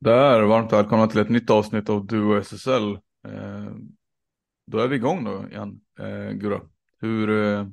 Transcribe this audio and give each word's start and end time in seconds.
Där, 0.00 0.42
varmt 0.42 0.72
välkomna 0.72 1.06
till 1.06 1.20
ett 1.20 1.28
nytt 1.28 1.50
avsnitt 1.50 1.88
av 1.88 2.06
Duo 2.06 2.36
SSL. 2.36 2.92
Eh, 3.28 3.72
då 4.66 4.78
är 4.78 4.88
vi 4.88 4.96
igång 4.96 5.24
då 5.24 5.48
igen, 5.48 5.80
eh, 5.98 6.30
Gura. 6.30 6.60
Hur, 6.98 7.30
eh, 7.30 7.66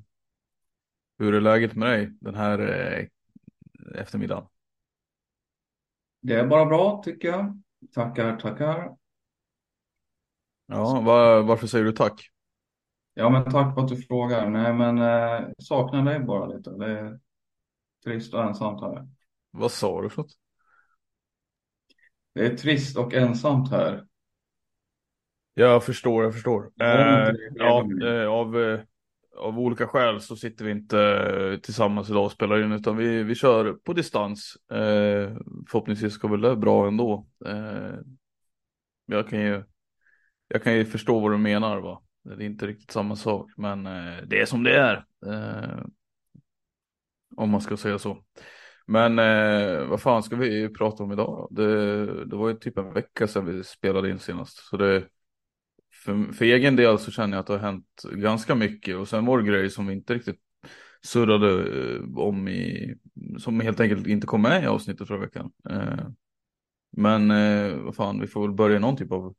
hur 1.19 1.33
är 1.33 1.41
läget 1.41 1.75
med 1.75 1.89
dig 1.89 2.11
den 2.21 2.35
här 2.35 2.59
eh, 2.59 3.05
eftermiddagen? 4.01 4.47
Det 6.21 6.33
är 6.33 6.47
bara 6.47 6.65
bra 6.65 7.01
tycker 7.05 7.27
jag. 7.27 7.61
Tackar, 7.93 8.37
tackar. 8.37 8.95
Ja, 10.65 11.01
var, 11.01 11.41
varför 11.41 11.67
säger 11.67 11.85
du 11.85 11.91
tack? 11.91 12.29
Ja, 13.13 13.29
men 13.29 13.43
tack 13.43 13.73
för 13.75 13.81
att 13.81 13.87
du 13.87 13.97
frågar. 13.97 14.49
Nej, 14.49 14.73
men 14.73 14.97
eh, 14.97 15.47
saknar 15.59 16.03
dig 16.03 16.19
bara 16.19 16.45
lite. 16.45 16.69
Det 16.69 16.99
är 16.99 17.19
trist 18.03 18.33
och 18.33 18.43
ensamt 18.43 18.81
här. 18.81 19.07
Vad 19.51 19.71
sa 19.71 20.01
du 20.01 20.09
för 20.09 20.21
något? 20.21 20.37
Det 22.37 22.45
är 22.45 22.55
trist 22.55 22.97
och 22.97 23.13
ensamt 23.13 23.71
här. 23.71 24.05
Jag 25.53 25.83
förstår, 25.83 26.23
jag 26.23 26.33
förstår. 26.33 26.71
Eh, 26.81 27.31
ja, 27.55 27.89
eh, 28.03 28.27
av, 28.27 28.59
eh, 28.59 28.79
av 29.37 29.59
olika 29.59 29.87
skäl 29.87 30.21
så 30.21 30.35
sitter 30.35 30.65
vi 30.65 30.71
inte 30.71 30.99
eh, 30.99 31.59
tillsammans 31.59 32.09
idag 32.09 32.25
och 32.25 32.31
spelar 32.31 32.63
in 32.63 32.71
utan 32.71 32.97
vi, 32.97 33.23
vi 33.23 33.35
kör 33.35 33.73
på 33.73 33.93
distans. 33.93 34.57
Eh, 34.71 35.37
förhoppningsvis 35.69 36.13
ska 36.13 36.27
väl 36.27 36.41
det 36.41 36.55
bra 36.55 36.87
ändå. 36.87 37.27
Eh, 37.45 37.95
jag, 39.05 39.29
kan 39.29 39.41
ju, 39.41 39.63
jag 40.47 40.63
kan 40.63 40.75
ju 40.75 40.85
förstå 40.85 41.19
vad 41.19 41.31
du 41.31 41.37
menar 41.37 41.77
va. 41.77 42.01
Det 42.23 42.43
är 42.43 42.47
inte 42.47 42.67
riktigt 42.67 42.91
samma 42.91 43.15
sak 43.15 43.51
men 43.57 43.83
det 44.27 44.41
är 44.41 44.45
som 44.45 44.63
det 44.63 44.77
är. 44.77 45.05
Om 47.35 47.49
man 47.49 47.61
ska 47.61 47.77
säga 47.77 47.99
så. 47.99 48.23
Men 48.87 49.19
eh, 49.19 49.87
vad 49.87 50.01
fan 50.01 50.23
ska 50.23 50.35
vi 50.35 50.69
prata 50.69 51.03
om 51.03 51.11
idag? 51.11 51.47
Det, 51.51 52.25
det 52.25 52.35
var 52.35 52.49
ju 52.49 52.55
typ 52.55 52.77
en 52.77 52.93
vecka 52.93 53.27
sedan 53.27 53.45
vi 53.45 53.63
spelade 53.63 54.09
in 54.09 54.19
senast. 54.19 54.57
Så 54.57 54.77
det, 54.77 55.07
för, 55.93 56.33
för 56.33 56.45
egen 56.45 56.75
del 56.75 56.99
så 56.99 57.11
känner 57.11 57.37
jag 57.37 57.39
att 57.41 57.47
det 57.47 57.53
har 57.53 57.59
hänt 57.59 58.03
ganska 58.11 58.55
mycket. 58.55 58.95
Och 58.95 59.07
sen 59.07 59.25
var 59.25 59.37
det 59.37 59.47
grejer 59.47 59.69
som 59.69 59.87
vi 59.87 59.93
inte 59.93 60.13
riktigt 60.13 60.39
surrade 61.01 61.49
eh, 61.95 62.17
om 62.17 62.47
i, 62.47 62.93
som 63.37 63.59
helt 63.59 63.79
enkelt 63.79 64.07
inte 64.07 64.27
kom 64.27 64.41
med 64.41 64.63
i 64.63 64.67
avsnittet 64.67 65.07
förra 65.07 65.19
veckan. 65.19 65.51
Eh, 65.69 66.07
men 66.91 67.31
eh, 67.31 67.77
vad 67.77 67.95
fan, 67.95 68.19
vi 68.19 68.27
får 68.27 68.41
väl 68.41 68.55
börja 68.55 68.77
i 68.77 68.79
någon 68.79 68.97
typ 68.97 69.11
av 69.11 69.35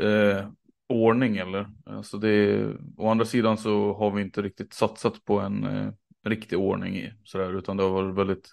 eh, 0.00 0.48
ordning 0.88 1.36
eller. 1.36 1.70
Alltså 1.86 2.18
det, 2.18 2.66
å 2.96 3.08
andra 3.08 3.24
sidan 3.24 3.58
så 3.58 3.94
har 3.94 4.10
vi 4.10 4.22
inte 4.22 4.42
riktigt 4.42 4.72
satsat 4.72 5.24
på 5.24 5.40
en 5.40 5.64
eh, 5.64 5.92
riktig 6.24 6.58
ordning 6.58 6.96
i 6.96 7.12
sådär, 7.24 7.58
utan 7.58 7.76
det 7.76 7.82
har 7.82 7.90
varit 7.90 8.16
väldigt, 8.16 8.48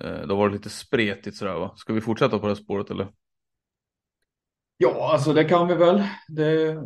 eh, 0.00 0.20
det 0.26 0.28
har 0.28 0.36
varit 0.36 0.52
lite 0.52 0.70
spretigt 0.70 1.36
sådär 1.36 1.54
va. 1.54 1.72
Ska 1.76 1.92
vi 1.92 2.00
fortsätta 2.00 2.38
på 2.38 2.46
det 2.46 2.54
här 2.54 2.62
spåret 2.62 2.90
eller? 2.90 3.08
Ja, 4.76 5.12
alltså 5.12 5.32
det 5.32 5.44
kan 5.44 5.68
vi 5.68 5.74
väl. 5.74 6.02
Det, 6.28 6.76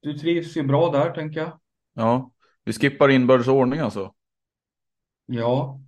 du 0.00 0.18
trivs 0.18 0.56
ju 0.56 0.62
bra 0.62 0.90
där, 0.90 1.14
tänker 1.14 1.40
jag. 1.40 1.60
Ja, 1.94 2.30
vi 2.64 2.72
skippar 2.72 3.08
inbördes 3.08 3.48
ordning 3.48 3.80
alltså. 3.80 4.14
Ja. 5.26 5.80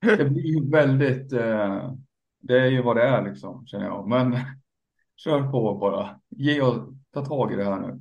Det 0.00 0.24
blir 0.24 0.44
ju 0.44 0.70
väldigt, 0.70 1.32
eh, 1.32 1.92
det 2.38 2.60
är 2.60 2.66
ju 2.66 2.82
vad 2.82 2.96
det 2.96 3.02
är 3.02 3.24
liksom, 3.24 3.66
känner 3.66 3.84
jag. 3.86 4.08
Men 4.08 4.36
kör 5.16 5.50
på 5.50 5.74
bara. 5.74 6.20
Ge 6.28 6.60
och 6.60 6.94
ta 7.10 7.24
tag 7.24 7.52
i 7.52 7.56
det 7.56 7.64
här 7.64 7.80
nu. 7.80 8.00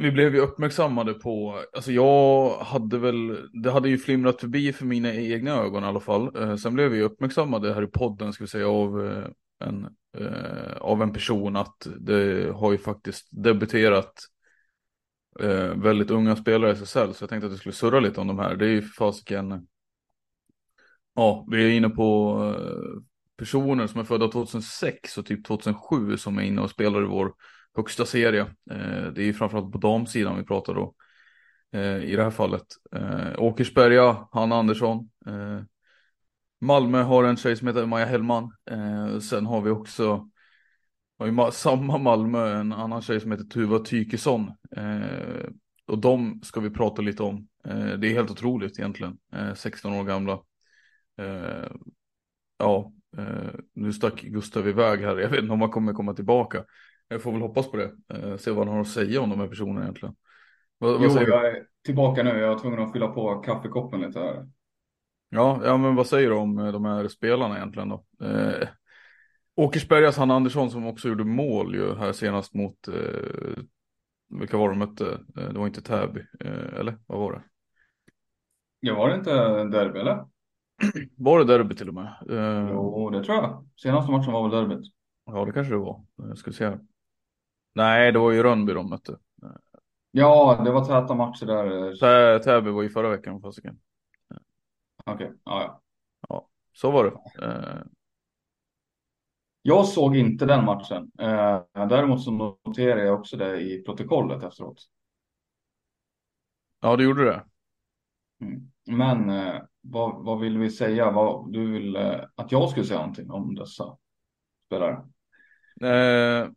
Vi 0.00 0.10
blev 0.10 0.34
ju 0.34 0.40
uppmärksammade 0.40 1.14
på, 1.14 1.62
alltså 1.72 1.92
jag 1.92 2.58
hade 2.58 2.98
väl, 2.98 3.48
det 3.62 3.70
hade 3.70 3.88
ju 3.88 3.98
flimrat 3.98 4.40
förbi 4.40 4.72
för 4.72 4.84
mina 4.84 5.14
egna 5.14 5.50
ögon 5.50 5.84
i 5.84 5.86
alla 5.86 6.00
fall. 6.00 6.36
Eh, 6.36 6.56
sen 6.56 6.74
blev 6.74 6.90
vi 6.90 7.02
uppmärksammade 7.02 7.74
här 7.74 7.82
i 7.82 7.86
podden, 7.86 8.32
ska 8.32 8.44
vi 8.44 8.48
säga, 8.48 8.68
av 8.68 9.06
eh, 9.06 9.26
en, 9.60 9.84
eh, 10.18 10.76
av 10.80 11.02
en 11.02 11.12
person 11.12 11.56
att 11.56 11.86
det 12.00 12.52
har 12.54 12.72
ju 12.72 12.78
faktiskt 12.78 13.28
debuterat 13.30 14.12
eh, 15.40 15.74
väldigt 15.74 16.10
unga 16.10 16.36
spelare 16.36 16.70
i 16.70 16.74
SSL. 16.74 17.14
Så 17.14 17.22
jag 17.22 17.30
tänkte 17.30 17.46
att 17.46 17.52
vi 17.52 17.58
skulle 17.58 17.72
surra 17.72 18.00
lite 18.00 18.20
om 18.20 18.26
de 18.26 18.38
här. 18.38 18.56
Det 18.56 18.66
är 18.66 18.70
ju 18.70 18.82
fasiken, 18.82 19.66
ja, 21.14 21.46
vi 21.50 21.64
är 21.64 21.76
inne 21.76 21.88
på 21.88 22.38
eh, 22.58 23.02
personer 23.36 23.86
som 23.86 24.00
är 24.00 24.04
födda 24.04 24.28
2006 24.28 25.18
och 25.18 25.26
typ 25.26 25.46
2007 25.46 26.16
som 26.16 26.38
är 26.38 26.42
inne 26.42 26.62
och 26.62 26.70
spelar 26.70 27.02
i 27.02 27.06
vår 27.06 27.34
högsta 27.76 28.06
serie. 28.06 28.40
Eh, 28.70 29.12
det 29.14 29.22
är 29.22 29.26
ju 29.26 29.34
framförallt 29.34 29.72
på 29.72 29.78
damsidan 29.78 30.36
vi 30.36 30.44
pratar 30.44 30.74
då. 30.74 30.94
Eh, 31.72 32.04
I 32.04 32.16
det 32.16 32.22
här 32.22 32.30
fallet. 32.30 32.66
Eh, 32.92 33.38
Åkersberga, 33.38 34.28
Hanna 34.32 34.56
Andersson. 34.56 35.10
Eh, 35.26 35.60
Malmö 36.60 37.02
har 37.02 37.24
en 37.24 37.36
tjej 37.36 37.56
som 37.56 37.68
heter 37.68 37.86
Maja 37.86 38.06
Hellman. 38.06 38.52
Eh, 38.70 39.18
sen 39.18 39.46
har 39.46 39.60
vi 39.60 39.70
också 39.70 40.28
har 41.18 41.26
ju 41.26 41.52
samma 41.52 41.98
Malmö 41.98 42.60
en 42.60 42.72
annan 42.72 43.02
tjej 43.02 43.20
som 43.20 43.30
heter 43.32 43.44
Tuva 43.44 43.78
Tykesson. 43.78 44.52
Eh, 44.76 45.48
och 45.86 45.98
de 45.98 46.40
ska 46.44 46.60
vi 46.60 46.70
prata 46.70 47.02
lite 47.02 47.22
om. 47.22 47.48
Eh, 47.64 47.90
det 47.90 48.08
är 48.08 48.14
helt 48.14 48.30
otroligt 48.30 48.78
egentligen. 48.78 49.18
Eh, 49.32 49.54
16 49.54 49.92
år 49.92 50.04
gamla. 50.04 50.32
Eh, 51.18 51.70
ja, 52.58 52.92
eh, 53.16 53.50
nu 53.74 53.92
stack 53.92 54.22
Gustav 54.22 54.68
iväg 54.68 55.00
här. 55.00 55.16
Jag 55.16 55.28
vet 55.28 55.40
inte 55.40 55.52
om 55.52 55.60
han 55.60 55.70
kommer 55.70 55.92
komma 55.92 56.14
tillbaka. 56.14 56.64
Jag 57.08 57.22
får 57.22 57.32
väl 57.32 57.40
hoppas 57.40 57.70
på 57.70 57.76
det. 57.76 57.92
Eh, 58.14 58.36
se 58.36 58.50
vad 58.50 58.66
han 58.66 58.74
har 58.76 58.82
att 58.82 58.88
säga 58.88 59.20
om 59.20 59.30
de 59.30 59.40
här 59.40 59.48
personerna 59.48 59.82
egentligen. 59.82 60.16
Vad, 60.78 61.00
vad 61.00 61.02
Jo, 61.02 61.08
du? 61.18 61.30
jag 61.30 61.46
är 61.46 61.66
tillbaka 61.84 62.22
nu. 62.22 62.30
Jag 62.38 62.48
var 62.48 62.58
tvungen 62.58 62.80
att 62.82 62.92
fylla 62.92 63.08
på 63.08 63.34
kaffekoppen 63.40 64.00
lite 64.00 64.18
här. 64.20 64.46
Ja, 65.28 65.60
ja, 65.64 65.76
men 65.76 65.94
vad 65.96 66.06
säger 66.06 66.28
du 66.30 66.34
om 66.36 66.58
eh, 66.58 66.72
de 66.72 66.84
här 66.84 67.08
spelarna 67.08 67.56
egentligen 67.56 67.88
då? 67.88 68.04
Eh, 68.26 68.68
Åkersbergas 69.56 70.16
Hanna 70.16 70.34
Andersson 70.34 70.70
som 70.70 70.86
också 70.86 71.08
gjorde 71.08 71.24
mål 71.24 71.74
ju 71.74 71.94
här 71.96 72.12
senast 72.12 72.54
mot, 72.54 72.88
eh, 72.88 73.62
vilka 74.40 74.56
var 74.58 74.68
de 74.68 74.78
mötte? 74.78 75.20
Eh, 75.38 75.48
det 75.52 75.58
var 75.58 75.66
inte 75.66 75.82
Täby, 75.82 76.20
eh, 76.40 76.80
eller 76.80 76.98
vad 77.06 77.18
var 77.18 77.32
det? 77.32 77.42
Ja, 78.80 78.94
var 78.94 79.08
det 79.08 79.14
inte 79.16 79.30
derby 79.64 80.00
eller? 80.00 80.26
Var 81.16 81.38
det 81.38 81.44
derby 81.44 81.74
till 81.74 81.88
och 81.88 81.94
med? 81.94 82.06
Eh, 82.30 82.70
Jo, 82.70 83.10
det 83.10 83.24
tror 83.24 83.36
jag. 83.36 83.68
Senaste 83.82 84.12
matchen 84.12 84.32
var 84.32 84.48
väl 84.48 84.68
derbyt. 84.68 84.92
Ja, 85.24 85.44
det 85.44 85.52
kanske 85.52 85.72
det 85.74 85.78
var. 85.78 86.04
Jag 86.16 86.38
ska 86.38 86.52
se 86.52 86.64
här. 86.64 86.80
Nej, 87.72 88.12
det 88.12 88.18
var 88.18 88.30
ju 88.30 88.42
Rönnby 88.42 88.72
de 88.72 88.90
mötte. 88.90 89.18
Ja, 90.10 90.60
det 90.64 90.70
var 90.70 90.84
täta 90.84 91.14
matcher 91.14 91.46
där. 91.46 91.94
Tä- 91.94 92.38
Täby 92.38 92.70
var 92.70 92.82
ju 92.82 92.88
förra 92.88 93.08
veckan 93.10 93.42
Okej, 93.44 93.62
okay. 95.06 95.28
ja, 95.44 95.82
ja. 96.28 96.48
Så 96.72 96.90
var 96.90 97.04
det. 97.04 97.44
Eh. 97.46 97.82
Jag 99.62 99.86
såg 99.86 100.16
inte 100.16 100.46
den 100.46 100.64
matchen. 100.64 101.10
Eh, 101.18 101.62
däremot 101.72 102.22
så 102.22 102.30
noterade 102.30 103.04
jag 103.04 103.18
också 103.18 103.36
det 103.36 103.60
i 103.60 103.82
protokollet 103.82 104.42
efteråt. 104.42 104.88
Ja, 106.80 106.96
du 106.96 107.04
gjorde 107.04 107.24
det. 107.24 107.44
Mm. 108.40 108.70
Men 108.86 109.30
eh, 109.30 109.62
vad, 109.80 110.24
vad 110.24 110.40
vill 110.40 110.58
vi 110.58 110.70
säga? 110.70 111.10
Vad, 111.10 111.52
du 111.52 111.72
vill 111.72 111.96
eh, 111.96 112.20
att 112.34 112.52
jag 112.52 112.70
skulle 112.70 112.86
säga 112.86 112.98
någonting 112.98 113.30
om 113.30 113.54
dessa 113.54 113.96
spelare? 114.66 115.08
Eh, 115.80 116.50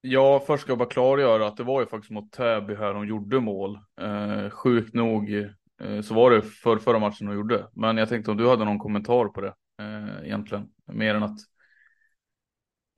ja, 0.00 0.42
först 0.46 0.62
ska 0.62 0.70
jag 0.70 0.78
bara 0.78 0.88
klargöra 0.88 1.46
att 1.46 1.56
det 1.56 1.64
var 1.64 1.80
ju 1.80 1.86
faktiskt 1.86 2.10
mot 2.10 2.32
Täby 2.32 2.74
här 2.74 2.94
de 2.94 3.06
gjorde 3.06 3.40
mål. 3.40 3.78
Eh, 4.00 4.50
sjukt 4.50 4.94
nog 4.94 5.32
eh, 5.80 6.00
så 6.02 6.14
var 6.14 6.30
det 6.30 6.42
för 6.42 6.78
förra 6.78 6.98
matchen 6.98 7.26
de 7.26 7.34
gjorde. 7.34 7.66
Men 7.72 7.96
jag 7.96 8.08
tänkte 8.08 8.30
om 8.30 8.36
du 8.36 8.48
hade 8.48 8.64
någon 8.64 8.78
kommentar 8.78 9.24
på 9.24 9.40
det 9.40 9.54
eh, 9.80 10.26
egentligen. 10.26 10.68
Mer 10.86 11.14
än 11.14 11.22
att 11.22 11.38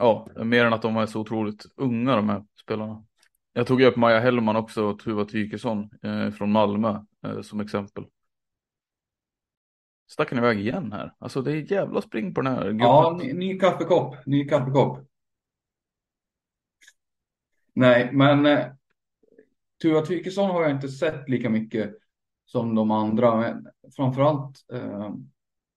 Ja, 0.03 0.29
mer 0.37 0.65
än 0.65 0.73
att 0.73 0.83
de 0.83 0.97
är 0.97 1.07
så 1.07 1.21
otroligt 1.21 1.67
unga 1.77 2.17
de 2.17 2.29
här 2.29 2.45
spelarna. 2.63 3.05
Jag 3.53 3.67
tog 3.67 3.83
upp 3.83 3.97
Maja 3.97 4.21
Hellman 4.21 4.57
också 4.57 4.85
och 4.85 4.99
Tuva 4.99 5.25
Tykesson 5.25 5.91
eh, 6.03 6.31
från 6.31 6.53
Malmö 6.53 7.01
eh, 7.27 7.41
som 7.41 7.61
exempel. 7.61 8.05
Stack 10.11 10.31
han 10.31 10.39
iväg 10.39 10.61
igen 10.61 10.93
här? 10.93 11.13
Alltså 11.19 11.43
det 11.43 11.53
är 11.53 11.73
jävla 11.73 12.01
spring 12.01 12.35
på 12.35 12.41
den 12.41 12.53
här. 12.53 12.77
Ja, 12.79 13.19
ny, 13.23 13.33
ny 13.33 13.59
kaffekopp. 13.59 14.27
Ny 14.27 14.49
kaffekopp. 14.49 14.99
Nej, 17.75 18.11
men 18.13 18.47
eh, 18.47 18.67
Tuva 19.83 20.01
Tykesson 20.01 20.51
har 20.51 20.63
jag 20.63 20.71
inte 20.71 20.89
sett 20.89 21.29
lika 21.29 21.51
mycket 21.51 21.95
som 22.45 22.75
de 22.75 22.91
andra. 22.91 23.37
Men 23.37 23.67
framförallt 23.97 24.65
eh, 24.73 25.11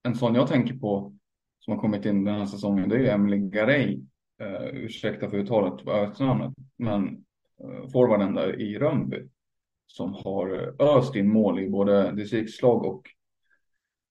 en 0.03 0.15
sån 0.15 0.35
jag 0.35 0.47
tänker 0.47 0.73
på 0.75 1.15
som 1.59 1.73
har 1.73 1.81
kommit 1.81 2.05
in 2.05 2.23
den 2.23 2.35
här 2.35 2.45
säsongen. 2.45 2.89
Det 2.89 3.07
är 3.07 3.13
Emily 3.13 3.37
Garay. 3.37 4.01
Eh, 4.41 4.65
ursäkta 4.65 5.29
för 5.29 5.37
uttalet 5.37 5.85
på 5.85 5.91
efternamnet. 5.91 6.53
Men 6.77 7.07
eh, 7.63 7.89
forwarden 7.93 8.33
där 8.33 8.61
i 8.61 8.77
Rönnby. 8.79 9.29
Som 9.87 10.13
har 10.13 10.63
eh, 10.63 10.87
öst 10.87 11.15
in 11.15 11.29
mål 11.29 11.59
i 11.59 11.69
både 11.69 12.11
distriktslag 12.11 12.85
och 12.85 13.01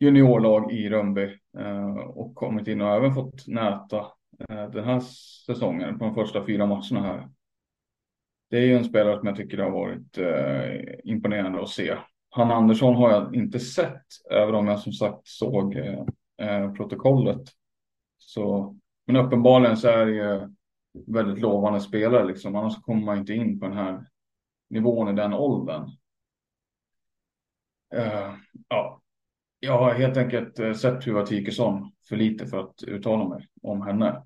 juniorlag 0.01 0.73
i 0.73 0.89
Rönnby. 0.89 1.25
eh, 1.59 1.97
och 1.97 2.35
kommit 2.35 2.69
in 2.69 2.81
och 2.81 2.95
även 2.95 3.15
fått 3.15 3.47
näta 3.47 3.99
eh, 4.49 4.71
den 4.71 4.85
här 4.85 5.01
säsongen 5.47 5.99
på 5.99 6.05
de 6.05 6.15
första 6.15 6.47
fyra 6.47 6.67
matcherna 6.67 7.03
här. 7.03 7.29
Det 8.55 8.61
är 8.61 8.67
ju 8.67 8.77
en 8.77 8.85
spelare 8.85 9.19
som 9.19 9.27
jag 9.27 9.37
tycker 9.37 9.59
har 9.59 9.71
varit 9.71 10.19
eh, 10.19 10.95
imponerande 11.05 11.63
att 11.63 11.69
se. 11.69 11.97
Hanna 12.31 12.55
Andersson 12.55 12.95
har 12.95 13.11
jag 13.11 13.35
inte 13.35 13.61
sett, 13.61 14.07
även 14.31 14.55
om 14.55 14.67
jag 14.67 14.81
som 14.81 14.93
sagt 14.93 15.29
såg 15.29 15.77
eh, 15.77 16.05
eh, 16.39 16.73
protokollet. 16.73 17.43
Så 18.19 18.77
men 19.07 19.17
uppenbarligen 19.17 19.77
så 19.77 19.89
är 19.89 20.07
det 20.07 20.13
ju 20.13 20.55
väldigt 21.07 21.39
lovande 21.39 21.81
spelare 21.81 22.25
liksom. 22.25 22.57
Annars 22.57 22.83
kommer 22.83 23.05
man 23.05 23.19
inte 23.19 23.35
in 23.35 23.61
på 23.61 23.67
den 23.67 23.77
här 23.77 24.07
nivån 24.71 25.09
i 25.09 25.13
den 25.13 25.33
åldern. 25.33 25.91
Eh, 27.95 28.35
ja, 28.69 29.03
jag 29.61 29.79
har 29.79 29.95
helt 29.95 30.17
enkelt 30.17 30.59
eh, 30.59 30.73
sett 30.73 31.01
Tuva 31.01 31.27
Tikesson 31.27 31.93
för 32.09 32.17
lite 32.17 32.47
för 32.47 32.59
att 32.59 32.83
uttala 32.83 33.29
mig 33.29 33.49
om 33.63 33.83
henne. 33.83 34.23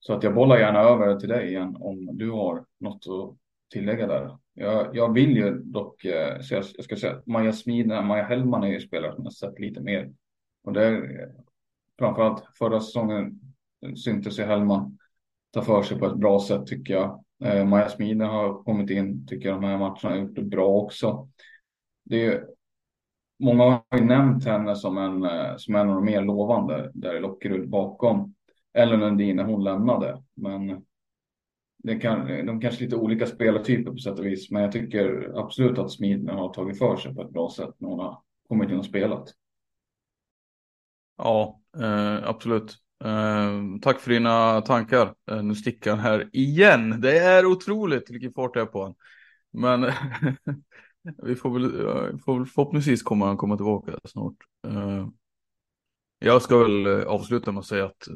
Så 0.00 0.12
att 0.12 0.22
jag 0.22 0.34
bollar 0.34 0.58
gärna 0.58 0.80
över 0.80 1.20
till 1.20 1.28
dig 1.28 1.48
igen 1.48 1.76
om 1.80 2.08
du 2.12 2.30
har 2.30 2.64
något 2.78 3.06
att 3.06 3.36
tillägga 3.72 4.06
där. 4.06 4.38
Jag, 4.54 4.96
jag 4.96 5.14
vill 5.14 5.36
ju 5.36 5.58
dock, 5.58 6.04
eh, 6.04 6.40
så 6.40 6.54
jag, 6.54 6.64
jag 6.76 6.84
ska 6.84 6.96
säga 6.96 7.22
Maja 7.26 7.52
Smida, 7.52 8.02
Maja 8.02 8.24
Hellman 8.24 8.62
är 8.62 8.68
ju 8.68 8.80
spelare 8.80 9.14
som 9.14 9.24
jag 9.24 9.32
sett 9.32 9.58
lite 9.58 9.80
mer. 9.80 10.12
Och 10.64 10.72
det 10.72 10.84
är 10.84 11.28
framförallt 11.98 12.44
förra 12.58 12.80
säsongen 12.80 13.40
eh, 13.86 13.94
syntes 13.94 14.38
ju 14.38 14.42
Hellman 14.42 14.98
ta 15.50 15.62
för 15.62 15.82
sig 15.82 15.98
på 15.98 16.06
ett 16.06 16.16
bra 16.16 16.40
sätt 16.40 16.66
tycker 16.66 16.94
jag. 16.94 17.24
Eh, 17.44 17.64
Maja 17.64 17.88
Smiden 17.88 18.28
har 18.28 18.62
kommit 18.62 18.90
in, 18.90 19.26
tycker 19.26 19.48
jag, 19.48 19.62
de 19.62 19.66
här 19.66 19.78
matcherna 19.78 19.96
har 20.02 20.16
gjort 20.16 20.34
det 20.34 20.42
bra 20.42 20.68
också. 20.68 21.28
Det 22.04 22.26
är, 22.26 22.46
många 23.38 23.64
har 23.64 23.98
ju 23.98 24.04
nämnt 24.04 24.44
henne 24.44 24.76
som 24.76 24.98
en, 24.98 25.24
eh, 25.24 25.56
som 25.56 25.74
en 25.74 25.88
av 25.88 25.94
de 25.94 26.04
mer 26.04 26.22
lovande 26.22 26.90
där 26.94 27.16
i 27.16 27.20
Lockerud 27.20 27.68
bakom 27.68 28.34
Ellen 28.74 29.00
Lundin 29.00 29.36
när 29.36 29.44
hon 29.44 29.64
lämnade. 29.64 30.22
Men 30.34 30.84
det 31.82 31.96
kan, 31.96 32.46
de 32.46 32.60
kanske 32.60 32.84
lite 32.84 32.96
olika 32.96 33.26
spelartyper 33.26 33.90
på 33.90 33.98
sätt 33.98 34.18
och 34.18 34.26
vis, 34.26 34.50
men 34.50 34.62
jag 34.62 34.72
tycker 34.72 35.32
absolut 35.34 35.78
att 35.78 35.92
Smidner 35.92 36.32
har 36.32 36.54
tagit 36.54 36.78
för 36.78 36.96
sig 36.96 37.14
på 37.14 37.22
ett 37.22 37.30
bra 37.30 37.50
sätt 37.56 37.74
när 37.78 37.88
hon 37.88 37.98
har 37.98 38.22
kommit 38.48 38.70
in 38.70 38.78
och 38.78 38.84
spelat. 38.84 39.34
Ja, 41.16 41.60
eh, 41.76 42.28
absolut. 42.28 42.76
Eh, 43.04 43.60
tack 43.82 44.00
för 44.00 44.10
dina 44.10 44.60
tankar. 44.60 45.14
Eh, 45.30 45.42
nu 45.42 45.54
sticker 45.54 45.90
han 45.90 45.98
här 45.98 46.30
igen. 46.32 47.00
Det 47.00 47.18
är 47.18 47.46
otroligt 47.46 48.10
vilken 48.10 48.32
fart 48.32 48.54
det 48.54 48.60
är 48.60 48.66
på 48.66 48.78
honom. 48.78 48.94
Men 49.52 49.80
vi 51.22 51.36
får 51.36 51.50
väl, 51.50 51.86
eh, 51.86 52.18
får 52.18 52.38
väl 52.38 52.46
förhoppningsvis 52.46 53.02
kommer 53.02 53.26
han 53.26 53.36
komma 53.36 53.56
tillbaka 53.56 53.92
snart. 54.04 54.36
Eh, 54.66 55.08
jag 56.22 56.42
ska 56.42 56.58
väl 56.58 56.86
eh, 56.86 57.06
avsluta 57.06 57.52
med 57.52 57.58
att 57.58 57.66
säga 57.66 57.84
att 57.84 58.08
eh, 58.08 58.14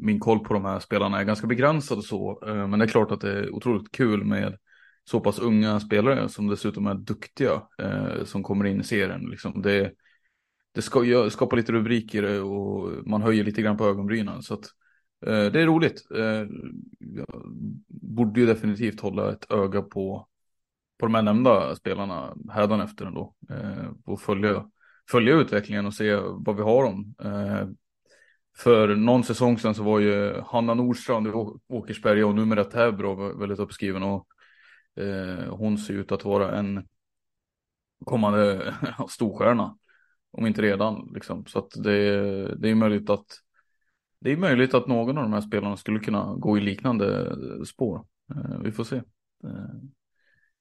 min 0.00 0.20
koll 0.20 0.38
på 0.38 0.54
de 0.54 0.64
här 0.64 0.78
spelarna 0.80 1.20
är 1.20 1.24
ganska 1.24 1.46
begränsad 1.46 1.98
och 1.98 2.04
så. 2.04 2.42
Eh, 2.46 2.68
men 2.68 2.78
det 2.78 2.84
är 2.84 2.88
klart 2.88 3.10
att 3.10 3.20
det 3.20 3.32
är 3.32 3.50
otroligt 3.50 3.92
kul 3.92 4.24
med 4.24 4.58
så 5.04 5.20
pass 5.20 5.38
unga 5.38 5.80
spelare 5.80 6.28
som 6.28 6.46
dessutom 6.46 6.86
är 6.86 6.94
duktiga 6.94 7.62
som 8.24 8.42
kommer 8.42 8.64
in 8.64 8.80
i 8.80 8.84
serien. 8.84 9.20
Liksom 9.30 9.62
det, 9.62 9.92
det 10.74 10.82
skapar 10.82 11.56
lite 11.56 11.72
rubriker 11.72 12.42
och 12.42 12.90
man 13.06 13.22
höjer 13.22 13.44
lite 13.44 13.62
grann 13.62 13.76
på 13.76 13.86
ögonbrynen. 13.86 14.42
Så 14.42 14.54
att, 14.54 14.64
det 15.20 15.60
är 15.62 15.66
roligt. 15.66 16.06
Jag 16.98 17.28
borde 17.88 18.40
ju 18.40 18.46
definitivt 18.46 19.00
hålla 19.00 19.32
ett 19.32 19.50
öga 19.50 19.82
på, 19.82 20.28
på 20.98 21.06
de 21.06 21.14
här 21.14 21.22
nämnda 21.22 21.76
spelarna 21.76 22.36
hädanefter 22.50 23.06
ändå. 23.06 23.34
Och 24.04 24.20
följa, 24.20 24.64
följa 25.10 25.34
utvecklingen 25.34 25.86
och 25.86 25.94
se 25.94 26.14
vad 26.16 26.56
vi 26.56 26.62
har 26.62 26.84
dem. 26.84 27.14
Eh, 27.22 27.68
för 28.56 28.96
någon 28.96 29.24
säsong 29.24 29.58
sedan 29.58 29.74
så 29.74 29.82
var 29.82 30.00
ju 30.00 30.40
Hanna 30.46 30.74
Nordstrand 30.74 31.26
i 31.26 31.30
Åkersberga 31.68 32.26
och 32.26 32.34
numera 32.34 32.64
Täbro 32.64 33.38
väldigt 33.38 33.58
uppskriven. 33.58 34.02
Och, 34.02 34.26
eh, 34.96 35.54
hon 35.54 35.78
ser 35.78 35.94
ut 35.94 36.12
att 36.12 36.24
vara 36.24 36.58
en 36.58 36.88
kommande 38.04 38.74
storstjärna. 39.08 39.78
Om 40.30 40.46
inte 40.46 40.62
redan 40.62 41.10
liksom. 41.14 41.46
Så 41.46 41.58
att 41.58 41.70
det, 41.70 42.54
det 42.56 42.70
är 42.70 42.74
möjligt 42.74 43.10
att 43.10 43.26
det 44.20 44.32
är 44.32 44.36
möjligt 44.36 44.74
att 44.74 44.86
någon 44.86 45.18
av 45.18 45.24
de 45.24 45.32
här 45.32 45.40
spelarna 45.40 45.76
skulle 45.76 45.98
kunna 45.98 46.34
gå 46.34 46.58
i 46.58 46.60
liknande 46.60 47.36
spår. 47.66 48.04
Eh, 48.30 48.60
vi 48.62 48.72
får 48.72 48.84
se. 48.84 48.96
Eh, 49.44 49.76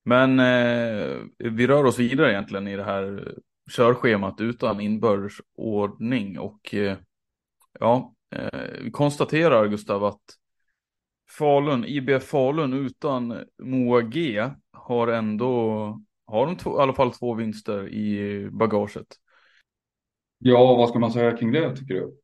men 0.03 0.39
eh, 0.39 1.17
vi 1.37 1.67
rör 1.67 1.83
oss 1.83 1.99
vidare 1.99 2.31
egentligen 2.31 2.67
i 2.67 2.75
det 2.75 2.83
här 2.83 3.33
körschemat 3.71 4.41
utan 4.41 4.79
inbördes 4.79 5.33
ordning 5.55 6.39
och 6.39 6.75
ja, 7.79 8.13
vi 8.81 8.91
konstaterar 8.91 9.67
Gustav 9.67 10.03
att 10.03 10.21
Falun, 11.37 11.85
IBF 11.85 12.23
Falun 12.23 12.73
utan 12.73 13.43
Moa 13.63 14.01
G 14.01 14.49
har 14.71 15.07
ändå, 15.07 16.01
har 16.25 16.45
de 16.45 16.57
två, 16.57 16.79
i 16.79 16.81
alla 16.81 16.93
fall 16.93 17.11
två 17.11 17.33
vinster 17.33 17.89
i 17.89 18.49
bagaget. 18.51 19.07
Ja, 20.37 20.75
vad 20.75 20.89
ska 20.89 20.99
man 20.99 21.11
säga 21.11 21.37
kring 21.37 21.51
det 21.51 21.75
tycker 21.75 21.93
du? 21.93 22.17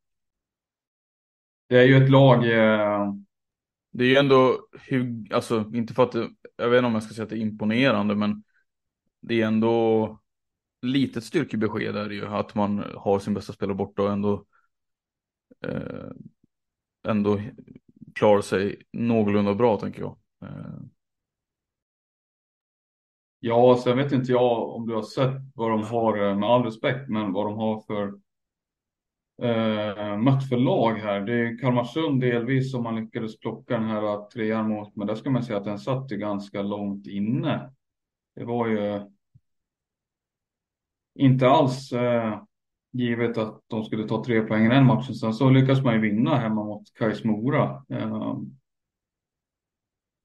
Det 1.68 1.78
är 1.78 1.84
ju 1.84 2.04
ett 2.04 2.10
lag. 2.10 2.46
Eh... 2.46 3.14
Det 3.94 4.04
är 4.04 4.08
ju 4.08 4.16
ändå, 4.16 4.68
alltså 5.32 5.72
inte 5.74 5.94
för 5.94 6.04
att 6.04 6.14
jag 6.56 6.70
vet 6.70 6.78
inte 6.78 6.88
om 6.88 6.94
jag 6.94 7.04
ska 7.04 7.14
säga 7.14 7.24
att 7.24 7.30
det 7.30 7.38
är 7.38 7.42
imponerande, 7.42 8.16
men 8.16 8.44
det 9.22 9.42
är 9.42 9.48
ändå 9.48 10.21
litet 10.82 11.24
styrkebesked 11.24 11.96
är 11.96 12.10
det 12.10 12.16
ju 12.16 12.26
att 12.28 12.56
man 12.56 12.84
har 12.96 13.20
sin 13.20 13.34
bästa 13.34 13.54
spelare 13.54 13.76
borta 13.76 14.02
och 14.02 14.12
ändå 14.12 14.46
eh, 15.66 16.12
ändå 17.08 17.40
klarar 18.16 18.42
sig 18.42 18.82
någorlunda 18.92 19.56
bra 19.56 19.78
tänker 19.80 20.02
jag. 20.02 20.18
Eh. 20.44 20.82
Ja, 23.40 23.82
sen 23.84 23.98
vet 23.98 24.12
inte 24.12 24.32
jag 24.32 24.70
om 24.70 24.88
du 24.88 24.96
har 24.96 25.02
sett 25.02 25.42
vad 25.56 25.72
de 25.72 25.84
har, 25.84 26.30
eh, 26.30 26.38
med 26.38 26.50
all 26.50 26.64
respekt, 26.64 27.10
men 27.10 27.34
vad 27.34 27.46
de 27.46 27.58
har 27.58 27.82
för 27.82 28.08
eh, 29.42 30.18
mött 30.18 30.50
för 30.50 30.58
lag 30.58 30.94
här. 30.94 31.22
Det 31.22 31.34
är 31.34 31.58
Kalmarsund 31.58 32.22
delvis 32.22 32.72
som 32.72 32.84
man 32.84 32.96
lyckades 32.96 33.40
plocka 33.40 33.74
den 33.74 33.90
här 33.90 34.04
eh, 34.04 34.28
trean 34.28 34.70
mot, 34.70 34.96
men 34.96 35.08
där 35.08 35.16
ska 35.16 35.30
man 35.30 35.44
säga 35.44 35.58
att 35.58 35.66
den 35.66 35.80
satt 35.80 36.12
ju 36.12 36.18
ganska 36.18 36.62
långt 36.62 37.08
inne. 37.08 37.72
Det 38.36 38.46
var 38.46 38.68
ju 38.68 39.02
inte 41.16 41.48
alls 41.48 41.92
eh, 41.92 42.42
givet 42.92 43.38
att 43.38 43.62
de 43.68 43.84
skulle 43.84 44.08
ta 44.08 44.24
tre 44.24 44.42
poäng 44.42 44.66
i 44.66 44.70
den 44.70 44.86
matchen. 44.86 45.16
Sen 45.16 45.34
så 45.34 45.50
lyckas 45.50 45.84
man 45.84 45.94
ju 45.94 46.00
vinna 46.00 46.38
hemma 46.38 46.64
mot 46.64 46.94
Kais 46.94 47.24
Mora. 47.24 47.86
Eh, 47.90 48.38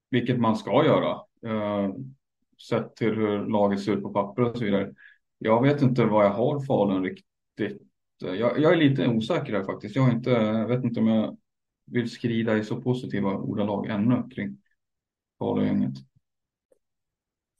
vilket 0.09 0.39
man 0.39 0.55
ska 0.55 0.85
göra. 0.85 1.11
Eh, 1.45 1.93
sett 2.69 2.95
till 2.95 3.15
hur 3.15 3.45
laget 3.45 3.81
ser 3.81 3.91
ut 3.91 4.03
på 4.03 4.13
papper 4.13 4.41
och 4.41 4.57
så 4.57 4.63
vidare. 4.63 4.93
Jag 5.37 5.63
vet 5.63 5.81
inte 5.81 6.05
vad 6.05 6.25
jag 6.25 6.31
har 6.31 6.59
Falun 6.59 7.03
riktigt 7.03 7.81
eh, 8.23 8.33
jag, 8.33 8.59
jag 8.59 8.73
är 8.73 8.77
lite 8.77 9.07
osäker 9.07 9.53
här 9.53 9.63
faktiskt. 9.63 9.95
Jag, 9.95 10.03
har 10.03 10.11
inte, 10.11 10.29
jag 10.29 10.67
vet 10.67 10.83
inte 10.83 10.99
om 10.99 11.07
jag 11.07 11.37
vill 11.85 12.09
skrida 12.09 12.57
i 12.57 12.63
så 12.63 12.81
positiva 12.81 13.33
ordalag 13.33 13.87
ännu 13.87 14.23
kring 14.35 14.57
Falugänget. 15.39 15.93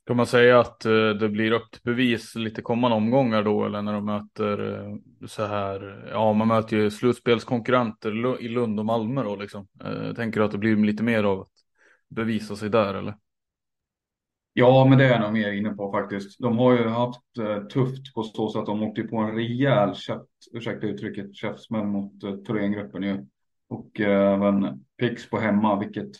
Kan 0.08 0.18
man 0.18 0.28
säga 0.28 0.60
att 0.60 0.86
eh, 0.86 1.10
det 1.10 1.30
blir 1.30 1.52
upp 1.52 1.72
till 1.72 1.82
bevis 1.84 2.36
lite 2.36 2.62
kommande 2.62 2.98
omgångar 2.98 3.44
då 3.44 3.66
eller 3.66 3.82
när 3.82 3.94
de 3.94 4.06
möter 4.06 4.74
eh, 4.74 4.96
så 5.28 5.46
här, 5.46 6.08
ja 6.12 6.34
man 6.34 6.48
möter 6.48 6.78
ju 6.78 6.92
slutspelskonkurrenter 6.92 8.42
i 8.42 8.48
Lund 8.48 8.80
och 8.80 8.86
Malmö 8.86 9.24
då 9.24 9.36
liksom. 9.36 9.68
Eh, 9.84 10.14
tänker 10.14 10.40
du 10.40 10.46
att 10.46 10.52
det 10.52 10.58
blir 10.58 10.76
lite 10.76 11.04
mer 11.04 11.24
av 11.24 11.40
att 11.40 11.52
bevisa 12.10 12.56
sig 12.56 12.70
där 12.70 12.94
eller? 12.94 13.16
Ja, 14.54 14.86
men 14.90 14.98
det 14.98 15.06
är 15.06 15.10
jag 15.10 15.22
nog 15.22 15.34
mer 15.34 15.52
inne 15.52 15.70
på 15.70 15.92
faktiskt. 15.92 16.40
De 16.40 16.58
har 16.58 16.74
ju 16.74 16.88
haft 16.88 17.22
tufft 17.74 18.14
på 18.14 18.24
så 18.24 18.50
sätt 18.50 18.60
att 18.60 18.66
de 18.66 18.84
åkte 18.84 19.04
på 19.04 19.18
en 19.18 19.36
rejäl 19.36 19.96
käft, 19.96 20.30
ursäkta 20.54 20.88
uttrycket, 20.88 21.36
käftsmäll 21.36 21.86
mot 21.86 22.22
Thorengruppen 22.46 23.04
ju. 23.04 23.26
Och 23.70 24.00
även 24.00 24.86
Pix 25.00 25.30
på 25.30 25.38
hemma, 25.38 25.80
vilket 25.80 26.12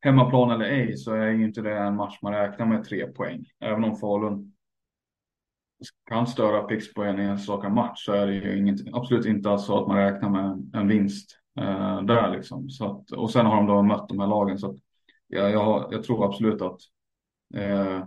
hemmaplan 0.00 0.50
eller 0.50 0.64
ej 0.64 0.96
så 0.96 1.14
är 1.14 1.30
ju 1.30 1.44
inte 1.44 1.62
det 1.62 1.78
en 1.78 1.96
match 1.96 2.18
man 2.22 2.32
räknar 2.32 2.66
med 2.66 2.84
tre 2.84 3.06
poäng. 3.06 3.44
Även 3.60 3.84
om 3.84 3.96
Falun 3.96 4.52
kan 6.08 6.26
störa 6.26 6.62
Pix 6.62 6.94
på 6.94 7.04
en 7.04 7.18
enstaka 7.18 7.68
match 7.68 8.04
så 8.04 8.12
är 8.12 8.26
det 8.26 8.34
ju 8.34 8.58
inget, 8.58 8.94
absolut 8.94 9.26
inte 9.26 9.58
så 9.58 9.82
att 9.82 9.88
man 9.88 9.96
räknar 9.96 10.30
med 10.30 10.70
en 10.80 10.88
vinst 10.88 11.38
eh, 11.60 12.02
där 12.02 12.30
liksom. 12.36 12.70
Så 12.70 12.90
att, 12.90 13.10
och 13.10 13.30
sen 13.30 13.46
har 13.46 13.56
de 13.56 13.66
då 13.66 13.82
mött 13.82 14.08
de 14.08 14.20
här 14.20 14.26
lagen 14.26 14.58
så 14.58 14.70
att, 14.70 14.76
ja, 15.26 15.48
jag, 15.48 15.88
jag 15.90 16.04
tror 16.04 16.24
absolut 16.24 16.62
att 16.62 16.80
Eh, 17.54 18.04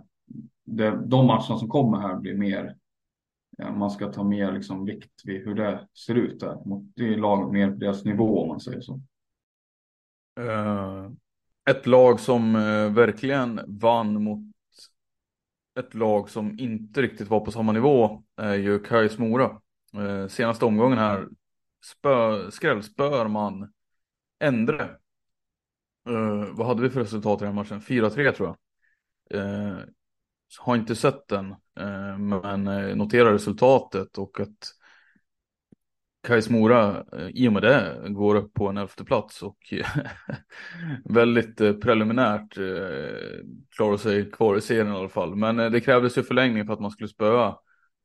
det, 0.64 1.06
de 1.06 1.26
matcherna 1.26 1.58
som 1.58 1.68
kommer 1.68 1.98
här 1.98 2.16
blir 2.16 2.34
mer, 2.34 2.76
ja, 3.56 3.72
man 3.72 3.90
ska 3.90 4.12
ta 4.12 4.24
mer 4.24 4.52
liksom 4.52 4.84
vikt 4.84 5.20
vid 5.24 5.44
hur 5.44 5.54
det 5.54 5.88
ser 6.06 6.14
ut 6.14 6.40
där. 6.40 6.58
Det 6.96 7.14
är 7.14 7.16
lag 7.16 7.52
mer 7.52 7.70
på 7.70 7.76
deras 7.76 8.04
nivå 8.04 8.42
om 8.42 8.48
man 8.48 8.60
säger 8.60 8.80
så. 8.80 9.00
Uh, 10.40 11.10
ett 11.70 11.86
lag 11.86 12.20
som 12.20 12.56
eh, 12.56 12.92
verkligen 12.92 13.60
vann 13.66 14.22
mot 14.22 14.54
ett 15.78 15.94
lag 15.94 16.30
som 16.30 16.58
inte 16.58 17.02
riktigt 17.02 17.28
var 17.28 17.40
på 17.40 17.50
samma 17.50 17.72
nivå 17.72 18.22
är 18.36 18.54
ju 18.54 18.78
Kais 18.78 19.18
Mora. 19.18 19.60
Eh, 19.94 20.26
senaste 20.28 20.64
omgången 20.64 20.98
här 20.98 21.28
spö, 21.84 22.50
skrällspör 22.50 23.28
man 23.28 23.72
Endre. 24.40 24.90
Uh, 26.08 26.44
vad 26.52 26.66
hade 26.66 26.82
vi 26.82 26.90
för 26.90 27.00
resultat 27.00 27.40
i 27.40 27.44
den 27.44 27.54
här 27.54 27.62
matchen? 27.62 27.80
4-3 27.80 28.32
tror 28.32 28.48
jag. 28.48 28.56
Har 30.58 30.76
inte 30.76 30.96
sett 30.96 31.28
den, 31.28 31.54
men 32.18 32.64
noterar 32.98 33.32
resultatet 33.32 34.18
och 34.18 34.40
att 34.40 34.74
Kais 36.24 36.50
Mora 36.50 37.04
eh, 37.12 37.28
i 37.28 37.48
och 37.48 37.52
med 37.52 37.62
det 37.62 38.02
går 38.08 38.34
upp 38.34 38.54
på 38.54 38.68
en 38.68 38.76
elfte 38.76 39.04
plats 39.04 39.42
och 39.42 39.72
eh, 39.72 39.86
väldigt 41.04 41.60
eh, 41.60 41.72
preliminärt 41.72 42.54
klarar 43.76 43.96
sig 43.96 44.30
kvar 44.30 44.56
i 44.56 44.60
serien 44.60 44.88
i 44.88 44.96
alla 44.96 45.08
fall. 45.08 45.36
Men 45.36 45.56
det 45.56 45.80
krävdes 45.80 46.18
ju 46.18 46.22
förlängning 46.22 46.66
för 46.66 46.72
att 46.72 46.80
man 46.80 46.90
skulle 46.90 47.08
spöa 47.08 47.56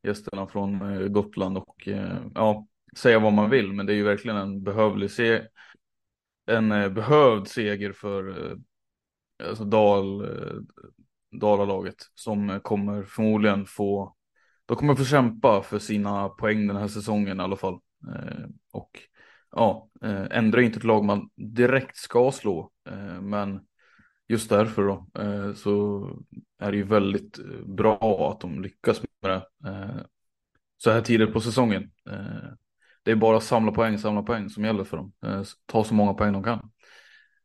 gästerna 0.02 0.46
från 0.46 1.12
Gotland 1.12 1.58
och 1.58 1.88
ja, 2.34 2.66
säga 2.96 3.18
vad 3.18 3.32
man 3.32 3.50
vill, 3.50 3.72
men 3.72 3.86
det 3.86 3.92
är 3.92 3.96
ju 3.96 4.04
verkligen 4.04 4.36
en 4.36 4.62
behövlig 4.62 5.10
se 5.10 5.42
en 6.46 6.68
behövd 6.68 7.48
seger 7.48 7.92
för 7.92 8.56
alltså 9.48 9.64
Dal, 9.64 10.28
Dalalaget 11.40 11.96
som 12.14 12.60
kommer 12.62 13.02
förmodligen 13.02 13.66
få, 13.66 14.16
de 14.66 14.76
kommer 14.76 14.94
få 14.94 15.04
kämpa 15.04 15.62
för 15.62 15.78
sina 15.78 16.28
poäng 16.28 16.66
den 16.66 16.76
här 16.76 16.88
säsongen 16.88 17.40
i 17.40 17.42
alla 17.42 17.56
fall. 17.56 17.80
Eh, 18.08 18.44
och 18.72 18.90
ja, 19.50 19.88
eh, 20.02 20.26
ändra 20.30 20.62
inte 20.62 20.78
ett 20.78 20.84
lag 20.84 21.04
man 21.04 21.30
direkt 21.36 21.96
ska 21.96 22.32
slå, 22.32 22.70
eh, 22.90 23.20
men 23.20 23.60
just 24.28 24.50
därför 24.50 24.82
då 24.82 25.06
så 25.54 26.06
är 26.58 26.70
det 26.70 26.76
ju 26.76 26.82
väldigt 26.82 27.38
bra 27.66 28.30
att 28.32 28.40
de 28.40 28.62
lyckas 28.62 29.02
med 29.02 29.30
det 29.30 29.46
så 30.76 30.90
här 30.90 31.00
tidigt 31.00 31.32
på 31.32 31.40
säsongen. 31.40 31.90
Det 33.02 33.10
är 33.10 33.16
bara 33.16 33.36
att 33.36 33.42
samla 33.42 33.72
poäng, 33.72 33.98
samla 33.98 34.22
poäng 34.22 34.50
som 34.50 34.64
gäller 34.64 34.84
för 34.84 34.96
dem. 34.96 35.12
Ta 35.66 35.84
så 35.84 35.94
många 35.94 36.14
poäng 36.14 36.32
de 36.32 36.42
kan. 36.42 36.70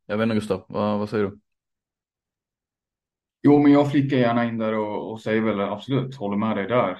Jag 0.05 0.17
vet 0.17 0.23
inte 0.23 0.35
Gustav, 0.35 0.65
vad, 0.67 0.99
vad 0.99 1.09
säger 1.09 1.23
du? 1.23 1.39
Jo, 3.41 3.59
men 3.59 3.71
jag 3.71 3.91
flickar 3.91 4.17
gärna 4.17 4.45
in 4.45 4.57
där 4.57 4.73
och, 4.73 5.11
och 5.11 5.21
säger 5.21 5.41
väl 5.41 5.59
absolut, 5.59 6.15
håller 6.15 6.37
med 6.37 6.57
dig 6.57 6.67
där. 6.67 6.99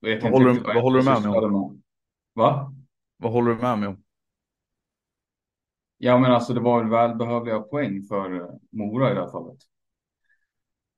Vet 0.00 0.22
vad, 0.22 0.32
håller, 0.32 0.60
vad 0.74 0.82
håller 0.82 0.98
du 0.98 1.04
med 1.04 1.22
mig 1.22 1.30
om? 1.30 1.82
Va? 2.32 2.74
Vad 3.16 3.32
håller 3.32 3.50
du 3.50 3.60
med 3.60 3.78
mig 3.78 3.88
om? 3.88 4.02
Ja, 5.98 6.18
men 6.18 6.32
alltså 6.32 6.54
det 6.54 6.60
var 6.60 6.80
väl 6.80 6.90
välbehövliga 6.90 7.60
poäng 7.60 8.02
för 8.02 8.32
uh, 8.32 8.50
Mora 8.70 9.10
i 9.10 9.14
det 9.14 9.20
här 9.20 9.30
fallet. 9.30 9.58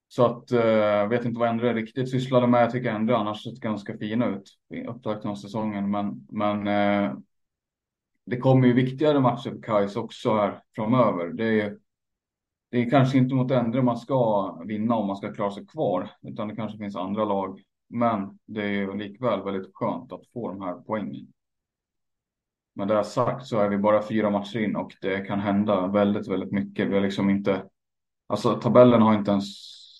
Så 0.08 0.26
att 0.26 0.52
uh, 0.52 1.08
vet 1.08 1.24
inte 1.24 1.40
vad 1.40 1.48
Endre 1.48 1.74
riktigt 1.74 2.10
sysslade 2.10 2.46
med. 2.46 2.62
Jag 2.62 2.70
tycker 2.70 2.90
Endre 2.90 3.16
annars 3.16 3.44
sett 3.44 3.60
ganska 3.60 3.98
fina 3.98 4.26
ut 4.26 4.58
i 4.70 4.86
upptakten 4.86 5.30
av 5.30 5.34
säsongen. 5.34 5.90
Men, 5.90 6.26
men 6.30 6.68
uh, 6.68 7.18
det 8.26 8.36
kommer 8.36 8.66
ju 8.66 8.72
viktigare 8.72 9.20
matcher 9.20 9.50
för 9.50 9.62
Kais 9.62 9.96
också 9.96 10.34
här 10.34 10.62
framöver. 10.74 11.28
Det 11.28 11.60
är 11.60 11.78
det 12.72 12.78
är 12.78 12.90
kanske 12.90 13.18
inte 13.18 13.34
mot 13.34 13.50
Endre 13.50 13.82
man 13.82 13.96
ska 13.96 14.52
vinna 14.66 14.94
om 14.94 15.06
man 15.06 15.16
ska 15.16 15.32
klara 15.32 15.50
sig 15.50 15.66
kvar, 15.66 16.10
utan 16.22 16.48
det 16.48 16.56
kanske 16.56 16.78
finns 16.78 16.96
andra 16.96 17.24
lag. 17.24 17.60
Men 17.92 18.38
det 18.46 18.62
är 18.62 18.68
ju 18.68 18.96
likväl 18.96 19.42
väldigt 19.42 19.74
skönt 19.74 20.12
att 20.12 20.26
få 20.32 20.48
de 20.48 20.60
här 20.62 20.74
poängen. 20.74 21.32
Men 22.74 22.88
det 22.88 23.04
sagt 23.04 23.46
så 23.46 23.58
är 23.58 23.68
vi 23.68 23.78
bara 23.78 24.02
fyra 24.02 24.30
matcher 24.30 24.58
in 24.58 24.76
och 24.76 24.92
det 25.00 25.20
kan 25.20 25.40
hända 25.40 25.86
väldigt, 25.86 26.28
väldigt 26.28 26.52
mycket. 26.52 26.88
Vi 26.88 26.94
har 26.94 27.00
liksom 27.00 27.30
inte, 27.30 27.64
alltså 28.26 28.60
tabellen 28.60 29.02
har 29.02 29.14
inte 29.14 29.30
ens 29.30 29.44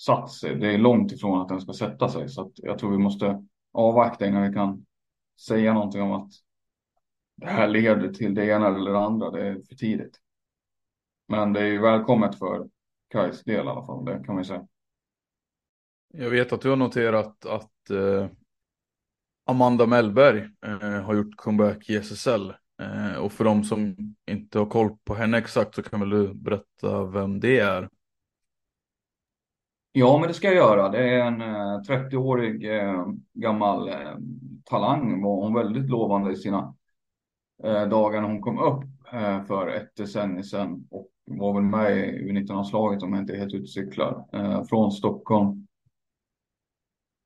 satt 0.05 0.31
sig. 0.31 0.57
Det 0.57 0.75
är 0.75 0.79
långt 0.79 1.13
ifrån 1.13 1.41
att 1.41 1.49
den 1.49 1.61
ska 1.61 1.73
sätta 1.73 2.09
sig, 2.09 2.29
så 2.29 2.43
att 2.43 2.53
jag 2.55 2.79
tror 2.79 2.91
vi 2.91 2.99
måste 2.99 3.45
avvakta 3.73 4.27
innan 4.27 4.43
vi 4.43 4.55
kan 4.55 4.87
säga 5.41 5.75
någonting 5.75 6.03
om 6.03 6.13
att 6.13 6.33
det 7.37 7.47
här 7.47 7.69
leder 7.69 8.13
till 8.13 8.35
det 8.35 8.47
ena 8.47 8.67
eller 8.67 8.93
det 8.93 8.99
andra. 8.99 9.31
Det 9.31 9.49
är 9.49 9.55
för 9.55 9.75
tidigt. 9.75 10.21
Men 11.29 11.53
det 11.53 11.61
är 11.61 11.67
ju 11.67 11.79
välkommet 11.79 12.39
för 12.39 12.69
Kais 13.09 13.45
del 13.45 13.67
i 13.67 13.69
alla 13.69 13.87
fall, 13.87 14.05
det 14.05 14.23
kan 14.27 14.35
man 14.35 14.45
säga. 14.45 14.67
Jag 16.15 16.31
vet 16.31 16.53
att 16.53 16.61
du 16.61 16.69
har 16.69 16.77
noterat 16.77 17.47
att 17.47 17.91
eh, 17.91 18.27
Amanda 19.47 19.87
Mellberg 19.87 20.49
eh, 20.67 21.01
har 21.03 21.15
gjort 21.15 21.37
comeback 21.37 21.91
i 21.91 21.97
SSL. 21.97 22.53
Eh, 22.83 23.17
och 23.17 23.33
för 23.33 23.45
de 23.45 23.65
som 23.65 23.97
inte 24.31 24.59
har 24.59 24.67
koll 24.67 24.97
på 25.05 25.15
henne 25.15 25.39
exakt 25.39 25.75
så 25.75 25.83
kan 25.83 26.01
väl 26.01 26.11
du 26.11 26.35
berätta 26.35 27.05
vem 27.05 27.41
det 27.41 27.59
är? 27.59 27.89
Ja, 29.93 30.19
men 30.19 30.29
det 30.29 30.35
ska 30.35 30.47
jag 30.47 30.57
göra. 30.57 30.89
Det 30.89 31.11
är 31.11 31.25
en 31.25 31.41
eh, 31.41 31.81
30-årig 31.81 32.79
eh, 32.81 33.07
gammal 33.33 33.89
eh, 33.89 34.17
talang. 34.65 35.23
Var 35.23 35.43
hon 35.43 35.55
väldigt 35.55 35.91
lovande 35.91 36.33
i 36.33 36.37
sina 36.37 36.75
eh, 37.65 37.89
dagar 37.89 38.21
när 38.21 38.29
hon 38.29 38.43
kom 38.43 38.59
upp 38.59 38.85
eh, 39.13 39.45
för 39.45 39.69
ett 39.69 39.97
decennium 39.97 40.43
sedan. 40.43 40.87
Och 40.91 41.09
var 41.27 41.55
väl 41.55 41.63
med 41.63 41.99
i 41.99 42.33
U19-landslaget 42.33 43.03
om 43.03 43.13
jag 43.13 43.23
inte 43.23 43.33
är 43.33 43.39
helt 43.39 43.55
ute 43.55 43.67
cyklar. 43.67 44.25
Eh, 44.33 44.65
från 44.65 44.93
Stockholm. 44.93 45.67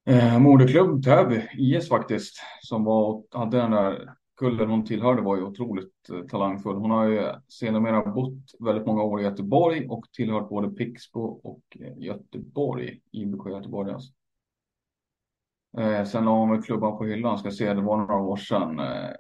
Eh, 0.09 0.39
moderklubb 0.39 1.05
Täby 1.05 1.49
IS 1.59 1.89
faktiskt. 1.89 2.35
Som 2.61 2.85
var, 2.85 3.23
hade 3.31 3.57
den 3.57 3.71
där 3.71 4.15
kullen 4.37 4.71
hon 4.71 4.85
tillhörde 4.85 5.23
var 5.23 5.37
ju 5.37 5.43
otroligt 5.43 6.11
eh, 6.13 6.21
talangfull. 6.21 6.77
Hon 6.77 6.91
har 6.91 7.07
ju 7.07 7.33
sedermera 7.49 8.13
bott 8.13 8.55
väldigt 8.61 8.87
många 8.87 9.03
år 9.03 9.21
i 9.21 9.25
Göteborg 9.25 9.89
och 9.89 10.05
tillhört 10.13 10.49
både 10.49 10.71
Pixbo 10.71 11.21
och 11.21 11.63
eh, 11.81 11.99
Göteborg. 11.99 13.01
IBK 13.13 13.49
Göteborg 13.51 13.93
alltså. 13.93 14.13
Eh, 15.79 16.05
sen 16.05 16.25
la 16.25 16.31
hon 16.31 16.51
väl 16.51 16.63
klubban 16.63 16.99
på 16.99 17.05
hyllan, 17.05 17.39
ska 17.39 17.51
se, 17.51 17.75
det 17.75 17.83
var 17.83 17.97
några 17.97 18.17
år 18.17 18.37
sedan. 18.37 18.79
Eh, 18.81 19.11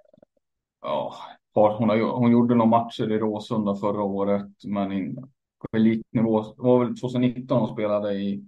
ja, 0.82 1.14
hon, 1.54 1.88
har, 1.88 2.18
hon 2.18 2.32
gjorde 2.32 2.54
några 2.54 2.70
matcher 2.70 3.12
i 3.12 3.18
Råsunda 3.18 3.74
förra 3.74 4.02
året, 4.02 4.64
men 4.64 4.92
in, 4.92 5.14
på 5.58 5.76
elitnivå. 5.76 6.42
Det 6.42 6.62
var 6.62 6.84
väl 6.84 6.98
2019 6.98 7.60
hon 7.60 7.72
spelade 7.72 8.14
i 8.14 8.44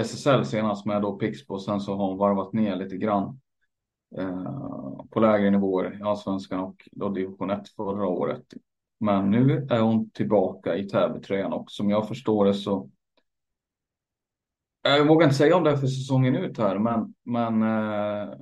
SSL 0.00 0.44
senast 0.44 0.86
med 0.86 1.02
då 1.02 1.16
Pixbo. 1.16 1.58
Sen 1.58 1.80
så 1.80 1.94
har 1.94 2.06
hon 2.06 2.18
varvat 2.18 2.52
ner 2.52 2.76
lite 2.76 2.96
grann 2.96 3.40
eh, 4.16 5.00
på 5.10 5.20
lägre 5.20 5.50
nivåer 5.50 5.98
i 6.00 6.02
allsvenskan 6.02 6.60
och 6.60 6.88
då 6.92 7.08
division 7.08 7.50
1 7.50 7.68
förra 7.68 8.06
året. 8.06 8.44
Men 9.00 9.30
nu 9.30 9.66
är 9.70 9.80
hon 9.80 10.10
tillbaka 10.10 10.76
i 10.76 10.88
Täbytröjan 10.88 11.52
och 11.52 11.70
som 11.70 11.90
jag 11.90 12.08
förstår 12.08 12.44
det 12.44 12.54
så 12.54 12.90
eh, 14.86 14.92
jag 14.92 15.08
vågar 15.08 15.26
inte 15.26 15.36
säga 15.36 15.56
om 15.56 15.64
det 15.64 15.70
är 15.70 15.76
för 15.76 15.86
säsongen 15.86 16.36
ut 16.36 16.58
här, 16.58 16.78
men, 16.78 17.14
men 17.22 17.62
eh, 17.62 18.34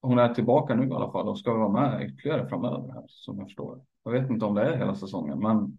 hon 0.00 0.18
är 0.18 0.34
tillbaka 0.34 0.74
nu 0.74 0.88
i 0.88 0.92
alla 0.92 1.12
fall 1.12 1.28
och 1.28 1.38
ska 1.38 1.54
vara 1.54 1.68
med 1.68 2.02
ytterligare 2.02 2.48
framöver 2.48 2.92
här 2.92 3.04
som 3.08 3.38
jag 3.38 3.46
förstår. 3.46 3.84
Jag 4.04 4.12
vet 4.12 4.30
inte 4.30 4.44
om 4.44 4.54
det 4.54 4.62
är 4.62 4.76
hela 4.76 4.94
säsongen, 4.94 5.38
men 5.38 5.78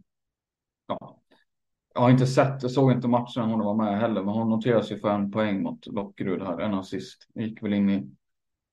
ja. 0.87 1.18
Jag 1.99 2.03
har 2.03 2.11
inte 2.11 2.25
sett, 2.25 2.61
jag 2.61 2.71
såg 2.71 2.91
inte 2.91 3.07
matchen 3.07 3.43
hon 3.43 3.59
var 3.59 3.73
med 3.73 3.99
heller, 3.99 4.23
men 4.23 4.33
hon 4.33 4.49
noteras 4.49 4.91
ju 4.91 4.97
för 4.97 5.09
en 5.09 5.31
poäng 5.31 5.61
mot 5.61 5.87
Lockerud 5.87 6.41
här, 6.41 6.59
en 6.59 6.73
assist. 6.73 7.17
Gick 7.35 7.63
väl 7.63 7.73
in 7.73 7.89
i, 7.89 8.09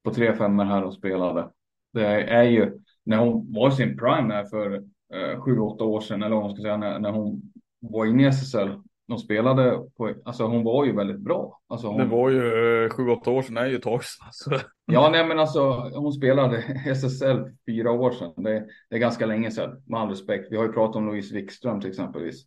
på 0.05 0.11
tre 0.11 0.37
femmor 0.37 0.65
här 0.65 0.85
och 0.85 0.95
spelade. 0.95 1.49
Det 1.93 2.23
är 2.23 2.43
ju 2.43 2.79
när 3.05 3.17
hon 3.17 3.53
var 3.53 3.69
i 3.69 3.73
sin 3.73 3.97
prime 3.97 4.35
här 4.35 4.45
för 4.45 4.75
eh, 5.15 5.41
sju, 5.41 5.59
åtta 5.59 5.85
år 5.85 6.01
sedan 6.01 6.23
eller 6.23 6.37
vad 6.37 6.45
man 6.45 6.55
ska 6.55 6.63
säga 6.63 6.77
när, 6.77 6.99
när 6.99 7.11
hon 7.11 7.43
var 7.81 8.07
inne 8.07 8.23
i 8.23 8.27
SSL. 8.27 8.69
De 9.09 9.19
spelade 9.19 9.79
på, 9.97 10.15
alltså 10.25 10.45
hon 10.45 10.65
var 10.65 10.85
ju 10.85 10.97
väldigt 10.97 11.21
bra. 11.21 11.61
Alltså 11.69 11.87
hon, 11.87 11.99
Det 11.99 12.05
var 12.07 12.31
ju 12.31 12.85
eh, 12.85 12.91
sju, 12.91 13.09
åtta 13.09 13.31
år 13.31 13.43
sedan, 13.43 13.55
det 13.55 13.61
är 13.61 13.67
ju 13.67 13.77
ett 13.77 13.83
tag 13.83 14.05
sedan. 14.05 14.27
Alltså. 14.27 14.51
Ja, 14.93 15.09
nej 15.13 15.27
men 15.27 15.39
alltså 15.39 15.91
hon 15.95 16.13
spelade 16.13 16.57
SSL 16.87 17.45
fyra 17.67 17.91
år 17.91 18.11
sedan. 18.11 18.33
Det, 18.37 18.67
det 18.91 18.97
är 18.97 19.01
ganska 19.01 19.27
länge 19.27 19.51
sedan, 19.51 19.83
med 19.87 20.01
all 20.01 20.09
respekt. 20.09 20.49
Vi 20.51 20.57
har 20.57 20.65
ju 20.65 20.73
pratat 20.73 20.97
om 20.97 21.07
Louise 21.07 21.35
Wikström 21.35 21.81
till 21.81 21.91
exempelvis. 21.91 22.47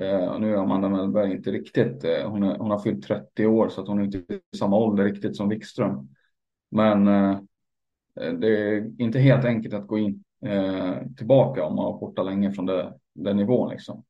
Eh, 0.00 0.38
nu 0.38 0.54
är 0.54 0.56
Amanda 0.56 0.88
Mellberg 0.88 1.32
inte 1.32 1.50
riktigt, 1.50 2.04
eh, 2.04 2.30
hon, 2.30 2.42
är, 2.42 2.58
hon 2.58 2.70
har 2.70 2.78
fyllt 2.78 3.04
30 3.04 3.46
år 3.46 3.68
så 3.68 3.80
att 3.80 3.88
hon 3.88 3.98
är 3.98 4.04
inte 4.04 4.18
i 4.18 4.56
samma 4.56 4.76
ålder 4.76 5.04
riktigt 5.04 5.36
som 5.36 5.48
Wikström. 5.48 6.08
Men 6.70 7.08
eh, 7.08 7.30
eh 8.20 8.32
det 8.32 8.48
är 8.48 9.00
inte 9.00 9.18
helt 9.18 9.44
enkelt 9.44 9.74
att 9.74 9.86
gå 9.86 9.98
in 9.98 10.24
eh, 10.46 10.94
tillbaka 11.16 11.64
om 11.64 11.76
man 11.76 11.84
har 11.84 12.00
borta 12.00 12.22
länge 12.22 12.52
från 12.52 12.66
det, 12.66 12.94
den 13.14 13.36
nivån 13.36 13.70
liksom. 13.70 14.04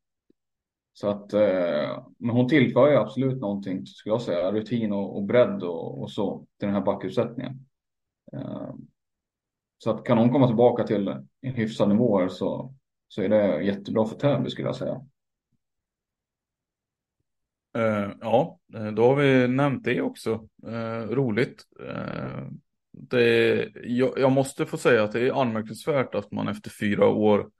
Så 0.93 1.09
att, 1.09 1.33
eh, 1.33 2.05
men 2.19 2.37
hon 2.37 2.49
tillför 2.49 2.91
ju 2.91 2.97
absolut 2.97 3.41
någonting, 3.41 3.87
skulle 3.87 4.13
jag 4.13 4.23
säga, 4.23 4.53
rutin 4.53 4.93
och, 4.93 5.17
och 5.17 5.23
bredd 5.23 5.63
och, 5.63 6.03
och 6.03 6.11
så 6.11 6.47
till 6.59 6.67
den 6.67 6.75
här 6.75 6.85
backuppsättningen. 6.85 7.67
Eh, 8.33 8.75
så 9.79 9.91
att 9.91 10.05
kan 10.05 10.19
hon 10.19 10.33
komma 10.33 10.47
tillbaka 10.47 10.85
till 10.85 11.09
en 11.41 11.55
hyfsad 11.55 11.89
nivå 11.89 12.29
så, 12.29 12.75
så 13.09 13.23
är 13.23 13.29
det 13.29 13.63
jättebra 13.63 14.05
för 14.05 14.17
Täby 14.17 14.51
skulle 14.51 14.69
jag 14.69 14.77
säga. 14.77 15.01
Uh, 17.79 18.13
ja, 18.21 18.61
eh, 18.75 18.87
då 18.87 19.07
har 19.07 19.17
vi 19.17 19.49
nämnt 19.49 19.85
det 19.85 20.01
också. 20.01 20.49
Uh, 20.67 21.11
roligt. 21.11 21.65
Uh, 21.81 22.49
det, 22.93 23.69
jag, 23.83 24.19
jag, 24.19 24.33
måste 24.33 24.67
få 24.67 24.79
säga 24.79 25.05
att 25.05 25.13
det 25.13 25.29
är 25.29 25.41
anmärkningsvärt 25.43 26.15
att 26.15 26.33
man 26.33 26.49
efter 26.49 26.71
fyra 26.71 27.07
år, 27.07 27.51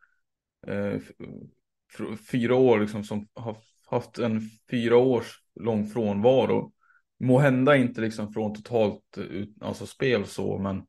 fyra 2.31 2.55
år 2.55 2.81
liksom 2.81 3.05
som 3.05 3.29
har 3.35 3.57
haft 3.87 4.19
en 4.19 4.41
fyra 4.71 4.97
års 4.97 5.43
lång 5.61 5.87
frånvaro, 5.87 6.73
må 7.21 7.39
hända 7.39 7.77
inte 7.77 8.01
liksom 8.01 8.33
från 8.33 8.55
totalt 8.55 9.19
alltså 9.61 9.87
spel 9.87 10.27
så, 10.27 10.59
men 10.59 10.83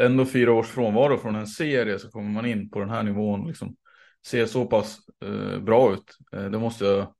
ändå 0.00 0.26
fyra 0.26 0.52
års 0.52 0.66
frånvaro 0.66 1.18
från 1.18 1.34
en 1.34 1.46
serie 1.46 1.98
så 1.98 2.10
kommer 2.10 2.30
man 2.30 2.46
in 2.46 2.70
på 2.70 2.80
den 2.80 2.90
här 2.90 3.02
nivån 3.02 3.46
liksom 3.46 3.76
ser 4.26 4.46
så 4.46 4.66
pass 4.66 4.98
bra 5.60 5.92
ut. 5.92 6.18
Det 6.30 6.58
måste 6.58 6.84
jag 6.84 7.14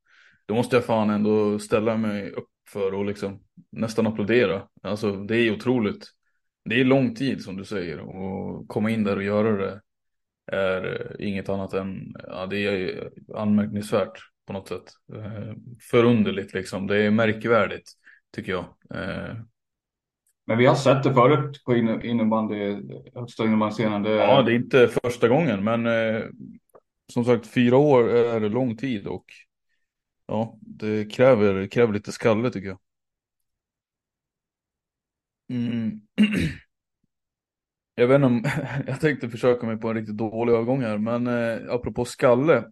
då 0.49 0.55
måste 0.55 0.77
jag 0.77 0.85
fan 0.85 1.11
ändå 1.11 1.59
ställa 1.59 1.97
mig 1.97 2.31
upp 2.31 2.49
för 2.69 2.95
och 2.95 3.05
liksom 3.05 3.41
nästan 3.73 4.07
applådera. 4.07 4.63
Alltså 4.83 5.13
det 5.13 5.37
är 5.37 5.53
otroligt. 5.53 6.07
Det 6.65 6.81
är 6.81 6.85
lång 6.85 7.15
tid 7.15 7.43
som 7.43 7.57
du 7.57 7.65
säger 7.65 8.01
och 8.01 8.69
komma 8.69 8.91
in 8.91 9.05
där 9.05 9.17
och 9.17 9.23
göra 9.23 9.57
det 9.57 9.81
är 10.53 11.17
inget 11.23 11.49
annat 11.49 11.73
än, 11.73 12.15
ja 12.29 12.47
det 12.47 12.59
är 12.59 13.11
anmärkningsvärt 13.35 14.19
på 14.47 14.53
något 14.53 14.69
sätt. 14.69 14.93
Eh, 15.15 15.55
förunderligt 15.91 16.55
liksom, 16.55 16.87
det 16.87 16.97
är 17.03 17.11
märkvärdigt 17.11 17.93
tycker 18.37 18.53
jag. 18.53 18.65
Eh, 18.95 19.35
Men 20.47 20.59
vi 20.59 20.67
har 20.67 20.75
sett 20.75 21.03
det 21.03 21.15
förut 21.15 21.65
på 21.65 21.77
innebandy, 21.77 22.77
högsta 23.15 23.45
innebandyscenen. 23.45 24.03
Det... 24.03 24.11
Ja, 24.11 24.43
det 24.43 24.53
är 24.53 24.57
inte 24.57 24.89
första 24.89 25.29
gången 25.29 25.65
men 25.65 25.87
eh, 25.87 26.23
som 27.13 27.25
sagt 27.25 27.47
fyra 27.47 27.77
år 27.77 28.11
är 28.11 28.41
lång 28.41 28.77
tid 28.77 29.07
och 29.07 29.25
ja, 30.29 30.59
det 30.61 31.13
kräver, 31.13 31.67
kräver 31.67 31.93
lite 31.93 32.13
skalle 32.13 32.51
tycker 32.51 32.69
jag. 32.69 32.79
Mm. 35.51 36.01
Jag 37.95 38.09
vet 38.09 38.15
inte 38.15 38.27
om, 38.27 38.45
jag 38.87 39.01
tänkte 39.01 39.29
försöka 39.29 39.67
mig 39.67 39.77
på 39.77 39.89
en 39.89 39.95
riktigt 39.95 40.17
dålig 40.17 40.53
övergång 40.53 40.83
här, 40.83 40.99
men 40.99 41.27
eh, 41.27 41.75
apropå 41.75 42.05
skalle 42.05 42.65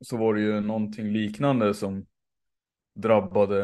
så 0.00 0.16
var 0.16 0.34
det 0.34 0.40
ju 0.40 0.60
någonting 0.60 1.12
liknande 1.12 1.74
som 1.74 2.06
drabbade, 2.94 3.58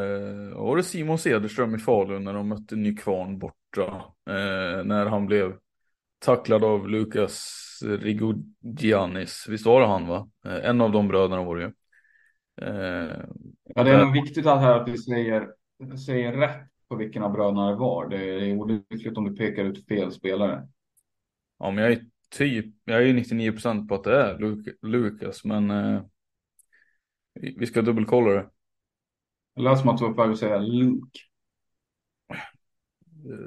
var 0.55 0.77
det 0.77 0.83
Simon 0.83 1.19
Cederström 1.19 1.75
i 1.75 1.79
Falun 1.79 2.25
när 2.25 2.35
de 2.35 2.49
mötte 2.49 2.77
Nykvarn 2.77 3.39
borta, 3.39 4.05
eh, 4.27 4.85
när 4.85 5.07
han 5.07 5.27
blev 5.27 5.57
tacklad 6.19 6.65
av 6.65 6.89
Lukas 6.89 7.67
Rigogianis, 7.85 9.47
visst 9.49 9.67
var 9.67 9.81
det 9.81 9.87
han 9.87 10.07
va? 10.07 10.31
Eh, 10.45 10.71
en 10.71 10.81
av 10.81 10.93
de 10.93 11.09
bröderna 11.09 11.43
var 11.43 11.57
det 11.57 11.63
ju. 11.63 11.73
Eh, 12.63 13.25
ja, 13.75 13.85
det 13.85 13.91
är 13.91 14.05
nog 14.05 14.13
viktigt 14.13 14.47
att 14.47 14.61
här 14.61 14.81
att 14.81 14.89
vi 14.89 14.99
säger, 14.99 15.49
säger 16.07 16.33
rätt 16.33 16.69
på 16.89 16.97
vilken 16.97 17.23
av 17.23 17.33
bröderna 17.33 17.71
det 17.71 17.77
var. 17.77 18.09
Det 18.09 18.25
är 18.25 18.57
olyckligt 18.57 19.17
om 19.17 19.25
du 19.25 19.37
pekar 19.37 19.65
ut 19.65 19.87
fel 19.87 20.13
spelare. 20.13 20.69
Ja, 21.59 21.71
men 21.71 21.85
jag 21.85 21.93
är 21.93 22.05
typ, 22.31 22.67
jag 22.85 23.09
är 23.09 23.15
99 23.15 23.53
procent 23.53 23.89
på 23.89 23.95
att 23.95 24.05
det 24.05 24.17
är 24.17 24.39
Lukas, 24.87 25.45
men 25.45 25.71
eh, 25.71 26.03
vi 27.35 27.67
ska 27.67 27.83
dubbelkolla 27.83 28.31
det. 28.31 28.51
Det 29.55 29.63
lät 29.63 29.79
som 29.79 29.89
att 29.89 29.99
du 29.99 30.05
var 30.05 30.13
på 30.13 30.23
väg 30.23 30.31
att 30.31 30.39
säga 30.39 30.59
Luke. 30.59 31.21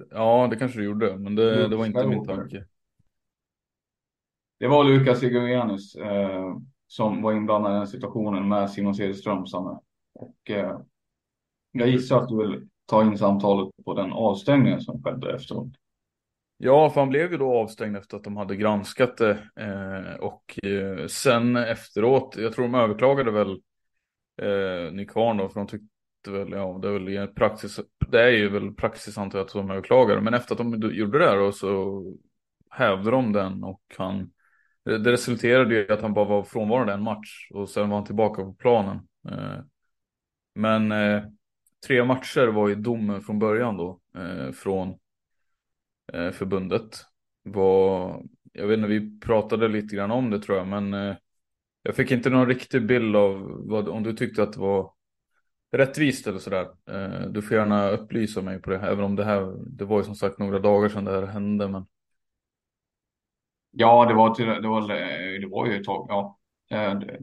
Ja, 0.09 0.47
det 0.49 0.55
kanske 0.55 0.79
du 0.79 0.85
gjorde, 0.85 1.17
men 1.17 1.35
det, 1.35 1.67
det 1.67 1.75
var 1.75 1.85
inte 1.85 2.07
min 2.07 2.25
tanke. 2.25 2.65
Det 4.59 4.67
var 4.67 4.83
Lukas 4.83 5.23
Igorianus. 5.23 5.95
Eh, 5.95 6.57
som 6.93 7.21
var 7.21 7.33
inblandad 7.33 7.71
i 7.71 7.75
den 7.75 7.87
situationen 7.87 8.47
med 8.47 8.69
Simon 8.69 8.95
Cederström. 8.95 9.45
Och 10.13 10.49
eh, 10.49 10.79
jag 11.71 11.87
gissar 11.89 12.17
att 12.17 12.29
du 12.29 12.37
vill 12.37 12.67
ta 12.85 13.03
in 13.03 13.17
samtalet 13.17 13.69
på 13.85 13.93
den 13.93 14.11
avstängningen 14.11 14.81
som 14.81 15.03
skedde 15.03 15.35
efteråt. 15.35 15.67
Ja, 16.57 16.89
för 16.89 17.01
han 17.01 17.09
blev 17.09 17.31
ju 17.31 17.37
då 17.37 17.53
avstängd 17.53 17.97
efter 17.97 18.17
att 18.17 18.23
de 18.23 18.37
hade 18.37 18.55
granskat 18.55 19.17
det. 19.17 19.31
Eh, 19.55 20.19
och 20.19 20.65
eh, 20.65 21.07
sen 21.07 21.55
efteråt, 21.55 22.35
jag 22.37 22.53
tror 22.53 22.65
de 22.65 22.75
överklagade 22.75 23.31
väl 23.31 23.51
eh, 24.41 24.91
Nykvarn 24.91 25.37
då, 25.37 25.49
för 25.49 25.59
de 25.59 25.67
tyckte 25.67 26.31
väl, 26.31 26.51
ja 26.51 26.79
det 26.81 26.87
är 26.87 26.99
väl 26.99 27.27
praxis, 27.27 27.79
det 28.07 28.21
är 28.21 28.31
ju 28.31 28.49
väl 28.49 28.73
praxis 28.73 29.17
antar 29.17 29.39
jag 29.39 29.45
att 29.45 29.53
de 29.53 29.71
överklagade. 29.71 30.21
Men 30.21 30.33
efter 30.33 30.55
att 30.55 30.71
de 30.71 30.91
gjorde 30.93 31.19
det 31.19 31.25
här 31.25 31.37
då 31.37 31.51
så 31.51 32.03
hävde 32.69 33.11
de 33.11 33.31
den 33.31 33.63
och 33.63 33.81
han 33.97 34.31
Eh, 34.89 34.95
det 34.95 35.11
resulterade 35.11 35.75
i 35.75 35.91
att 35.91 36.01
han 36.01 36.13
bara 36.13 36.25
var 36.25 36.43
frånvarande 36.43 36.93
en 36.93 37.03
match 37.03 37.49
och 37.53 37.69
sen 37.69 37.89
var 37.89 37.97
han 37.97 38.05
tillbaka 38.05 38.43
på 38.43 38.53
planen. 38.53 38.99
Eh, 39.29 39.59
men 40.55 40.91
eh, 40.91 41.23
tre 41.87 42.05
matcher 42.05 42.47
var 42.47 42.67
ju 42.67 42.75
domen 42.75 43.21
från 43.21 43.39
början 43.39 43.77
då 43.77 43.99
från 44.53 44.99
förbundet. 46.33 47.05
Var, 47.43 48.23
jag 48.53 48.67
vet 48.67 48.77
inte, 48.77 48.89
vi 48.89 49.19
pratade 49.19 49.67
lite 49.67 49.95
grann 49.95 50.11
om 50.11 50.29
det 50.29 50.39
tror 50.39 50.57
jag, 50.57 50.67
men 50.67 51.15
jag 51.83 51.95
fick 51.95 52.11
inte 52.11 52.29
någon 52.29 52.47
riktig 52.47 52.85
bild 52.87 53.15
av 53.15 53.61
vad, 53.69 53.87
om 53.87 54.03
du 54.03 54.13
tyckte 54.13 54.43
att 54.43 54.53
det 54.53 54.59
var 54.59 54.93
rättvist 55.71 56.27
eller 56.27 56.39
sådär. 56.39 56.67
Du 57.29 57.41
får 57.41 57.57
gärna 57.57 57.89
upplysa 57.89 58.41
mig 58.41 58.61
på 58.61 58.69
det, 58.69 58.77
även 58.77 59.03
om 59.03 59.15
det 59.15 59.23
här, 59.23 59.53
det 59.77 59.85
var 59.85 59.97
ju 59.97 60.03
som 60.03 60.15
sagt 60.15 60.39
några 60.39 60.59
dagar 60.59 60.89
sedan 60.89 61.05
det 61.05 61.11
här 61.11 61.25
hände. 61.25 61.67
Men... 61.67 61.85
Ja, 63.75 64.05
det 64.05 64.13
var, 64.13 64.35
till, 64.35 64.45
det 64.45 64.67
var, 64.67 64.81
eh, 64.81 65.41
det 65.41 65.47
var 65.51 65.65
ju 65.65 65.75
ett 65.75 65.83
tag. 65.83 66.05
Ja. 66.09 66.37
Eh, 66.71 66.99
det, 66.99 67.17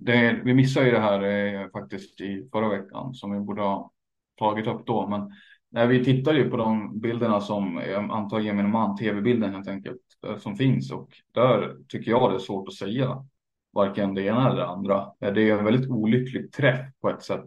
det, 0.00 0.40
vi 0.44 0.54
missade 0.54 0.86
ju 0.86 0.92
det 0.92 1.00
här 1.00 1.22
eh, 1.22 1.70
faktiskt 1.70 2.20
i 2.20 2.48
förra 2.52 2.68
veckan 2.68 3.14
som 3.14 3.32
vi 3.32 3.40
borde 3.40 3.62
ha 3.62 3.90
tagit 4.38 4.66
upp 4.66 4.86
då. 4.86 5.06
Men 5.06 5.32
när 5.70 5.86
vi 5.86 6.04
tittar 6.04 6.34
ju 6.34 6.50
på 6.50 6.56
de 6.56 7.00
bilderna 7.00 7.40
som 7.40 7.82
jag 7.90 8.10
antar 8.10 8.40
gemene 8.40 8.68
man, 8.68 8.96
tv-bilden 8.96 9.54
helt 9.54 9.68
enkelt, 9.68 10.00
som 10.38 10.56
finns 10.56 10.92
och 10.92 11.08
där 11.34 11.76
tycker 11.88 12.10
jag 12.10 12.30
det 12.30 12.36
är 12.36 12.38
svårt 12.38 12.68
att 12.68 12.74
säga 12.74 13.26
varken 13.72 14.14
det 14.14 14.22
ena 14.22 14.46
eller 14.46 14.56
det 14.56 14.66
andra. 14.66 15.12
Det 15.18 15.50
är 15.50 15.58
en 15.58 15.64
väldigt 15.64 15.90
olycklig 15.90 16.52
träff 16.52 16.86
på 17.00 17.10
ett 17.10 17.22
sätt. 17.22 17.46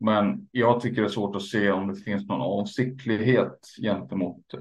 Men 0.00 0.48
jag 0.50 0.80
tycker 0.80 1.02
det 1.02 1.06
är 1.06 1.10
svårt 1.10 1.36
att 1.36 1.42
se 1.42 1.70
om 1.70 1.88
det 1.88 1.96
finns 1.96 2.28
någon 2.28 2.40
avsiktlighet 2.40 3.58
gentemot, 3.82 4.54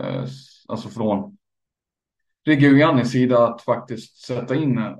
alltså 0.67 0.89
från 0.89 1.37
Reguianis 2.45 3.11
sida 3.11 3.47
att 3.47 3.61
faktiskt 3.61 4.17
sätta 4.17 4.55
in 4.55 4.77
eh, 4.77 4.95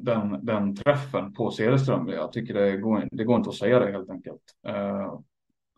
den, 0.00 0.46
den 0.46 0.76
träffen 0.76 1.32
på 1.32 1.50
Cederström. 1.50 2.08
Jag 2.08 2.32
tycker 2.32 2.54
det 2.54 2.76
går, 2.76 3.08
det 3.10 3.24
går 3.24 3.36
inte 3.36 3.50
att 3.50 3.56
säga 3.56 3.78
det 3.78 3.92
helt 3.92 4.10
enkelt. 4.10 4.42
Eh, 4.66 5.20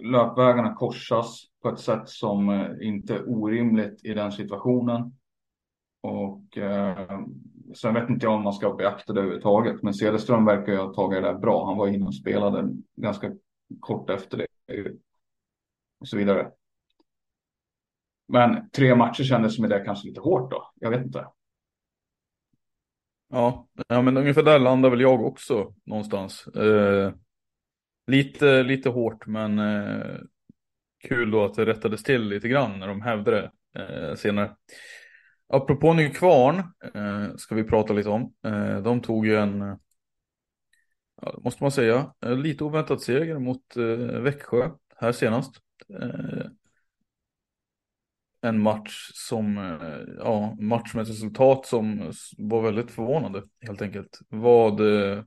löpvägarna 0.03 0.75
korsas 0.75 1.45
på 1.63 1.69
ett 1.69 1.79
sätt 1.79 2.09
som 2.09 2.49
eh, 2.49 2.89
inte 2.89 3.15
är 3.15 3.29
orimligt 3.29 4.05
i 4.05 4.15
den 4.15 4.33
situationen. 4.33 5.13
Och 6.03 6.59
eh, 6.59 7.21
sen 7.75 7.95
vet 7.95 8.11
inte 8.11 8.27
jag 8.27 8.35
om 8.35 8.43
man 8.43 8.53
ska 8.53 8.75
beakta 8.75 9.13
det 9.13 9.21
överhuvudtaget. 9.21 9.83
Men 9.83 9.95
Cederström 9.95 10.45
verkar 10.45 10.73
ju 10.73 10.79
ha 10.79 10.95
tagit 10.95 11.23
det 11.23 11.29
där 11.29 11.39
bra. 11.39 11.67
Han 11.67 11.77
var 11.77 11.89
inne 11.89 12.07
och 12.07 12.15
spelade 12.15 12.69
ganska 12.97 13.33
kort 13.81 14.11
efter 14.11 14.37
det. 14.37 14.47
Och 16.01 16.09
så 16.09 16.17
vidare. 16.17 16.51
Men 18.33 18.71
tre 18.71 18.95
matcher 18.95 19.25
kändes 19.25 19.57
som 19.57 19.69
det 19.69 19.85
kanske 19.85 20.09
lite 20.09 20.21
hårt 20.21 20.51
då. 20.51 20.73
Jag 20.75 20.91
vet 20.91 21.07
inte. 21.07 21.27
Ja, 23.29 23.69
ja 23.89 24.03
men 24.03 24.17
ungefär 24.17 24.43
där 24.43 24.59
landar 24.59 24.91
väl 24.91 25.01
jag 25.01 25.25
också 25.25 25.75
någonstans. 25.87 26.47
Eh, 26.47 27.13
lite, 28.07 28.63
lite 28.63 28.89
hårt, 28.89 29.27
men 29.27 29.59
eh, 29.59 30.17
kul 31.09 31.31
då 31.31 31.45
att 31.45 31.55
det 31.55 31.67
rättades 31.67 32.03
till 32.03 32.29
lite 32.29 32.49
grann 32.49 32.79
när 32.79 32.89
de 32.89 33.03
hävde 33.03 33.31
det. 33.31 33.51
eh, 33.83 34.15
senare. 34.15 34.57
Apropå 35.49 35.93
Nykvarn 35.93 36.59
eh, 36.95 37.37
ska 37.37 37.55
vi 37.55 37.65
prata 37.65 37.93
lite 37.93 38.09
om. 38.09 38.35
Eh, 38.45 38.83
de 38.83 39.01
tog 39.01 39.27
ju 39.27 39.37
en, 39.37 39.79
ja, 41.23 41.41
måste 41.45 41.65
man 41.65 41.71
säga, 41.73 42.13
eh, 42.25 42.37
lite 42.37 42.65
oväntat 42.65 43.01
seger 43.01 43.39
mot 43.39 43.77
eh, 43.77 44.21
Växjö 44.21 44.71
här 44.97 45.13
senast. 45.13 45.57
Eh, 46.01 46.47
Eh, 48.43 48.49
en 48.49 48.63
match 48.63 49.11
som, 49.15 49.59
eh, 49.59 50.15
ja, 50.19 50.57
match 50.59 50.95
med 50.95 51.03
ett 51.03 51.09
resultat 51.09 51.67
som 51.67 52.13
var 52.39 52.63
väldigt 52.63 52.91
förvånande 52.91 53.43
helt 53.61 53.83
enkelt. 53.83 54.19
Vad, 54.29 54.81
eh, 54.81 55.23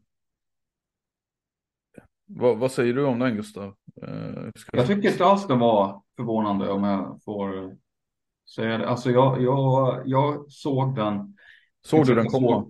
vad, 2.25 2.57
vad 2.57 2.71
säger 2.71 2.93
du 2.93 3.05
om 3.05 3.19
den 3.19 3.35
Gustav? 3.35 3.75
Jag 4.71 4.87
tycker 4.87 5.11
inte 5.11 5.25
alls 5.25 5.47
det 5.47 5.55
var 5.55 6.01
förvånande 6.15 6.71
om 6.71 6.83
jag 6.83 7.19
får 7.25 7.77
säga 8.55 8.77
det. 8.77 8.89
Alltså 8.89 9.11
jag, 9.11 9.41
jag, 9.41 10.01
jag 10.05 10.51
såg 10.51 10.95
den. 10.95 11.37
Såg 11.85 12.05
du 12.05 12.15
den 12.15 12.25
komma? 12.25 12.65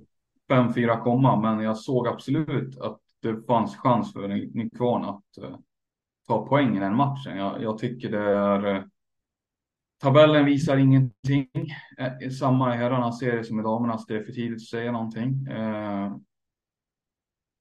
5-4 0.52 1.00
komma, 1.00 1.40
men 1.40 1.60
jag 1.60 1.78
såg 1.78 2.08
absolut 2.08 2.80
att 2.80 3.00
det 3.22 3.46
fanns 3.48 3.78
chans 3.78 4.14
för 4.14 4.28
Nykvarn 4.28 5.04
att 5.04 5.24
ta 6.28 6.48
poäng 6.48 6.78
i 6.78 6.80
den 6.80 6.96
matchen. 6.96 7.38
Jag, 7.38 7.62
jag 7.62 7.78
tycker 7.78 8.12
det 8.12 8.38
är 8.38 8.88
Tabellen 10.04 10.46
visar 10.46 10.78
ingenting. 10.78 11.50
Eh, 11.98 12.30
samma 12.30 12.76
i 12.76 12.78
herrarnas 12.78 13.20
serie 13.20 13.44
som 13.44 13.60
i 13.60 13.64
damernas. 13.64 14.06
Det 14.06 14.16
är 14.16 14.24
för 14.24 14.32
tidigt 14.32 14.56
att 14.56 14.62
säga 14.62 14.92
någonting. 14.92 15.48
Eh, 15.48 16.16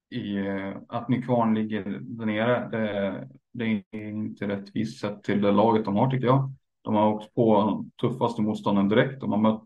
i, 0.09 0.37
eh, 0.37 0.77
att 0.87 1.09
Nykvarn 1.09 1.55
ligger 1.55 1.83
där 2.01 2.25
nere, 2.25 2.69
det, 2.69 3.27
det 3.53 3.83
är 3.91 4.09
inte 4.09 4.47
rättvist 4.47 4.99
sett 4.99 5.23
till 5.23 5.41
det 5.41 5.51
laget 5.51 5.85
de 5.85 5.95
har 5.95 6.11
tycker 6.11 6.25
jag. 6.25 6.53
De 6.81 6.95
har 6.95 7.13
åkt 7.13 7.33
på 7.33 7.61
de 7.61 7.91
tuffaste 8.01 8.41
motstånden 8.41 8.89
direkt. 8.89 9.21
De 9.21 9.31
har 9.31 9.39
mött 9.39 9.65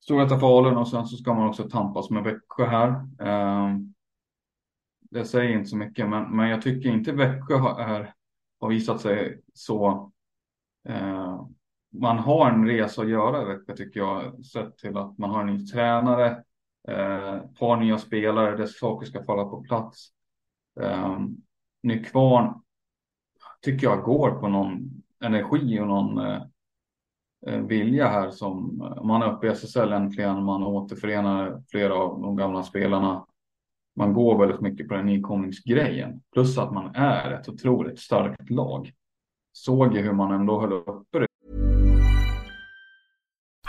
Storvreta 0.00 0.38
Falun 0.38 0.76
och 0.76 0.88
sen 0.88 1.06
så 1.06 1.16
ska 1.16 1.34
man 1.34 1.48
också 1.48 1.68
tampas 1.68 2.10
med 2.10 2.24
Växjö 2.24 2.66
här. 2.66 2.88
Eh, 3.20 3.76
det 5.00 5.24
säger 5.24 5.58
inte 5.58 5.70
så 5.70 5.76
mycket, 5.76 6.08
men, 6.08 6.36
men 6.36 6.48
jag 6.48 6.62
tycker 6.62 6.90
inte 6.90 7.12
Växjö 7.12 7.56
har, 7.56 7.80
är, 7.80 8.14
har 8.60 8.68
visat 8.68 9.00
sig 9.00 9.42
så. 9.54 10.12
Eh, 10.88 11.29
man 11.90 12.18
har 12.18 12.50
en 12.50 12.66
resa 12.66 13.02
att 13.02 13.08
göra 13.08 13.42
i 13.42 13.44
Växjö 13.44 13.76
tycker 13.76 14.00
jag, 14.00 14.44
sett 14.44 14.78
till 14.78 14.96
att 14.96 15.18
man 15.18 15.30
har 15.30 15.40
en 15.40 15.46
ny 15.46 15.66
tränare, 15.66 16.42
eh, 16.88 17.34
ett 17.34 17.58
par 17.58 17.76
nya 17.76 17.98
spelare, 17.98 18.56
dess 18.56 18.78
saker 18.78 19.06
ska 19.06 19.24
falla 19.24 19.44
på 19.44 19.62
plats. 19.62 20.08
Eh, 20.80 21.18
Nykvarn 21.82 22.60
tycker 23.60 23.86
jag 23.86 24.02
går 24.02 24.30
på 24.30 24.48
någon 24.48 25.02
energi 25.24 25.80
och 25.80 25.86
någon 25.86 26.18
eh, 26.18 26.42
eh 27.46 27.60
vilja 27.60 28.08
här 28.08 28.30
som 28.30 28.82
eh, 28.82 29.04
man 29.04 29.22
är 29.22 29.32
uppe 29.32 29.46
i 29.46 29.50
SSL 29.50 29.92
äntligen. 29.92 30.44
Man 30.44 30.62
återförenar 30.62 31.62
flera 31.70 31.94
av 31.94 32.20
de 32.20 32.36
gamla 32.36 32.62
spelarna. 32.62 33.26
Man 33.96 34.12
går 34.12 34.38
väldigt 34.38 34.60
mycket 34.60 34.88
på 34.88 34.94
den 34.94 35.06
nykomlingsgrejen. 35.06 36.22
Plus 36.32 36.58
att 36.58 36.72
man 36.72 36.94
är 36.94 37.32
ett 37.32 37.48
otroligt 37.48 37.98
starkt 37.98 38.50
lag. 38.50 38.92
Såg 39.52 39.94
ju 39.94 40.00
hur 40.00 40.12
man 40.12 40.32
ändå 40.32 40.60
höll 40.60 40.72
uppe. 40.72 41.26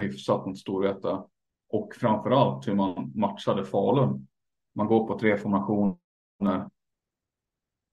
Hyfsat 0.00 0.46
mot 0.46 0.58
Storvreta 0.58 1.24
och 1.68 1.94
framförallt 1.94 2.68
hur 2.68 2.74
man 2.74 3.12
matchade 3.14 3.64
Falun 3.64 4.26
man 4.76 4.86
går 4.86 5.06
på 5.06 5.18
tre 5.18 5.36
formationer. 5.36 5.96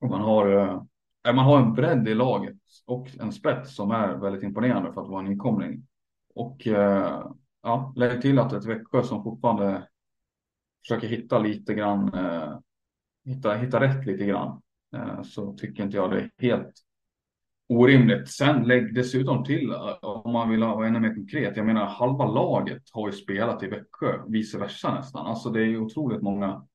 Och 0.02 0.10
man 0.10 0.22
har, 0.22 0.48
eh, 0.48 0.82
eh 1.28 1.36
man 1.36 1.46
har 1.46 1.60
en 1.60 1.74
bredd 1.74 2.08
i 2.08 2.14
laget 2.14 2.58
och 2.86 3.08
en 3.20 3.32
spets 3.32 3.76
som 3.76 3.92
är 3.92 4.16
väldigt 4.16 4.44
imponerande 4.44 4.94
för 4.94 5.02
att 5.02 5.10
vara 5.10 5.26
en 5.26 5.32
inkomling. 5.32 5.88
Och 6.36 6.68
eh, 6.68 7.28
ja, 7.62 7.94
lägg 7.96 8.22
till 8.22 8.40
att 8.40 8.54
ett 8.54 8.66
Växjö 8.66 9.04
som 9.04 9.24
fortfarande 9.24 9.88
försöker 10.82 11.08
hitta 11.08 11.40
lite 11.40 11.74
grann, 11.74 12.14
eh, 12.14 12.58
hitta, 13.26 13.54
hitta 13.54 13.80
rätt 13.80 14.06
lite 14.06 14.26
grann. 14.26 14.62
Eh, 14.96 15.22
så 15.22 15.54
tycker 15.54 15.84
inte 15.84 15.98
jag 15.98 16.12
det 16.12 16.20
är 16.20 16.32
helt 16.38 16.74
orimligt. 17.78 18.30
Sen 18.30 18.64
lägg 18.64 18.96
dessutom 18.96 19.44
till 19.44 19.70
eh, 19.70 19.98
om 20.02 20.34
man 20.34 20.50
vill 20.50 20.60
vara 20.60 20.88
ännu 20.88 21.00
mer 21.00 21.14
konkret. 21.14 21.58
Jag 21.58 21.66
menar 21.66 21.86
halva 21.86 22.26
laget 22.26 22.84
har 22.92 23.08
ju 23.08 23.14
spelat 23.14 23.64
i 23.64 23.68
Växjö, 23.68 24.20
vice 24.28 24.58
versa 24.58 24.96
nästan. 24.96 25.26
Alltså 25.26 25.50
det 25.50 25.62
är 25.62 25.66
ju 25.66 25.80
otroligt 25.80 26.22
många 26.22 26.68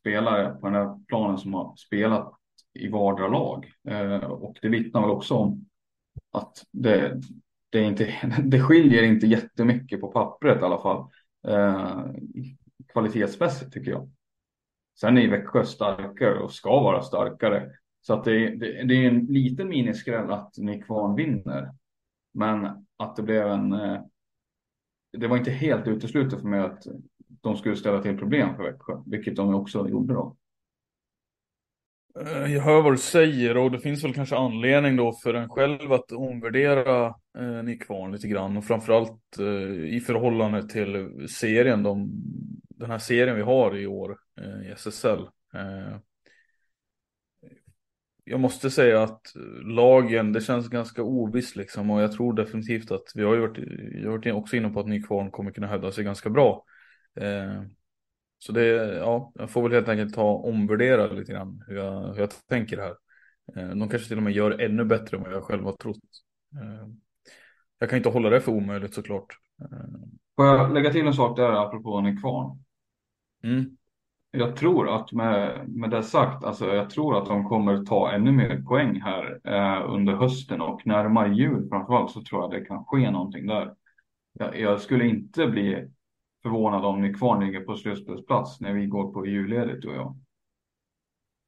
spelare 0.00 0.54
på 0.54 0.66
den 0.66 0.74
här 0.74 1.06
planen 1.06 1.38
som 1.38 1.54
har 1.54 1.76
spelat 1.76 2.34
i 2.74 2.88
vardera 2.88 3.28
lag. 3.28 3.72
Eh, 3.88 4.24
och 4.24 4.56
det 4.62 4.68
vittnar 4.68 5.00
väl 5.00 5.10
också 5.10 5.34
om 5.34 5.66
att 6.32 6.64
det, 6.70 7.20
det, 7.70 7.78
är 7.78 7.84
inte, 7.84 8.14
det 8.44 8.60
skiljer 8.60 9.02
inte 9.02 9.26
jättemycket 9.26 10.00
på 10.00 10.12
pappret 10.12 10.60
i 10.60 10.64
alla 10.64 10.78
fall. 10.78 11.06
Eh, 11.48 12.04
kvalitetsmässigt 12.92 13.72
tycker 13.72 13.90
jag. 13.90 14.10
Sen 15.00 15.18
är 15.18 15.28
Växjö 15.28 15.64
starkare 15.64 16.38
och 16.38 16.52
ska 16.52 16.80
vara 16.80 17.02
starkare. 17.02 17.70
Så 18.06 18.14
att 18.14 18.24
det, 18.24 18.56
det, 18.56 18.84
det 18.84 18.94
är 18.94 19.08
en 19.08 19.26
liten 19.26 19.68
miniskräll 19.68 20.30
att 20.30 20.58
Nykvarn 20.58 21.14
vinner. 21.14 21.72
Men 22.34 22.86
att 22.96 23.16
det 23.16 23.22
blev 23.22 23.46
en... 23.46 23.72
Eh, 23.72 24.00
det 25.12 25.26
var 25.26 25.36
inte 25.36 25.50
helt 25.50 25.88
uteslutet 25.88 26.40
för 26.40 26.48
mig 26.48 26.60
att 26.60 26.86
de 27.28 27.56
skulle 27.56 27.76
ställa 27.76 28.02
till 28.02 28.18
problem 28.18 28.56
för 28.56 28.62
Växjö, 28.62 29.02
vilket 29.06 29.36
de 29.36 29.54
också 29.54 29.88
gjorde 29.88 30.14
då. 30.14 30.36
Eh, 32.20 32.52
jag 32.54 32.62
hör 32.62 32.82
vad 32.82 32.92
du 32.92 32.98
säger 32.98 33.56
och 33.56 33.70
det 33.70 33.80
finns 33.80 34.04
väl 34.04 34.14
kanske 34.14 34.36
anledning 34.36 34.96
då 34.96 35.12
för 35.12 35.34
en 35.34 35.48
själv 35.48 35.92
att 35.92 36.12
omvärdera 36.12 37.06
eh, 37.38 37.62
Nykvarn 37.62 38.12
lite 38.12 38.28
grann 38.28 38.56
och 38.56 38.64
framförallt 38.64 39.38
eh, 39.38 39.94
i 39.94 40.00
förhållande 40.06 40.68
till 40.68 41.26
serien, 41.28 41.82
de, 41.82 42.10
den 42.68 42.90
här 42.90 42.98
serien 42.98 43.36
vi 43.36 43.42
har 43.42 43.76
i 43.76 43.86
år 43.86 44.16
eh, 44.40 44.68
i 44.68 44.72
SSL. 44.72 45.20
Eh, 45.54 45.96
jag 48.24 48.40
måste 48.40 48.70
säga 48.70 49.02
att 49.02 49.32
lagen, 49.62 50.32
det 50.32 50.40
känns 50.40 50.68
ganska 50.68 51.02
ovisst 51.02 51.56
liksom 51.56 51.90
och 51.90 52.02
jag 52.02 52.12
tror 52.12 52.32
definitivt 52.32 52.90
att 52.90 53.12
vi 53.14 53.22
har 53.22 53.34
ju 53.34 53.40
varit, 53.40 53.58
jag 54.02 54.10
har 54.10 54.18
varit 54.18 54.34
också 54.34 54.56
inne 54.56 54.68
på 54.70 54.80
att 54.80 54.86
Nykvarn 54.86 55.30
kommer 55.30 55.50
kunna 55.50 55.66
hävda 55.66 55.92
sig 55.92 56.04
ganska 56.04 56.30
bra. 56.30 56.64
Eh, 57.16 57.62
så 58.38 58.52
det, 58.52 58.66
ja, 58.96 59.32
jag 59.34 59.50
får 59.50 59.62
väl 59.62 59.72
helt 59.72 59.88
enkelt 59.88 60.14
ta 60.14 60.34
omvärdera 60.34 61.06
lite 61.06 61.32
grann 61.32 61.64
hur 61.66 61.76
jag, 61.76 62.14
hur 62.14 62.20
jag 62.20 62.30
tänker 62.48 62.78
här. 62.78 62.94
Eh, 63.56 63.76
de 63.76 63.88
kanske 63.88 64.08
till 64.08 64.16
och 64.16 64.22
med 64.22 64.32
gör 64.32 64.60
ännu 64.60 64.84
bättre 64.84 65.16
än 65.16 65.22
vad 65.22 65.32
jag 65.32 65.44
själv 65.44 65.64
har 65.64 65.72
trott. 65.72 65.98
Eh, 66.54 66.88
jag 67.78 67.90
kan 67.90 67.96
inte 67.96 68.08
hålla 68.08 68.30
det 68.30 68.40
för 68.40 68.52
omöjligt 68.52 68.94
såklart. 68.94 69.38
Får 70.36 70.46
jag 70.46 70.74
lägga 70.74 70.92
till 70.92 71.06
en 71.06 71.14
sak 71.14 71.36
där 71.36 71.66
apropå 71.66 72.00
Nykvarn? 72.00 72.64
Mm. 73.42 73.76
Jag 74.36 74.56
tror 74.56 74.88
att 74.96 75.12
med, 75.12 75.68
med 75.68 75.90
det 75.90 76.02
sagt, 76.02 76.44
alltså 76.44 76.74
jag 76.74 76.90
tror 76.90 77.18
att 77.18 77.26
de 77.26 77.44
kommer 77.44 77.84
ta 77.84 78.12
ännu 78.12 78.32
mer 78.32 78.62
poäng 78.62 79.00
här 79.00 79.40
eh, 79.44 79.90
under 79.92 80.12
hösten 80.12 80.60
och 80.60 80.86
närmare 80.86 81.34
jul 81.34 81.68
framförallt 81.68 82.10
så 82.10 82.22
tror 82.22 82.42
jag 82.42 82.50
det 82.50 82.66
kan 82.66 82.84
ske 82.84 83.10
någonting 83.10 83.46
där. 83.46 83.74
Jag, 84.32 84.60
jag 84.60 84.80
skulle 84.80 85.08
inte 85.08 85.46
bli 85.46 85.88
förvånad 86.42 86.84
om 86.84 87.00
Nykvarn 87.00 87.46
ligger 87.46 87.60
på 87.60 87.76
slutspelsplats 87.76 88.60
när 88.60 88.72
vi 88.72 88.86
går 88.86 89.12
på 89.12 89.26
julledigt 89.26 89.82
du 89.82 89.88
och 89.88 89.94
jag. 89.96 90.16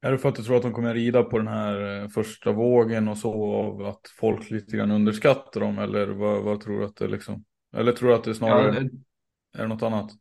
Är 0.01 0.11
det 0.11 0.17
för 0.17 0.29
att 0.29 0.35
du 0.35 0.43
tror 0.43 0.55
att 0.55 0.61
de 0.63 0.73
kommer 0.73 0.93
rida 0.93 1.23
på 1.23 1.37
den 1.37 1.47
här 1.47 2.01
eh, 2.03 2.07
första 2.07 2.51
vågen 2.51 3.07
och 3.07 3.17
så 3.17 3.53
av 3.53 3.81
att 3.81 4.01
folk 4.19 4.49
lite 4.49 4.77
grann 4.77 4.91
underskattar 4.91 5.61
dem 5.61 5.79
eller 5.79 6.07
vad, 6.07 6.43
vad 6.43 6.61
tror 6.61 6.79
du 6.79 6.85
att 6.85 6.95
det 6.95 7.05
är 7.05 7.09
liksom? 7.09 7.43
Eller 7.75 7.91
tror 7.91 8.09
du 8.09 8.15
att 8.15 8.23
det 8.23 8.35
snarare 8.35 8.73
Ja, 8.75 8.79
det- 8.81 9.63
är 9.63 9.67
något 9.67 9.83
annat? 9.83 10.11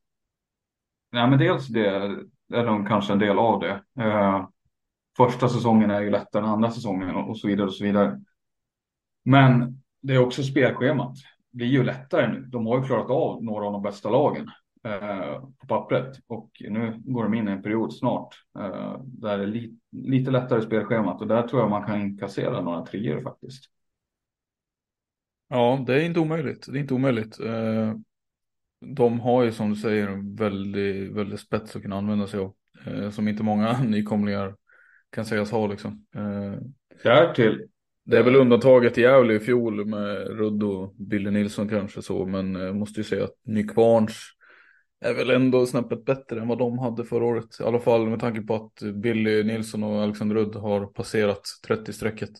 Nej, 1.12 1.30
men 1.30 1.38
dels 1.38 1.66
det 1.66 2.16
är 2.54 2.64
nog 2.64 2.88
kanske 2.88 3.12
en 3.12 3.18
del 3.18 3.38
av 3.38 3.60
det. 3.60 4.02
Eh, 4.02 4.48
första 5.16 5.48
säsongen 5.48 5.90
är 5.90 6.00
ju 6.00 6.10
lättare 6.10 6.42
än 6.42 6.48
andra 6.50 6.70
säsongen 6.70 7.16
och 7.16 7.28
och 7.28 7.38
så 7.38 7.48
vidare 7.48 7.66
och 7.66 7.74
så 7.74 7.84
vidare. 7.84 8.20
Men 9.24 9.82
det 10.02 10.14
är 10.14 10.18
också 10.18 10.42
spelschemat. 10.42 11.14
Det 11.50 11.56
blir 11.56 11.66
ju 11.66 11.84
lättare 11.84 12.32
nu. 12.32 12.40
De 12.40 12.66
har 12.66 12.78
ju 12.78 12.84
klarat 12.84 13.10
av 13.10 13.44
några 13.44 13.66
av 13.66 13.72
de 13.72 13.82
bästa 13.82 14.10
lagen 14.10 14.50
eh, 14.84 15.40
på 15.58 15.66
pappret 15.68 16.20
och 16.26 16.50
nu 16.60 17.02
går 17.04 17.22
de 17.22 17.34
in 17.34 17.48
i 17.48 17.52
en 17.52 17.62
period 17.62 17.94
snart 17.94 18.34
eh, 18.58 19.00
där 19.04 19.38
det 19.38 19.42
är 19.42 19.46
li 19.46 19.78
lite 19.90 20.30
lättare 20.30 20.62
spelschemat 20.62 21.20
och 21.20 21.26
där 21.26 21.48
tror 21.48 21.62
jag 21.62 21.70
man 21.70 21.86
kan 21.86 22.00
inkassera 22.00 22.60
några 22.60 22.86
treor 22.86 23.22
faktiskt. 23.22 23.64
Ja, 25.48 25.84
det 25.86 25.94
är 25.94 26.04
inte 26.04 26.20
omöjligt. 26.20 26.66
Det 26.72 26.78
är 26.78 26.80
inte 26.80 26.94
omöjligt. 26.94 27.40
Eh, 27.40 27.94
Eh, 28.82 28.88
De 28.88 29.20
har 29.20 29.42
ju 29.44 29.52
som 29.52 29.70
du 29.70 29.76
säger 29.76 30.36
väldigt, 30.38 31.12
väldigt 31.12 31.40
spets 31.40 31.76
att 31.76 31.82
kunna 31.82 31.96
använda 31.96 32.26
sig 32.26 32.40
av. 32.40 32.54
eh, 32.86 33.10
Som 33.10 33.28
inte 33.28 33.42
många 33.42 33.82
nykomlingar 33.82 34.56
kan 35.10 35.24
sägas 35.26 35.50
ha 35.50 35.66
liksom. 35.66 36.06
Eh, 36.16 36.54
Därtill, 37.02 37.68
Det 38.04 38.18
är 38.18 38.22
väl 38.22 38.36
undantaget 38.36 38.98
i 38.98 39.00
Gävle 39.00 39.34
i 39.34 39.40
fjol 39.40 39.86
med 39.86 40.26
Rudd 40.28 40.62
och 40.62 40.94
Billy 40.98 41.30
Nilsson 41.30 41.68
kanske 41.68 42.02
så. 42.02 42.26
Men 42.26 42.54
jag 42.54 42.76
måste 42.76 43.00
ju 43.00 43.04
säga 43.04 43.24
att 43.24 43.34
Nykvarns 43.44 44.32
är 45.00 45.14
väl 45.14 45.30
ändå 45.30 45.66
snäppet 45.66 46.04
bättre 46.04 46.40
än 46.40 46.48
vad 46.48 46.58
de 46.58 46.78
hade 46.78 47.04
förra 47.04 47.24
året. 47.24 47.60
I 47.60 47.62
alla 47.62 47.78
fall 47.78 48.08
med 48.08 48.20
tanke 48.20 48.40
på 48.42 48.54
att 48.54 48.94
Billy 48.94 49.42
Nilsson 49.42 49.82
och 49.84 50.02
Alexander 50.02 50.34
Rudd 50.36 50.54
har 50.56 50.86
passerat 50.86 51.42
30-strecket. 51.68 52.30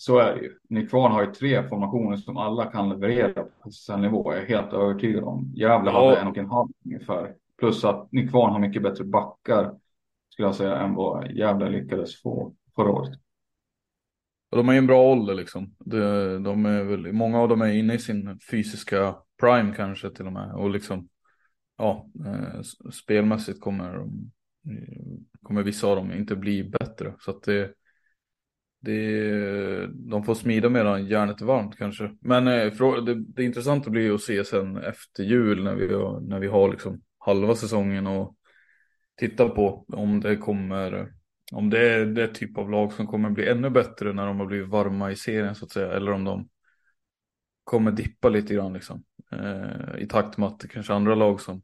Så 0.00 0.18
är 0.18 0.34
det 0.34 0.40
ju. 0.40 0.58
Nykvarn 0.68 1.12
har 1.12 1.24
ju 1.24 1.32
tre 1.32 1.68
formationer 1.68 2.16
som 2.16 2.36
alla 2.36 2.66
kan 2.66 2.88
leverera 2.88 3.42
på 3.42 3.68
SSL-nivå. 3.68 4.32
Jag 4.32 4.42
är 4.42 4.46
helt 4.46 4.72
övertygad 4.72 5.24
om. 5.24 5.52
Gävle 5.54 5.90
Ja. 5.90 6.08
hade 6.08 6.20
en 6.20 6.26
och 6.26 6.38
en 6.38 6.50
halv 6.50 6.68
ungefär. 6.84 7.34
Plus 7.58 7.84
att 7.84 8.12
Nykvarn 8.12 8.52
har 8.52 8.58
mycket 8.58 8.82
bättre 8.82 9.04
backar 9.04 9.74
skulle 10.28 10.48
jag 10.48 10.54
säga 10.54 10.76
än 10.76 10.94
vad 10.94 11.30
Gävle 11.30 11.70
lyckades 11.70 12.22
få 12.22 12.54
förra 12.76 12.90
året. 12.90 13.18
Och 14.50 14.56
de 14.56 14.68
är 14.68 14.72
i 14.72 14.78
en 14.78 14.86
bra 14.86 15.02
ålder 15.02 15.34
liksom. 15.34 15.74
De, 15.78 16.42
de 16.42 16.66
är 16.66 16.84
väl, 16.84 17.12
många 17.12 17.40
av 17.40 17.48
dem 17.48 17.62
är 17.62 17.72
inne 17.72 17.94
i 17.94 17.98
sin 17.98 18.38
fysiska 18.50 19.16
prime 19.40 19.74
kanske 19.76 20.10
till 20.10 20.26
och 20.26 20.32
med. 20.32 20.52
Och 20.54 20.70
liksom, 20.70 21.08
ja, 21.78 22.06
eh, 22.26 22.60
spelmässigt 22.92 23.60
kommer, 23.60 24.06
kommer 25.42 25.62
vissa 25.62 25.86
av 25.86 25.96
dem 25.96 26.12
inte 26.12 26.36
bli 26.36 26.64
bättre. 26.64 27.14
Så 27.18 27.30
att 27.30 27.42
det, 27.42 27.74
det, 28.80 29.86
de 29.86 30.24
får 30.24 30.34
smida 30.34 30.68
medan 30.68 31.06
järnet 31.06 31.40
är 31.40 31.46
varmt 31.46 31.76
kanske. 31.78 32.10
Men 32.20 32.48
eh, 32.48 33.04
det, 33.04 33.14
det 33.14 33.44
intressanta 33.44 33.90
blir 33.90 34.02
ju 34.02 34.14
att 34.14 34.20
se 34.20 34.44
sen 34.44 34.76
efter 34.76 35.22
jul 35.22 35.64
när 35.64 35.74
vi, 35.74 35.94
har- 35.94 36.20
när 36.20 36.40
vi 36.40 36.46
har 36.46 36.70
liksom 36.70 37.00
halva 37.18 37.54
säsongen 37.54 38.06
och 38.06 38.36
titta 39.16 39.48
på 39.48 39.84
om 39.88 40.20
det 40.20 40.36
kommer 40.36 41.12
om 41.52 41.70
det 41.70 41.88
är 41.94 42.06
det 42.06 42.28
typ 42.28 42.58
av 42.58 42.70
lag 42.70 42.92
som 42.92 43.06
kommer 43.06 43.30
bli 43.30 43.48
ännu 43.48 43.70
bättre 43.70 44.12
när 44.12 44.26
de 44.26 44.40
har 44.40 44.46
blivit 44.46 44.68
varma 44.68 45.10
i 45.10 45.16
serien 45.16 45.54
så 45.54 45.64
att 45.64 45.70
säga. 45.72 45.92
Eller 45.92 46.12
om 46.12 46.24
de 46.24 46.48
kommer 47.64 47.90
dippa 47.92 48.28
lite 48.28 48.54
grann 48.54 48.72
liksom. 48.72 49.04
Eh, 49.32 49.98
I 50.02 50.06
takt 50.08 50.36
med 50.38 50.46
att 50.48 50.60
det 50.60 50.68
kanske 50.68 50.92
är 50.92 50.96
andra 50.96 51.14
lag 51.14 51.40
som, 51.40 51.62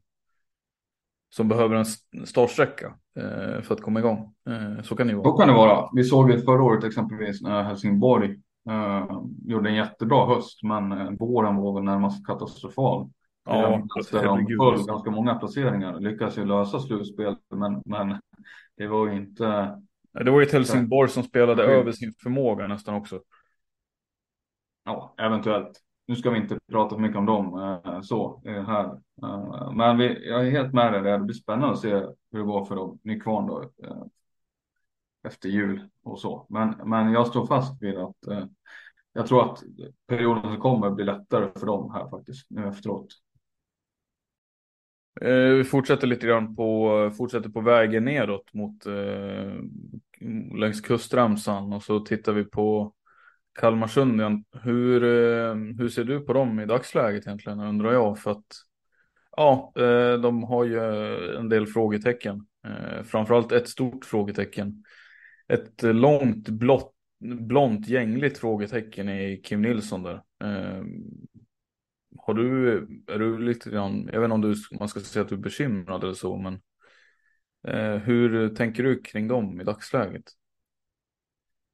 som 1.29 1.47
behöver 1.47 1.75
en 1.75 1.81
st- 1.81 2.25
startsträcka 2.25 2.93
eh, 3.19 3.61
för 3.61 3.73
att 3.73 3.81
komma 3.81 3.99
igång. 3.99 4.33
Eh, 4.49 4.81
så 4.83 4.95
kan 4.95 5.07
det 5.07 5.13
ju 5.13 5.19
Så 5.19 5.23
vara. 5.31 5.37
kan 5.37 5.47
det 5.47 5.53
vara. 5.53 5.89
Vi 5.95 6.03
såg 6.03 6.31
ju 6.31 6.41
förra 6.41 6.63
året 6.63 6.83
exempelvis 6.83 7.41
när 7.41 7.63
Helsingborg 7.63 8.29
eh, 8.69 9.07
gjorde 9.45 9.69
en 9.69 9.75
jättebra 9.75 10.25
höst, 10.25 10.63
men 10.63 10.91
eh, 10.91 11.11
våren 11.19 11.55
var 11.55 11.73
väl 11.73 11.83
närmast 11.83 12.25
katastrofal. 12.27 13.09
Ja, 13.45 13.53
Eh, 13.55 13.69
de 13.69 14.47
föll 14.57 14.73
alltså. 14.73 14.85
ganska 14.87 15.11
många 15.11 15.35
placeringar, 15.35 15.99
lyckades 15.99 16.37
ju 16.37 16.45
lösa 16.45 16.79
slutspel, 16.79 17.35
men, 17.55 17.81
men 17.85 18.21
det 18.77 18.87
var 18.87 19.07
ju 19.07 19.17
inte 19.17 19.45
Det 20.25 20.31
var 20.31 20.39
ju 20.39 20.45
ett 20.45 20.53
Helsingborg 20.53 21.09
som 21.09 21.23
spelade 21.23 21.63
över 21.63 21.91
sin 21.91 22.13
förmåga 22.23 22.67
nästan 22.67 22.95
också. 22.95 23.19
Ja, 24.85 25.15
eventuellt. 25.17 25.81
Nu 26.07 26.15
ska 26.15 26.29
vi 26.29 26.37
inte 26.37 26.59
prata 26.71 26.95
för 26.95 27.01
mycket 27.01 27.17
om 27.17 27.25
dem 27.25 27.59
eh, 27.85 28.01
så 28.01 28.41
eh, 28.45 28.63
här. 28.63 28.85
Eh, 29.23 29.71
men 29.71 29.97
vi, 29.97 30.29
jag 30.29 30.47
är 30.47 30.51
helt 30.51 30.73
med 30.73 30.93
dig. 30.93 31.01
Det 31.01 31.19
blir 31.19 31.35
spännande 31.35 31.73
att 31.73 31.79
se 31.79 31.89
hur 32.31 32.39
det 32.39 32.43
går 32.43 32.65
för 32.65 32.75
dem, 32.75 32.99
Nykvarn 33.03 33.47
då. 33.47 33.71
Efter 35.23 35.49
jul 35.49 35.89
och 36.03 36.19
så. 36.19 36.45
Men, 36.49 36.75
men 36.85 37.11
jag 37.11 37.27
står 37.27 37.47
fast 37.47 37.81
vid 37.81 37.97
att 37.97 38.15
jag 39.13 39.27
tror 39.27 39.51
att 39.51 39.63
perioden 40.07 40.43
som 40.43 40.61
kommer 40.61 40.89
blir 40.89 41.05
lättare 41.05 41.49
för 41.59 41.65
dem 41.65 41.91
här 41.91 42.09
faktiskt 42.09 42.49
nu 42.49 42.67
efteråt. 42.67 43.07
Vi 45.21 45.63
fortsätter 45.63 46.07
lite 46.07 46.27
grann 46.27 46.55
på, 46.55 47.11
fortsätter 47.17 47.49
på 47.49 47.61
vägen 47.61 48.05
nedåt 48.05 48.53
mot 48.53 48.85
eh, 48.85 49.53
längs 50.59 50.81
kustramsan 50.81 51.73
och 51.73 51.83
så 51.83 51.99
tittar 51.99 52.33
vi 52.33 52.43
på 52.43 52.93
Kalmarsund 53.57 54.21
igen. 54.21 54.43
Hur, 54.61 55.03
eh, 55.03 55.55
hur 55.55 55.89
ser 55.89 56.03
du 56.03 56.19
på 56.19 56.33
dem 56.33 56.59
i 56.59 56.65
dagsläget 56.65 57.27
egentligen 57.27 57.59
undrar 57.59 57.93
jag 57.93 58.19
för 58.19 58.31
att 58.31 58.45
ja, 59.37 59.73
eh, 59.75 60.13
de 60.13 60.43
har 60.43 60.63
ju 60.63 60.79
en 61.37 61.49
del 61.49 61.67
frågetecken. 61.67 62.47
Eh, 62.67 63.03
framförallt 63.03 63.51
ett 63.51 63.69
stort 63.69 64.05
frågetecken. 64.05 64.83
Ett 65.47 65.83
långt 65.83 66.49
blått, 66.49 66.93
blont 67.19 67.87
gängligt 67.87 68.37
frågetecken 68.37 69.09
i 69.09 69.41
Kim 69.43 69.61
Nilsson 69.61 70.03
där. 70.03 70.21
Har 72.17 72.33
du, 72.33 72.73
är 73.07 73.19
du 73.19 73.37
lite 73.37 73.69
grann, 73.69 74.09
jag 74.13 74.19
vet 74.21 74.25
inte 74.25 74.33
om 74.33 74.41
du, 74.41 74.55
man 74.79 74.87
ska 74.87 74.99
säga 74.99 75.23
att 75.23 75.29
du 75.29 75.35
är 75.35 75.39
bekymrad 75.39 76.03
eller 76.03 76.13
så, 76.13 76.37
men 76.37 76.59
hur 78.01 78.55
tänker 78.55 78.83
du 78.83 79.01
kring 79.01 79.27
dem 79.27 79.61
i 79.61 79.63
dagsläget? 79.63 80.23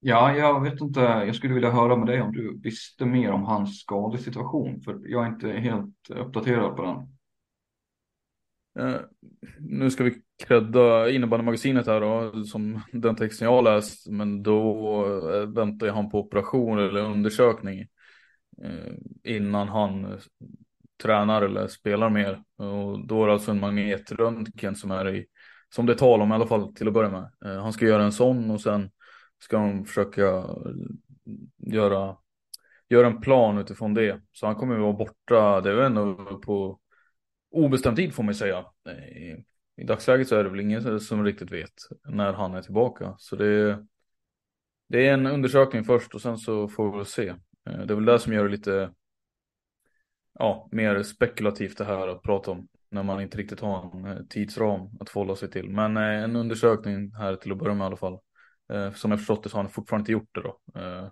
Ja, 0.05 0.35
jag 0.35 0.61
vet 0.61 0.81
inte. 0.81 0.99
Jag 0.99 1.35
skulle 1.35 1.53
vilja 1.53 1.71
höra 1.71 1.95
med 1.95 2.07
dig 2.07 2.21
om 2.21 2.33
du 2.33 2.59
visste 2.63 3.05
mer 3.05 3.31
om 3.31 3.43
hans 3.43 3.79
skadesituation, 3.79 4.81
för 4.81 4.99
jag 5.05 5.23
är 5.23 5.27
inte 5.27 5.49
helt 5.49 6.09
uppdaterad 6.09 6.75
på 6.75 6.83
den. 6.83 6.95
Eh, 8.79 9.01
nu 9.59 9.91
ska 9.91 10.03
vi 10.03 10.21
credda 10.43 11.09
innebandymagasinet 11.09 11.87
här 11.87 12.01
då, 12.01 12.43
som 12.43 12.81
den 12.91 13.15
texten 13.15 13.45
jag 13.45 13.55
har 13.55 13.61
läst, 13.61 14.09
men 14.09 14.43
då 14.43 15.05
eh, 15.33 15.47
väntar 15.47 15.87
ju 15.87 15.91
han 15.93 16.09
på 16.09 16.19
operation 16.19 16.79
eller 16.79 17.01
undersökning 17.01 17.79
eh, 18.63 18.93
innan 19.23 19.67
han 19.67 20.19
tränar 21.03 21.41
eller 21.41 21.67
spelar 21.67 22.09
mer. 22.09 22.43
Och 22.57 23.07
då 23.07 23.23
är 23.23 23.27
det 23.27 23.33
alltså 23.33 23.51
en 23.51 23.59
magnetröntgen 23.59 24.75
som 24.75 24.91
är 24.91 25.15
i, 25.15 25.25
som 25.75 25.85
det 25.85 25.93
är 25.93 25.97
tal 25.97 26.21
om 26.21 26.31
i 26.31 26.35
alla 26.35 26.47
fall 26.47 26.73
till 26.73 26.87
att 26.87 26.93
börja 26.93 27.09
med. 27.09 27.31
Eh, 27.45 27.61
han 27.63 27.73
ska 27.73 27.85
göra 27.85 28.03
en 28.03 28.11
sån 28.11 28.51
och 28.51 28.61
sen 28.61 28.89
ska 29.43 29.57
de 29.57 29.85
försöka 29.85 30.45
göra, 31.57 32.17
göra 32.89 33.07
en 33.07 33.21
plan 33.21 33.57
utifrån 33.57 33.93
det. 33.93 34.21
Så 34.31 34.45
han 34.45 34.55
kommer 34.55 34.75
att 34.75 34.81
vara 34.81 34.93
borta, 34.93 35.61
det 35.61 35.69
är 35.69 35.75
väl 35.75 35.85
ändå 35.85 36.39
på 36.45 36.79
obestämd 37.51 37.97
tid 37.97 38.13
får 38.13 38.23
man 38.23 38.33
ju 38.33 38.37
säga. 38.37 38.65
I, 39.15 39.45
I 39.81 39.83
dagsläget 39.83 40.27
så 40.27 40.35
är 40.35 40.43
det 40.43 40.49
väl 40.49 40.59
ingen 40.59 40.99
som 40.99 41.23
riktigt 41.25 41.51
vet 41.51 41.73
när 42.05 42.33
han 42.33 42.53
är 42.53 42.61
tillbaka. 42.61 43.15
Så 43.17 43.35
det, 43.35 43.85
det 44.89 45.07
är 45.07 45.13
en 45.13 45.27
undersökning 45.27 45.83
först 45.83 46.15
och 46.15 46.21
sen 46.21 46.37
så 46.37 46.67
får 46.67 46.91
vi 46.91 46.97
väl 46.97 47.05
se. 47.05 47.27
Eh, 47.69 47.85
det 47.85 47.93
är 47.93 47.95
väl 47.95 48.05
det 48.05 48.19
som 48.19 48.33
gör 48.33 48.43
det 48.43 48.51
lite 48.51 48.93
ja, 50.39 50.69
mer 50.71 51.03
spekulativt 51.03 51.77
det 51.77 51.85
här 51.85 52.07
att 52.07 52.23
prata 52.23 52.51
om. 52.51 52.67
När 52.91 53.03
man 53.03 53.21
inte 53.21 53.37
riktigt 53.37 53.59
har 53.59 53.97
en 53.97 54.05
eh, 54.05 54.23
tidsram 54.29 54.89
att 54.99 55.09
förhålla 55.09 55.35
sig 55.35 55.51
till. 55.51 55.69
Men 55.69 55.97
eh, 55.97 56.23
en 56.23 56.35
undersökning 56.35 57.13
här 57.15 57.35
till 57.35 57.51
att 57.51 57.57
börja 57.57 57.73
med 57.73 57.85
i 57.85 57.87
alla 57.87 57.97
fall. 57.97 58.19
Eh, 58.73 58.93
Som 58.93 59.11
jag 59.11 59.19
förstått 59.19 59.43
det 59.43 59.49
så 59.49 59.57
har 59.57 59.63
han 59.63 59.71
fortfarande 59.71 60.01
inte 60.01 60.11
gjort 60.11 60.29
det 60.35 60.41
då. 60.41 60.79
Eh, 60.81 61.09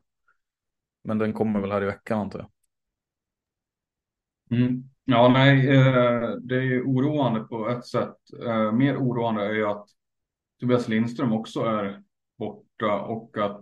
Men 1.03 1.17
den 1.17 1.33
kommer 1.33 1.61
väl 1.61 1.71
här 1.71 1.81
i 1.83 1.85
veckan 1.85 2.19
antar 2.19 2.39
jag. 2.39 2.49
Mm. 4.59 4.83
Ja, 5.05 5.29
nej, 5.29 5.67
eh, 5.77 6.31
det 6.41 6.55
är 6.55 6.61
ju 6.61 6.83
oroande 6.83 7.39
på 7.39 7.69
ett 7.69 7.85
sätt. 7.85 8.17
Eh, 8.45 8.71
mer 8.71 8.97
oroande 8.97 9.45
är 9.45 9.53
ju 9.53 9.65
att 9.65 9.85
Tobias 10.59 10.87
Lindström 10.87 11.33
också 11.33 11.59
är 11.61 12.03
borta 12.37 13.01
och 13.01 13.37
att 13.37 13.61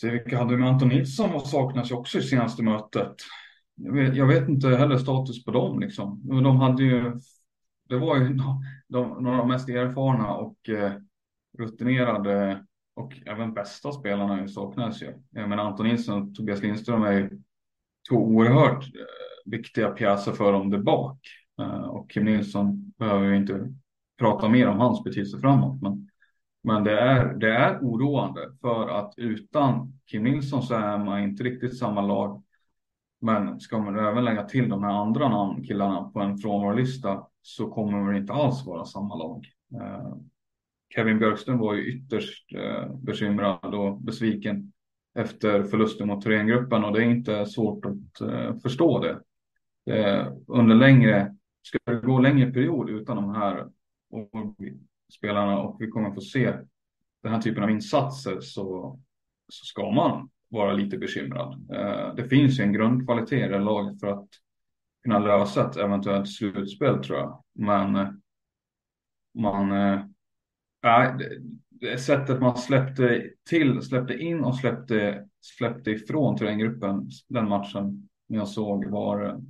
Sevika 0.00 0.38
hade 0.38 0.56
med 0.56 0.68
Anton 0.68 0.88
Nilsson 0.88 1.34
och 1.34 1.46
saknas 1.46 1.90
ju 1.90 1.94
också 1.94 2.18
i 2.18 2.22
senaste 2.22 2.62
mötet. 2.62 3.14
Jag 3.74 3.92
vet, 3.92 4.16
jag 4.16 4.26
vet 4.26 4.48
inte 4.48 4.68
heller 4.68 4.98
status 4.98 5.44
på 5.44 5.50
dem 5.50 5.80
liksom. 5.80 6.22
Men 6.24 6.42
De 6.44 6.56
hade 6.56 6.82
ju, 6.82 7.20
det 7.88 7.96
var 7.98 8.16
ju 8.16 8.28
de, 8.88 9.22
några 9.22 9.30
av 9.36 9.38
de 9.38 9.48
mest 9.48 9.68
erfarna 9.68 10.34
och 10.34 10.68
eh, 10.68 10.92
rutinerade 11.58 12.64
och 12.94 13.18
även 13.26 13.54
bästa 13.54 13.92
spelarna 13.92 14.48
saknas 14.48 15.02
ju. 15.02 15.14
Jag 15.30 15.48
menar 15.48 15.64
Anton 15.64 15.86
Nilsson 15.86 16.22
och 16.22 16.34
Tobias 16.34 16.62
Lindström 16.62 17.02
är 17.02 17.12
ju 17.12 17.30
två 18.08 18.16
oerhört 18.16 18.84
eh, 18.84 19.50
viktiga 19.50 19.90
pjäser 19.90 20.32
för 20.32 20.52
dem 20.52 20.70
där 20.70 20.78
bak. 20.78 21.18
Eh, 21.60 21.82
och 21.82 22.10
Kim 22.10 22.24
Nilsson 22.24 22.92
behöver 22.98 23.26
ju 23.26 23.36
inte 23.36 23.74
prata 24.18 24.48
mer 24.48 24.68
om 24.68 24.78
hans 24.78 25.04
betydelse 25.04 25.38
framåt. 25.38 25.82
Men, 25.82 26.10
men 26.62 26.84
det, 26.84 27.00
är, 27.00 27.34
det 27.34 27.56
är 27.56 27.78
oroande 27.78 28.40
för 28.60 28.88
att 28.88 29.14
utan 29.16 29.98
Kim 30.06 30.22
Nilsson 30.22 30.62
så 30.62 30.74
är 30.74 30.98
man 30.98 31.22
inte 31.22 31.42
riktigt 31.42 31.78
samma 31.78 32.00
lag. 32.00 32.42
Men 33.20 33.60
ska 33.60 33.78
man 33.78 33.98
även 33.98 34.24
lägga 34.24 34.44
till 34.44 34.68
de 34.68 34.84
här 34.84 34.92
andra 34.92 35.28
namnkillarna 35.28 36.02
på 36.02 36.20
en 36.20 36.38
frånvarolista 36.38 37.26
så 37.42 37.70
kommer 37.70 38.00
man 38.00 38.16
inte 38.16 38.32
alls 38.32 38.66
vara 38.66 38.84
samma 38.84 39.14
lag. 39.14 39.46
Eh, 39.74 40.14
Kevin 40.94 41.18
Björkström 41.18 41.58
var 41.58 41.74
ju 41.74 41.92
ytterst 41.92 42.52
eh, 42.54 42.94
bekymrad 42.94 43.74
och 43.74 44.02
besviken 44.02 44.72
efter 45.14 45.62
förlusten 45.62 46.06
mot 46.06 46.24
Thorengruppen 46.24 46.84
och 46.84 46.92
det 46.92 47.04
är 47.04 47.10
inte 47.10 47.46
svårt 47.46 47.84
att 47.84 48.20
eh, 48.20 48.56
förstå 48.56 48.98
det. 48.98 49.20
Eh, 49.94 50.32
under 50.46 50.74
längre, 50.74 51.36
ska 51.62 51.78
det 51.84 52.06
gå 52.06 52.18
längre 52.18 52.52
period 52.52 52.90
utan 52.90 53.16
de 53.16 53.34
här 53.34 53.68
spelarna 55.12 55.60
och 55.60 55.76
vi 55.80 55.86
kommer 55.86 56.10
få 56.10 56.20
se 56.20 56.52
den 57.22 57.32
här 57.32 57.40
typen 57.40 57.62
av 57.62 57.70
insatser 57.70 58.40
så, 58.40 58.98
så 59.48 59.64
ska 59.64 59.90
man 59.90 60.30
vara 60.48 60.72
lite 60.72 60.98
bekymrad. 60.98 61.70
Eh, 61.72 62.14
det 62.14 62.28
finns 62.28 62.60
ju 62.60 62.64
en 62.64 62.72
grundkvalitet 62.72 63.48
i 63.48 63.52
det 63.52 63.58
laget 63.58 64.00
för 64.00 64.06
att 64.06 64.28
kunna 65.02 65.18
lösa 65.18 65.70
ett 65.70 65.76
eventuellt 65.76 66.28
slutspel 66.28 66.98
tror 66.98 67.18
jag. 67.18 67.44
Men 67.54 67.96
eh, 67.96 68.08
man 69.34 69.70
Ja, 70.80 71.18
det, 71.68 71.98
sättet 71.98 72.40
man 72.40 72.56
släppte 72.56 73.30
till, 73.48 73.82
släppte 73.82 74.14
in 74.14 74.40
och 74.40 74.56
släppte, 74.56 75.26
släppte 75.40 75.90
ifrån 75.90 76.36
terränggruppen 76.36 77.10
den 77.28 77.48
matchen 77.48 78.08
jag 78.26 78.48
såg 78.48 78.86
var 78.86 79.40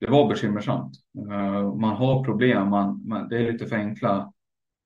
det 0.00 0.10
var 0.10 0.28
bekymmersamt. 0.28 0.94
Eh, 1.30 1.74
man 1.74 1.96
har 1.96 2.24
problem, 2.24 2.68
man, 2.68 3.08
man, 3.08 3.28
det 3.28 3.38
är 3.38 3.52
lite 3.52 3.66
för 3.66 3.76
enkla 3.76 4.32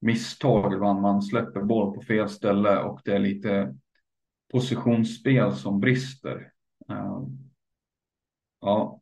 misstag 0.00 0.72
ibland. 0.72 1.00
Man 1.00 1.22
släpper 1.22 1.62
boll 1.62 1.94
på 1.94 2.02
fel 2.02 2.28
ställe 2.28 2.82
och 2.82 3.00
det 3.04 3.12
är 3.12 3.18
lite 3.18 3.74
positionsspel 4.52 5.52
som 5.52 5.80
brister. 5.80 6.52
Eh, 6.88 7.22
ja, 8.60 9.00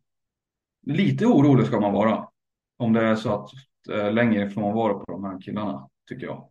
lite 0.86 1.26
orolig 1.26 1.66
ska 1.66 1.80
man 1.80 1.92
vara 1.92 2.28
om 2.76 2.92
det 2.92 3.06
är 3.06 3.16
så 3.16 3.34
att 3.34 3.50
eh, 3.90 4.12
längre 4.12 4.46
ifrån 4.46 4.74
vara 4.74 4.94
på 4.94 5.12
de 5.12 5.24
här 5.24 5.40
killarna 5.40 5.88
tycker 6.08 6.26
jag. 6.26 6.49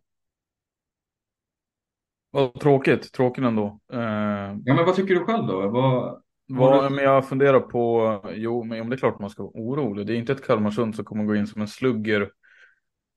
Vad 2.30 2.60
tråkigt, 2.60 3.12
tråkigt 3.12 3.44
ändå. 3.44 3.80
Eh, 3.92 3.98
ja 4.64 4.74
men 4.74 4.84
vad 4.86 4.96
tycker 4.96 5.14
du 5.14 5.24
själv 5.24 5.46
då? 5.46 5.68
Vad, 5.68 6.22
vad, 6.48 6.84
du... 6.84 6.94
men 6.94 7.04
jag 7.04 7.28
funderar 7.28 7.60
på, 7.60 8.32
jo 8.34 8.64
men 8.64 8.90
det 8.90 8.96
är 8.96 8.98
klart 8.98 9.20
man 9.20 9.30
ska 9.30 9.42
vara 9.42 9.52
orolig. 9.54 10.06
Det 10.06 10.14
är 10.14 10.16
inte 10.16 10.32
ett 10.32 10.46
Kalmarsund 10.46 10.94
som 10.94 11.04
kommer 11.04 11.24
gå 11.24 11.36
in 11.36 11.46
som 11.46 11.60
en 11.60 11.68
slugger 11.68 12.30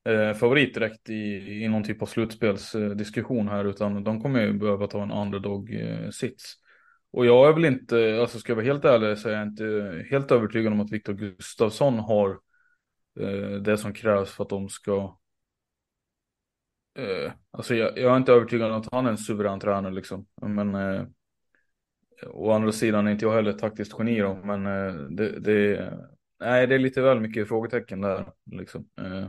eh, 0.10 0.34
favorit 0.34 0.74
direkt 0.74 1.10
i, 1.10 1.64
i 1.64 1.68
någon 1.68 1.84
typ 1.84 2.02
av 2.02 2.06
slutspelsdiskussion 2.06 3.48
här 3.48 3.66
utan 3.66 4.04
de 4.04 4.22
kommer 4.22 4.42
ju 4.42 4.54
behöva 4.54 4.88
ta 4.88 5.04
en 5.04 5.12
underdog-sits. 5.12 6.56
Och 7.12 7.26
jag 7.26 7.50
är 7.50 7.54
väl 7.54 7.66
inte, 7.66 8.18
alltså 8.22 8.40
ska 8.40 8.52
jag 8.52 8.56
vara 8.56 8.66
helt 8.66 8.86
ärlig 8.86 9.18
så 9.18 9.30
är 9.30 9.34
jag 9.34 9.48
inte 9.48 10.06
helt 10.10 10.32
övertygad 10.32 10.74
om 10.74 10.80
att 10.80 10.92
Viktor 10.92 11.14
Gustafsson 11.14 12.00
har 12.00 12.30
eh, 13.20 13.62
det 13.62 13.78
som 13.78 13.94
krävs 13.94 14.32
för 14.32 14.44
att 14.44 14.50
de 14.50 14.70
ska 14.70 15.18
Eh, 16.96 17.32
alltså 17.52 17.76
jag, 17.76 17.98
jag, 17.98 18.14
är 18.14 18.18
inte 18.18 18.32
övertygad 18.32 18.72
om 18.72 18.82
att 18.82 18.92
han 18.92 19.06
är 19.06 19.10
en 19.10 19.18
suverän 19.18 19.60
tränare 19.60 19.94
liksom. 19.94 20.26
Men 20.42 20.76
eh, 20.76 21.06
å 22.28 22.52
andra 22.52 22.72
sidan 22.72 23.08
är 23.08 23.12
inte 23.12 23.26
jag 23.26 23.34
heller 23.34 23.52
ett 23.52 23.60
taktiskt 23.60 23.96
geni 24.00 24.20
då, 24.20 24.36
men 24.44 24.66
eh, 24.68 24.94
det, 24.94 25.40
det, 25.40 25.94
nej, 26.40 26.68
det 26.68 26.76
är 26.76 26.80
lite 26.80 27.02
väl 27.02 27.20
mycket 27.20 27.48
frågetecken 27.48 28.02
där 28.02 28.32
liksom. 28.52 28.90
Eh, 29.02 29.28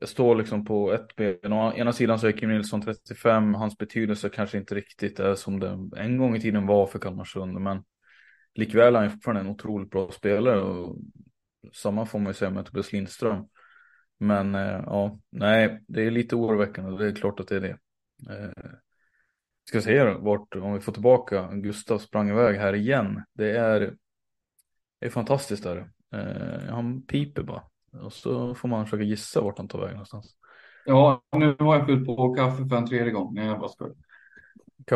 jag 0.00 0.08
står 0.08 0.36
liksom 0.36 0.64
på 0.64 0.92
ett 0.92 1.16
ben. 1.16 1.52
Å 1.52 1.72
ena 1.76 1.92
sidan 1.92 2.18
så 2.18 2.26
är 2.26 2.32
Kim 2.32 2.50
Nilsson 2.50 2.82
35, 2.82 3.54
hans 3.54 3.78
betydelse 3.78 4.28
kanske 4.28 4.58
inte 4.58 4.74
riktigt 4.74 5.20
är 5.20 5.34
som 5.34 5.60
det 5.60 5.78
en 5.96 6.18
gång 6.18 6.36
i 6.36 6.40
tiden 6.40 6.66
var 6.66 6.86
för 6.86 6.98
Kalmarsund, 6.98 7.60
men 7.60 7.82
likväl 8.54 8.96
är 8.96 9.00
han 9.00 9.10
fortfarande 9.10 9.40
en 9.40 9.48
otroligt 9.48 9.90
bra 9.90 10.10
spelare 10.10 10.60
och 10.60 10.96
samma 11.72 12.06
får 12.06 12.18
man 12.18 12.28
ju 12.28 12.34
säga 12.34 12.50
med 12.50 12.66
Tobias 12.66 12.92
Lindström. 12.92 13.44
Men 14.18 14.54
eh, 14.54 14.82
ja, 14.86 15.18
nej, 15.30 15.84
det 15.88 16.02
är 16.02 16.10
lite 16.10 16.36
oroväckande. 16.36 17.04
Det 17.04 17.10
är 17.10 17.14
klart 17.14 17.40
att 17.40 17.48
det 17.48 17.56
är 17.56 17.60
det. 17.60 17.78
Eh, 18.30 18.70
ska 19.68 19.80
se 19.80 20.04
vart, 20.04 20.54
om 20.54 20.72
vi 20.72 20.80
får 20.80 20.92
tillbaka, 20.92 21.48
Gustav 21.52 21.98
sprang 21.98 22.28
iväg 22.28 22.56
här 22.56 22.74
igen. 22.74 23.22
Det 23.32 23.56
är, 23.56 23.80
det 25.00 25.06
är 25.06 25.10
fantastiskt 25.10 25.62
där. 25.62 25.90
Eh, 26.14 26.74
han 26.74 27.02
piper 27.02 27.42
bara. 27.42 27.62
Och 28.02 28.12
så 28.12 28.54
får 28.54 28.68
man 28.68 28.86
försöka 28.86 29.02
gissa 29.02 29.40
vart 29.40 29.58
han 29.58 29.68
tar 29.68 29.80
vägen 29.80 29.94
någonstans. 29.94 30.36
Ja, 30.86 31.22
nu 31.36 31.56
har 31.58 31.76
jag 31.76 31.86
fyllt 31.86 32.06
på 32.06 32.34
kaffe 32.34 32.68
för 32.68 32.76
en 32.76 32.86
tredje 32.86 33.12
gång. 33.12 33.34
Nej, 33.34 33.46
jag 33.46 33.60
bara 33.60 33.68
skojar. 33.68 33.94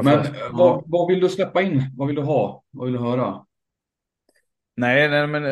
Men 0.02 0.26
vad, 0.52 0.82
vad 0.87 1.08
vill 1.08 1.20
du 1.20 1.28
släppa 1.28 1.62
in? 1.62 1.82
Vad 1.96 2.06
vill 2.06 2.16
du 2.16 2.22
ha? 2.22 2.64
Vad 2.70 2.85
vill 2.85 2.92
du 2.92 3.00
höra? 3.00 3.46
Nej, 4.76 5.08
nej 5.08 5.26
men 5.26 5.42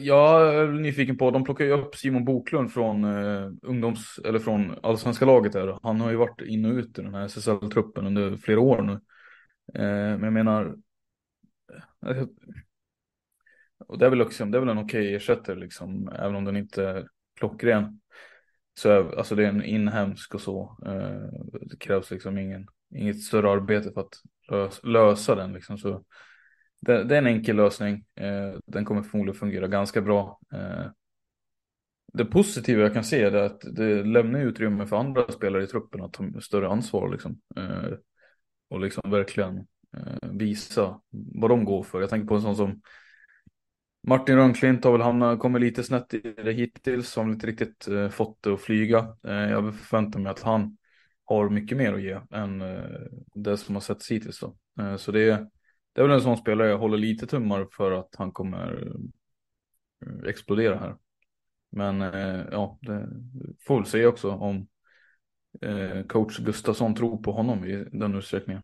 jag 0.00 0.54
är 0.54 0.66
nyfiken 0.66 1.16
på, 1.16 1.30
de 1.30 1.44
plockar 1.44 1.64
ju 1.64 1.70
upp 1.70 1.96
Simon 1.96 2.24
Boklund 2.24 2.72
från 2.72 3.04
eh, 3.04 3.50
ungdoms, 3.62 4.20
eller 4.24 4.38
från 4.38 4.78
allsvenska 4.82 5.24
laget 5.24 5.52
där. 5.52 5.78
Han 5.82 6.00
har 6.00 6.10
ju 6.10 6.16
varit 6.16 6.40
in 6.40 6.64
och 6.64 6.74
ut 6.74 6.98
i 6.98 7.02
den 7.02 7.14
här 7.14 7.24
SSL-truppen 7.24 8.06
under 8.06 8.36
flera 8.36 8.60
år 8.60 8.82
nu. 8.82 8.92
Eh, 9.74 10.18
men 10.18 10.22
jag 10.22 10.32
menar, 10.32 10.76
eh, 12.06 12.24
och 13.78 13.98
det 13.98 14.06
är 14.06 14.10
väl, 14.10 14.22
också, 14.22 14.44
det 14.44 14.58
är 14.58 14.60
väl 14.60 14.68
en 14.68 14.84
okej 14.84 15.14
ersättare 15.14 15.58
liksom, 15.58 16.08
även 16.08 16.34
om 16.34 16.44
den 16.44 16.56
inte 16.56 16.84
är 16.84 17.08
klockren. 17.34 18.00
Så 18.74 19.16
alltså 19.18 19.34
det 19.34 19.44
är 19.44 19.48
en 19.48 19.64
inhemsk 19.64 20.34
och 20.34 20.40
så. 20.40 20.78
Eh, 20.86 21.60
det 21.62 21.76
krävs 21.80 22.10
liksom 22.10 22.38
ingen, 22.38 22.68
inget 22.94 23.22
större 23.22 23.50
arbete 23.50 23.92
för 23.92 24.00
att 24.00 24.14
lösa, 24.50 24.86
lösa 24.86 25.34
den 25.34 25.52
liksom. 25.52 25.78
Så 25.78 26.04
det, 26.80 27.04
det, 27.04 27.14
är 27.14 27.18
en 27.18 27.26
enkel 27.26 27.56
lösning. 27.56 28.04
Eh, 28.14 28.58
den 28.66 28.84
kommer 28.84 29.02
förmodligen 29.02 29.38
fungera 29.38 29.68
ganska 29.68 30.00
bra. 30.00 30.40
Eh, 30.52 30.86
det 32.12 32.24
positiva 32.24 32.82
jag 32.82 32.94
kan 32.94 33.04
se 33.04 33.22
är 33.22 33.34
att 33.34 33.60
det 33.60 34.04
lämnar 34.04 34.40
utrymme 34.40 34.86
för 34.86 34.96
andra 34.96 35.32
spelare 35.32 35.64
i 35.64 35.66
truppen 35.66 36.02
att 36.02 36.12
ta 36.12 36.40
större 36.40 36.68
ansvar 36.68 37.08
liksom. 37.12 37.40
Eh, 37.56 37.92
och 38.70 38.80
liksom 38.80 39.10
verkligen 39.10 39.58
eh, 39.96 40.30
visa 40.32 41.00
vad 41.10 41.50
de 41.50 41.64
går 41.64 41.82
för. 41.82 42.00
Jag 42.00 42.10
tänker 42.10 42.28
på 42.28 42.34
en 42.34 42.42
sån 42.42 42.56
som 42.56 42.80
Martin 44.06 44.36
Rönnklint 44.36 44.84
har 44.84 44.92
väl 44.92 45.00
hamnat, 45.00 45.38
kommit 45.38 45.62
lite 45.62 45.84
snett 45.84 46.14
i 46.14 46.34
det 46.44 46.52
hittills, 46.52 47.16
har 47.16 47.24
inte 47.24 47.46
riktigt 47.46 47.88
eh, 47.88 48.08
fått 48.08 48.42
det 48.42 48.54
att 48.54 48.60
flyga. 48.60 48.98
Eh, 49.24 49.50
jag 49.50 49.74
förväntar 49.74 50.20
mig 50.20 50.30
att 50.30 50.42
han 50.42 50.76
har 51.24 51.50
mycket 51.50 51.78
mer 51.78 51.92
att 51.92 52.02
ge 52.02 52.20
än 52.30 52.62
det 53.34 53.56
som 53.56 53.74
har 53.74 53.80
setts 53.80 54.10
hittills 54.10 54.40
då. 54.40 54.56
så 54.98 55.12
det 55.12 55.20
är 55.20 55.46
det 55.98 56.02
är 56.02 56.08
väl 56.08 56.16
en 56.16 56.22
sån 56.22 56.36
spelare 56.36 56.68
jag 56.68 56.78
håller 56.78 56.98
lite 56.98 57.26
tummar 57.26 57.66
för 57.72 57.92
att 57.92 58.14
han 58.18 58.32
kommer 58.32 58.92
eh, 60.06 60.28
explodera 60.28 60.78
här. 60.78 60.96
Men 61.70 62.02
eh, 62.02 62.44
ja, 62.50 62.78
det 62.80 63.08
får 63.66 63.76
väl 63.76 63.86
se 63.86 64.06
också 64.06 64.30
om 64.30 64.66
eh, 65.60 66.02
coach 66.06 66.38
Gustafsson 66.38 66.94
tror 66.94 67.22
på 67.22 67.32
honom 67.32 67.64
i 67.64 67.84
den 67.92 68.14
utsträckningen. 68.14 68.62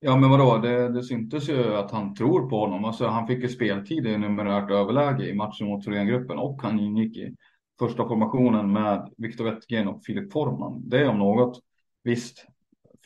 Ja 0.00 0.16
men 0.16 0.30
vadå, 0.30 0.58
det, 0.58 0.88
det 0.88 1.02
syntes 1.02 1.48
ju 1.48 1.74
att 1.74 1.90
han 1.90 2.14
tror 2.14 2.50
på 2.50 2.58
honom. 2.60 2.84
Alltså, 2.84 3.06
han 3.06 3.26
fick 3.26 3.42
ju 3.42 3.48
speltid 3.48 4.06
i 4.06 4.18
numerärt 4.18 4.70
överläge 4.70 5.28
i 5.28 5.34
matchen 5.34 5.66
mot 5.66 5.84
Thorengruppen 5.84 6.38
och 6.38 6.62
han 6.62 6.80
ingick 6.80 7.16
i 7.16 7.36
första 7.78 8.08
formationen 8.08 8.72
med 8.72 9.12
Viktor 9.16 9.44
Wettgren 9.44 9.88
och 9.88 10.04
Filip 10.04 10.32
Forman. 10.32 10.88
Det 10.88 11.08
om 11.08 11.18
något. 11.18 11.60
Visst, 12.04 12.46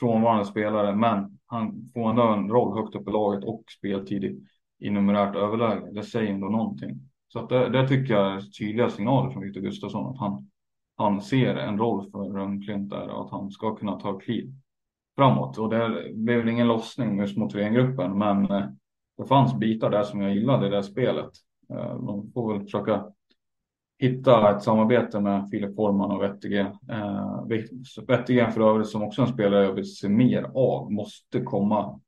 frånvarande 0.00 0.44
spelare, 0.44 0.96
men 0.96 1.38
han 1.46 1.90
får 1.94 2.10
ändå 2.10 2.22
en 2.22 2.50
roll 2.50 2.78
högt 2.78 2.94
upp 2.94 3.08
i 3.08 3.10
laget 3.10 3.44
och 3.44 3.64
speltid 3.78 4.24
i, 4.78 4.90
numerärt 4.90 5.36
överläge. 5.36 5.90
Det 5.92 6.02
säger 6.02 6.32
ändå 6.32 6.48
någonting. 6.48 7.00
Så 7.28 7.38
att 7.38 7.48
det, 7.48 7.68
det 7.68 7.88
tycker 7.88 8.14
jag 8.14 8.36
är 8.36 8.40
tydliga 8.40 8.90
signaler 8.90 9.30
från 9.30 9.42
Viktor 9.42 9.60
Gustafsson 9.60 10.06
att 10.06 10.18
han, 10.18 10.50
han 10.96 11.20
ser 11.20 11.56
en 11.56 11.78
roll 11.78 12.10
för 12.10 12.18
Rönnklint 12.18 12.90
där 12.90 13.08
och 13.08 13.24
att 13.24 13.30
han 13.30 13.50
ska 13.50 13.74
kunna 13.74 14.00
ta 14.00 14.18
kliv 14.18 14.52
framåt. 15.16 15.58
Och 15.58 15.70
det 15.70 16.12
blev 16.14 16.38
väl 16.38 16.48
ingen 16.48 16.68
lossning 16.68 17.18
just 17.18 17.36
mot 17.36 17.52
gruppen 17.52 18.18
men 18.18 18.50
eh, 18.50 18.64
det 19.18 19.26
fanns 19.26 19.54
bitar 19.54 19.90
där 19.90 20.02
som 20.02 20.22
jag 20.22 20.34
gillade 20.34 20.66
i 20.66 20.70
det 20.70 20.82
spelet. 20.82 21.30
Eh, 21.70 21.96
de 21.96 22.30
får 22.34 22.52
väl 22.52 22.62
försöka 22.62 23.04
hitta 23.98 24.56
ett 24.56 24.62
samarbete 24.62 25.20
med 25.20 25.48
Filip 25.50 25.76
Forman 25.76 26.10
och 26.10 26.22
Wettergren. 26.22 26.78
Eh, 26.90 27.46
Wettergren 28.06 28.52
för 28.52 28.60
övrigt 28.60 28.88
som 28.88 29.02
också 29.02 29.22
är 29.22 29.26
en 29.26 29.32
spelare 29.32 29.64
jag 29.64 29.72
vill 29.72 29.96
se 29.96 30.08
mer 30.08 30.42
av. 30.54 30.92
Måste 30.92 31.40
komma. 31.40 32.00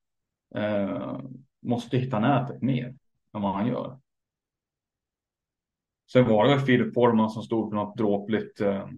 Eh, 0.54 1.18
måste 1.62 1.98
hitta 1.98 2.18
nätet 2.18 2.62
mer 2.62 2.86
än 3.34 3.42
vad 3.42 3.54
han 3.54 3.66
gör. 3.66 3.98
Sen 6.12 6.28
var 6.28 6.44
det 6.44 6.54
väl 6.54 6.64
Filip 6.64 6.94
Forman 6.94 7.30
som 7.30 7.42
stod 7.42 7.70
på 7.70 7.76
något 7.76 7.96
dråpligt. 7.96 8.60
Eh, 8.60 8.76
eh, 8.76 8.88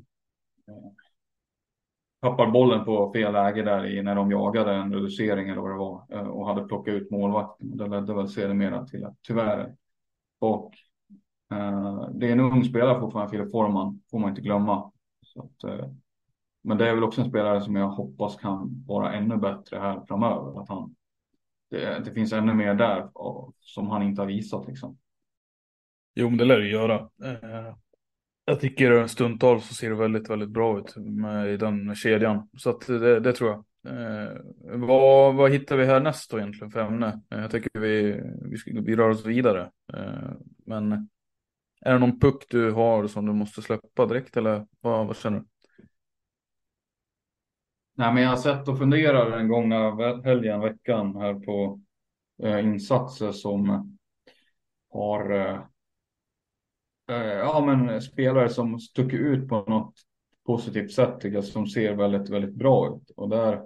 tappar 2.21 2.51
bollen 2.51 2.85
på 2.85 3.13
fel 3.13 3.33
läge 3.33 3.63
där 3.63 3.87
i 3.87 4.03
när 4.03 4.15
de 4.15 4.31
jagade 4.31 4.75
en 4.75 4.95
reducering 4.95 5.49
eller 5.49 5.61
vad 5.61 5.71
det 5.71 5.79
var 5.79 6.07
eh, 6.09 6.29
och 6.29 6.47
hade 6.47 6.65
plockat 6.65 6.95
ut 6.95 7.11
målvakten. 7.11 7.77
Det 7.77 7.89
ledde 7.89 8.15
väl 8.15 8.29
sedermera 8.29 8.87
till 8.87 9.05
att 9.05 9.17
tyvärr 9.23 9.77
och 10.39 10.75
Eh, 11.51 12.09
det 12.15 12.29
är 12.29 12.33
en 12.33 12.41
ung 12.41 12.65
spelare 12.65 13.01
fortfarande, 13.01 13.31
Filip 13.31 13.51
Forman, 13.51 14.03
får 14.11 14.19
man 14.19 14.31
inte 14.31 14.43
glömma. 14.43 14.93
Så 15.23 15.43
att, 15.43 15.65
eh, 15.65 15.87
men 16.63 16.79
det 16.79 16.89
är 16.89 16.95
väl 16.95 17.05
också 17.05 17.21
en 17.21 17.29
spelare 17.29 17.61
som 17.61 17.77
jag 17.77 17.89
hoppas 17.89 18.37
kan 18.37 18.85
vara 18.87 19.13
ännu 19.13 19.37
bättre 19.37 19.79
här 19.79 20.01
framöver. 20.09 20.61
Att 20.63 20.69
han, 20.69 20.95
det, 21.71 22.05
det 22.05 22.13
finns 22.13 22.33
ännu 22.33 22.55
mer 22.55 22.75
där 22.75 23.09
som 23.61 23.91
han 23.91 24.03
inte 24.03 24.23
har 24.23 24.27
visat 24.27 24.67
liksom. 24.67 24.99
Jo, 26.15 26.29
men 26.29 26.39
det 26.39 26.45
lär 26.45 26.59
det 26.59 26.69
göra. 26.69 26.95
Eh, 27.25 27.75
jag 28.45 28.61
tycker 28.61 29.07
stundtals 29.07 29.69
så 29.69 29.75
ser 29.75 29.91
det 29.91 29.97
väldigt, 29.97 30.31
väldigt 30.31 30.49
bra 30.51 30.79
ut 30.79 30.97
med, 30.97 31.49
i 31.55 31.57
den 31.57 31.95
kedjan. 31.95 32.49
Så 32.59 32.71
att 32.71 32.87
det, 32.87 33.21
det 33.21 33.33
tror 33.33 33.51
jag. 33.51 33.65
Eh, 33.87 34.37
vad, 34.63 35.35
vad 35.35 35.51
hittar 35.51 35.77
vi 35.77 35.85
här 35.85 36.01
näst 36.01 36.31
då 36.31 36.39
egentligen 36.39 36.71
för 36.71 36.81
ämne? 36.81 37.21
Eh, 37.31 37.41
jag 37.41 37.51
tycker 37.51 37.81
vi, 37.81 38.21
vi, 38.43 38.81
vi 38.81 38.97
rör 38.97 39.09
oss 39.09 39.27
vidare. 39.27 39.71
Eh, 39.93 40.31
men 40.67 41.09
är 41.81 41.93
det 41.93 41.99
någon 41.99 42.21
puck 42.21 42.47
du 42.51 42.73
har 42.73 43.07
som 43.07 43.27
du 43.27 43.33
måste 43.33 43.63
släppa 43.63 44.07
direkt 44.07 44.37
eller 44.37 44.67
vad, 44.81 45.07
vad 45.07 45.17
känner 45.17 45.39
du? 45.39 45.47
Nej, 47.95 48.15
men 48.15 48.23
jag 48.23 48.31
har 48.31 48.37
sett 48.37 48.69
och 48.69 48.79
funderat 48.79 49.33
den 49.33 49.49
gångna 49.49 49.97
helgen, 50.25 50.61
veckan 50.61 51.17
här 51.17 51.35
på 51.35 51.81
eh, 52.43 52.61
insatser 52.65 53.33
som 53.33 53.91
har 54.93 55.31
eh, 55.31 55.61
eh, 57.11 57.39
ja, 57.39 57.65
men 57.67 58.03
spelare 58.03 58.49
som 58.49 58.81
stuckit 58.81 59.21
ut 59.21 59.49
på 59.49 59.65
något 59.69 59.95
positivt 60.47 60.93
sätt 60.93 61.21
tycker 61.21 61.35
jag 61.35 61.45
som 61.45 61.67
ser 61.67 61.95
väldigt, 61.95 62.31
väldigt 62.31 62.55
bra 62.55 62.97
ut. 62.97 63.11
Och 63.17 63.29
där. 63.29 63.63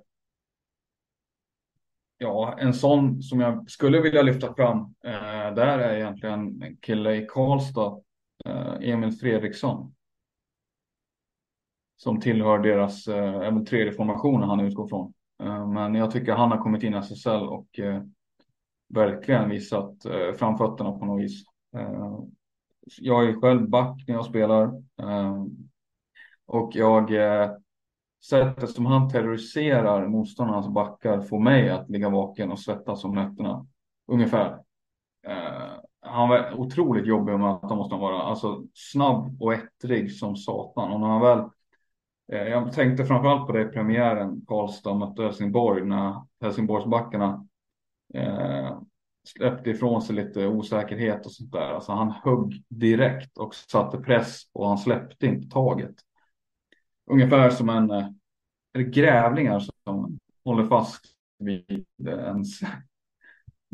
Ja, 2.18 2.58
en 2.58 2.74
sån 2.74 3.22
som 3.22 3.40
jag 3.40 3.70
skulle 3.70 4.00
vilja 4.00 4.22
lyfta 4.22 4.54
fram 4.54 4.78
eh, 5.04 5.54
där 5.54 5.78
är 5.78 5.96
egentligen 5.96 6.62
en 6.62 6.76
kille 6.76 7.14
i 7.14 7.26
Karlstad, 7.26 8.00
Eh, 8.46 8.90
Emil 8.90 9.12
Fredriksson 9.12 9.94
som 11.96 12.20
tillhör 12.20 12.58
deras 12.58 13.08
eh, 13.08 13.62
tredje 13.62 13.92
formationen 13.92 14.48
han 14.48 14.60
utgår 14.60 14.88
från. 14.88 15.14
Eh, 15.42 15.68
men 15.68 15.94
jag 15.94 16.10
tycker 16.10 16.32
han 16.32 16.50
har 16.50 16.58
kommit 16.58 16.82
in 16.82 16.94
i 16.94 16.96
SSL 16.96 17.42
och 17.42 17.78
eh, 17.78 18.02
verkligen 18.88 19.50
visat 19.50 20.04
eh, 20.04 20.32
framfötterna 20.32 20.92
på 20.92 21.04
något 21.04 21.22
vis. 21.22 21.44
Eh, 21.76 22.18
jag 22.98 23.28
är 23.28 23.40
själv 23.40 23.68
back 23.68 24.04
när 24.06 24.14
jag 24.14 24.24
spelar 24.24 24.64
eh, 25.00 25.44
och 26.46 26.76
jag 26.76 27.12
eh, 27.14 27.50
sättet 28.24 28.70
som 28.70 28.86
han 28.86 29.08
terroriserar 29.08 30.08
motståndarnas 30.08 30.68
backar 30.68 31.20
får 31.20 31.40
mig 31.40 31.70
att 31.70 31.90
ligga 31.90 32.08
vaken 32.08 32.50
och 32.50 32.60
svettas 32.60 33.04
om 33.04 33.14
nätterna. 33.14 33.66
Ungefär. 34.06 34.58
Eh, 35.26 35.72
han 36.04 36.28
var 36.28 36.54
otroligt 36.54 37.06
jobbig 37.06 37.32
att 37.32 37.40
möta 37.40 37.74
måste 37.74 37.94
han 37.94 38.02
vara. 38.02 38.22
Alltså 38.22 38.62
snabb 38.74 39.42
och 39.42 39.54
ettrig 39.54 40.12
som 40.12 40.36
satan. 40.36 40.92
Och 40.92 41.00
när 41.00 41.08
han 41.08 41.20
väl 41.20 41.50
Eh, 42.32 42.48
jag 42.48 42.72
tänkte 42.72 43.04
framförallt 43.04 43.46
på 43.46 43.52
det 43.52 43.62
i 43.62 43.68
premiären 43.68 44.44
Karlstad 44.46 44.94
mötte 44.94 45.22
Helsingborg 45.22 45.84
när 45.84 46.22
Helsingborgsbackarna 46.40 47.46
eh, 48.14 48.78
släppte 49.24 49.70
ifrån 49.70 50.02
sig 50.02 50.16
lite 50.16 50.46
osäkerhet 50.46 51.26
och 51.26 51.32
sånt 51.32 51.52
där. 51.52 51.74
Alltså 51.74 51.92
han 51.92 52.10
högg 52.10 52.64
direkt 52.68 53.38
och 53.38 53.54
satte 53.54 53.98
press 53.98 54.42
och 54.52 54.68
han 54.68 54.78
släppte 54.78 55.26
inte 55.26 55.48
taget. 55.48 55.94
Ungefär 57.06 57.50
som 57.50 57.68
en 57.68 57.90
eh, 57.90 58.08
grävlingar 58.72 59.62
som 59.84 60.18
håller 60.44 60.64
fast 60.64 61.04
vid 61.38 61.86
eh, 62.08 62.14
ens. 62.14 62.60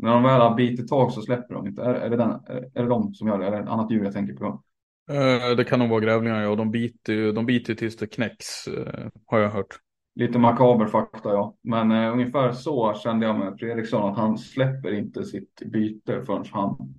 När 0.01 0.13
de 0.13 0.23
väl 0.23 0.41
har 0.41 0.55
bitit 0.55 0.87
tag 0.87 1.11
så 1.11 1.21
släpper 1.21 1.53
de 1.53 1.67
inte. 1.67 1.81
Är, 1.81 1.93
är, 1.93 2.09
det 2.09 2.17
den, 2.17 2.31
är 2.73 2.83
det 2.83 2.89
de 2.89 3.13
som 3.13 3.27
gör 3.27 3.39
det? 3.39 3.45
Är 3.45 3.51
det 3.51 3.57
ett 3.57 3.67
annat 3.67 3.91
djur 3.91 4.03
jag 4.03 4.13
tänker 4.13 4.33
på? 4.33 4.63
Eh, 5.11 5.55
det 5.57 5.63
kan 5.63 5.79
nog 5.79 5.89
vara 5.89 5.99
grävlingar, 5.99 6.41
ja. 6.41 6.55
De 6.55 6.71
biter 6.71 7.33
de 7.33 7.45
biter 7.45 7.75
tills 7.75 7.97
det 7.97 8.07
knäcks, 8.07 8.67
uh, 8.67 9.09
har 9.25 9.39
jag 9.39 9.49
hört. 9.49 9.75
Lite 10.15 10.39
makaber 10.39 10.85
fakta, 10.85 11.29
ja. 11.29 11.55
Men 11.63 11.91
uh, 11.91 12.13
ungefär 12.13 12.51
så 12.51 12.93
kände 12.93 13.25
jag 13.25 13.39
med 13.39 13.59
Fredriksson, 13.59 14.11
att 14.11 14.17
han 14.17 14.37
släpper 14.37 14.93
inte 14.93 15.23
sitt 15.23 15.61
byte 15.65 16.25
förrän 16.25 16.45
han 16.51 16.95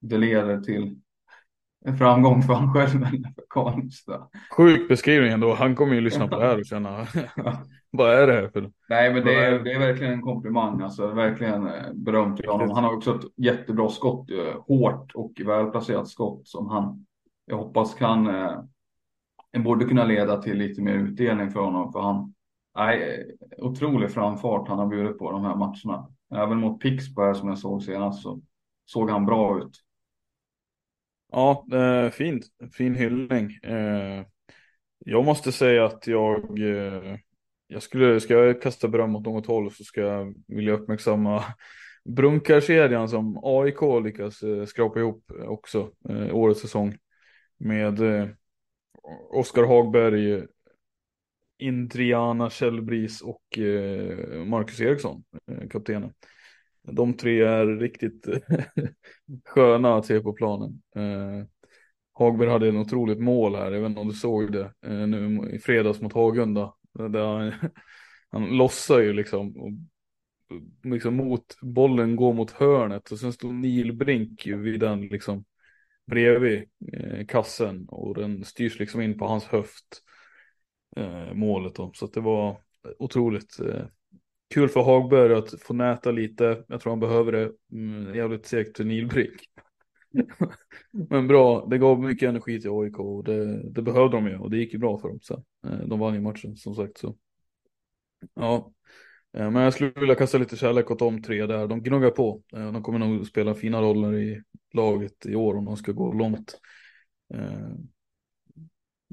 det 0.00 0.18
leder 0.18 0.60
till 0.60 0.96
en 1.84 1.98
framgång 1.98 2.42
för 2.42 2.54
han 2.54 2.72
själv 2.72 3.02
eller 3.02 3.10
för 3.34 3.44
Karlstad. 3.48 4.28
Sjuk 4.50 4.88
beskrivning 4.88 5.32
ändå. 5.32 5.54
Han 5.54 5.74
kommer 5.74 5.94
ju 5.94 6.00
lyssna 6.00 6.28
på 6.28 6.38
det 6.38 6.46
här 6.46 6.58
och 6.58 6.66
känna 6.66 7.06
vad 7.90 8.14
är 8.14 8.26
det 8.26 8.32
här 8.32 8.48
för 8.48 8.70
Nej 8.88 9.14
men 9.14 9.24
det 9.24 9.34
är, 9.34 9.58
det 9.58 9.72
är 9.72 9.78
verkligen 9.78 10.12
en 10.12 10.22
komplimang 10.22 10.80
alltså. 10.80 11.06
Verkligen 11.06 11.66
eh, 11.66 11.92
beröm 11.94 12.36
till 12.36 12.48
honom. 12.48 12.70
Han 12.70 12.84
har 12.84 12.96
också 12.96 13.14
ett 13.14 13.24
jättebra 13.36 13.88
skott. 13.88 14.30
Eh, 14.30 14.60
hårt 14.66 15.12
och 15.14 15.32
välplacerat 15.44 16.08
skott 16.08 16.48
som 16.48 16.68
han 16.68 17.06
jag 17.46 17.56
hoppas 17.56 17.94
kan 17.94 18.26
eh, 18.26 18.60
borde 19.64 19.84
kunna 19.84 20.04
leda 20.04 20.42
till 20.42 20.58
lite 20.58 20.82
mer 20.82 20.94
utdelning 20.94 21.50
för 21.50 21.60
honom. 21.60 21.92
För 21.92 22.00
han 22.00 22.34
nej, 22.76 23.26
otrolig 23.58 24.10
framfart 24.10 24.68
han 24.68 24.78
har 24.78 24.86
bjudit 24.86 25.18
på 25.18 25.32
de 25.32 25.44
här 25.44 25.56
matcherna. 25.56 26.08
Även 26.34 26.58
mot 26.58 26.80
Pixberg 26.80 27.34
som 27.34 27.48
jag 27.48 27.58
såg 27.58 27.82
senast 27.82 28.22
så 28.22 28.40
såg 28.86 29.10
han 29.10 29.26
bra 29.26 29.58
ut. 29.58 29.80
Ja, 31.32 31.66
eh, 31.72 32.10
fint. 32.10 32.44
Fin 32.72 32.94
hyllning. 32.94 33.58
Eh, 33.62 34.24
jag 34.98 35.24
måste 35.24 35.52
säga 35.52 35.84
att 35.84 36.06
jag, 36.06 36.58
eh, 36.58 37.16
jag 37.72 37.82
skulle, 37.82 38.20
ska 38.20 38.34
jag 38.34 38.62
kasta 38.62 38.88
beröm 38.88 39.16
åt 39.16 39.24
något 39.24 39.46
håll 39.46 39.70
så 39.70 39.84
ska 39.84 40.00
jag 40.00 40.34
vilja 40.46 40.72
uppmärksamma 40.72 41.44
Brunkarkedjan 42.04 43.08
som 43.08 43.40
AIK 43.42 44.04
lyckas 44.04 44.42
eh, 44.42 44.64
skrapa 44.64 45.00
ihop 45.00 45.30
eh, 45.38 45.48
också 45.48 45.90
eh, 46.08 46.36
årets 46.36 46.60
säsong. 46.60 46.96
Med 47.58 48.00
eh, 48.00 48.28
Oskar 49.30 49.62
Hagberg, 49.62 50.46
Indriana 51.58 52.50
Källbris 52.50 53.22
och 53.22 53.58
eh, 53.58 54.44
Marcus 54.44 54.80
Eriksson, 54.80 55.24
eh, 55.50 55.68
kaptenen 55.68 56.12
de 56.82 57.14
tre 57.14 57.40
är 57.40 57.66
riktigt 57.66 58.26
sköna 59.44 59.96
att 59.96 60.06
se 60.06 60.20
på 60.20 60.32
planen. 60.32 60.82
Eh, 60.96 61.46
Hagberg 62.12 62.50
hade 62.50 62.68
en 62.68 62.76
otroligt 62.76 63.20
mål 63.20 63.54
här, 63.54 63.72
jag 63.72 63.80
vet 63.80 63.88
inte 63.88 64.00
om 64.00 64.08
du 64.08 64.14
såg 64.14 64.52
det 64.52 64.72
eh, 64.86 65.06
nu 65.06 65.50
i 65.52 65.58
fredags 65.58 66.00
mot 66.00 66.12
Hagunda. 66.12 66.74
Han, 66.98 67.52
han 68.30 68.56
lossar 68.56 69.00
ju 69.00 69.12
liksom, 69.12 69.56
och, 69.56 69.70
liksom 70.84 71.16
mot, 71.16 71.56
bollen 71.62 72.16
går 72.16 72.32
mot 72.32 72.50
hörnet 72.50 73.12
och 73.12 73.18
sen 73.18 73.32
står 73.32 73.52
Neil 73.52 73.92
Brink 73.92 74.46
ju 74.46 74.56
vid 74.56 74.80
den 74.80 75.00
liksom 75.00 75.44
bredvid 76.06 76.64
eh, 76.92 77.26
kassen 77.26 77.88
och 77.88 78.14
den 78.14 78.44
styrs 78.44 78.78
liksom 78.78 79.00
in 79.00 79.18
på 79.18 79.26
hans 79.26 79.44
höft 79.44 80.02
eh, 80.96 81.34
målet 81.34 81.74
då. 81.74 81.92
Så 81.94 82.04
att 82.04 82.12
det 82.12 82.20
var 82.20 82.60
otroligt 82.98 83.60
eh, 83.60 83.84
Kul 84.54 84.68
för 84.68 84.80
Hagberg 84.80 85.34
att 85.34 85.62
få 85.62 85.74
näta 85.74 86.10
lite. 86.10 86.64
Jag 86.68 86.80
tror 86.80 86.92
han 86.92 87.00
behöver 87.00 87.32
det. 87.32 87.52
Mm, 87.72 88.14
jävligt 88.14 88.46
segt 88.46 88.76
för 88.76 88.84
Nilbrink. 88.84 89.40
Men 91.10 91.28
bra, 91.28 91.66
det 91.66 91.78
gav 91.78 92.00
mycket 92.00 92.28
energi 92.28 92.60
till 92.60 92.70
AIK 92.70 92.98
och 92.98 93.24
det, 93.24 93.70
det 93.70 93.82
behövde 93.82 94.16
de 94.16 94.26
ju 94.26 94.38
och 94.38 94.50
det 94.50 94.56
gick 94.56 94.72
ju 94.72 94.78
bra 94.78 94.98
för 94.98 95.08
dem 95.08 95.20
sen. 95.22 95.44
Eh, 95.66 95.86
de 95.86 95.98
vann 95.98 96.14
ju 96.14 96.20
matchen 96.20 96.56
som 96.56 96.74
sagt 96.74 96.98
så. 96.98 97.16
Ja, 98.34 98.72
eh, 99.36 99.50
men 99.50 99.62
jag 99.62 99.72
skulle 99.72 99.92
vilja 99.96 100.14
kasta 100.14 100.38
lite 100.38 100.56
kärlek 100.56 100.90
åt 100.90 100.98
de 100.98 101.22
tre 101.22 101.46
där. 101.46 101.66
De 101.66 101.82
gnuggar 101.82 102.10
på. 102.10 102.42
Eh, 102.56 102.72
de 102.72 102.82
kommer 102.82 102.98
nog 102.98 103.26
spela 103.26 103.54
fina 103.54 103.82
roller 103.82 104.14
i 104.14 104.42
laget 104.72 105.26
i 105.26 105.34
år 105.34 105.56
om 105.56 105.64
de 105.64 105.76
ska 105.76 105.92
gå 105.92 106.12
långt. 106.12 106.60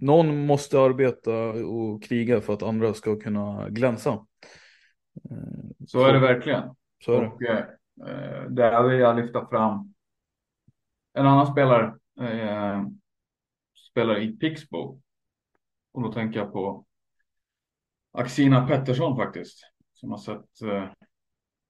Någon 0.01 0.45
måste 0.45 0.79
arbeta 0.79 1.33
och 1.49 2.03
kriga 2.03 2.41
för 2.41 2.53
att 2.53 2.63
andra 2.63 2.93
ska 2.93 3.19
kunna 3.19 3.69
glänsa. 3.69 4.25
Så 5.87 6.05
är 6.05 6.13
det 6.13 6.19
verkligen. 6.19 6.63
Så 7.05 7.13
är 7.13 7.21
det. 7.21 7.27
Och, 7.27 7.43
eh, 8.07 8.49
där 8.49 8.87
vill 8.87 8.99
jag 8.99 9.15
lyfta 9.15 9.47
fram 9.47 9.93
en 11.17 11.25
annan 11.25 11.47
spelare. 11.47 11.95
Eh, 12.19 12.83
spelar 13.91 14.19
i 14.19 14.37
Pixbo. 14.37 15.01
Och 15.91 16.01
då 16.03 16.11
tänker 16.11 16.39
jag 16.39 16.53
på 16.53 16.85
Axina 18.11 18.67
Pettersson 18.67 19.15
faktiskt. 19.15 19.59
Som 19.93 20.11
har 20.11 20.17
sett 20.17 20.61
eh, 20.61 20.85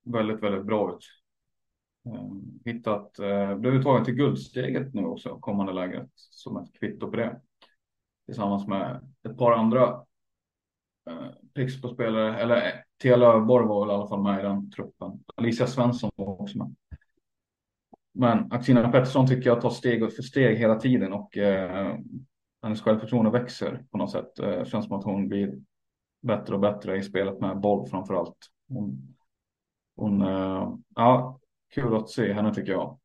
väldigt, 0.04 0.44
väldigt 0.44 0.66
bra 0.66 0.96
ut. 0.96 1.06
Eh, 2.06 2.30
hittat, 2.66 3.20
eh, 3.20 3.56
blev 3.56 3.74
uttagen 3.74 4.06
till 4.06 4.16
guldsteget 4.16 4.94
nu 4.94 5.06
också, 5.06 5.40
kommande 5.40 5.74
lägret. 5.74 6.10
Som 6.16 6.58
ett 6.58 6.80
kvitto 6.80 7.12
på 7.12 7.16
det. 7.16 7.42
Tillsammans 8.26 8.68
med 8.68 9.14
ett 9.30 9.38
par 9.38 9.52
andra 9.52 10.06
eh, 11.10 11.30
Pixbo-spelare, 11.54 12.40
eller 12.40 12.56
eh, 12.56 12.74
Thea 13.02 13.16
Löfborg 13.16 13.68
var 13.68 13.86
väl 13.86 13.92
i 13.92 13.98
alla 13.98 14.08
fall 14.08 14.24
med 14.24 14.40
i 14.40 14.44
den 14.44 14.72
truppen. 14.72 15.24
Alicia 15.36 15.68
Svensson 15.68 16.12
var 16.16 16.42
också 16.42 16.58
med. 16.58 16.76
Men 18.20 18.52
Axina 18.52 18.92
Pettersson 18.92 19.28
tycker 19.28 19.50
jag 19.50 19.62
tar 19.62 19.70
steg 19.70 20.14
för 20.14 20.24
steg 20.24 20.58
hela 20.58 20.76
tiden 20.76 21.14
och 21.14 21.38
eh, 21.38 21.98
hennes 22.64 22.82
självförtroende 22.82 23.32
växer 23.32 23.84
på 23.92 23.98
något 23.98 24.12
sätt. 24.12 24.40
Eh, 24.40 24.66
känns 24.66 24.86
som 24.86 25.00
att 25.00 25.04
hon 25.04 25.28
blir 25.28 25.54
bättre 26.22 26.54
och 26.54 26.60
bättre 26.60 26.98
i 26.98 27.04
spelet 27.04 27.40
med 27.40 27.60
boll 27.60 27.90
framför 27.90 28.14
allt. 28.14 28.38
Hon, 28.70 29.16
hon 29.96 30.22
eh, 30.22 30.74
ja, 30.96 31.40
kul 31.74 31.96
att 31.96 32.10
se 32.10 32.34
henne 32.34 32.54
tycker 32.54 32.72
jag. 32.72 33.00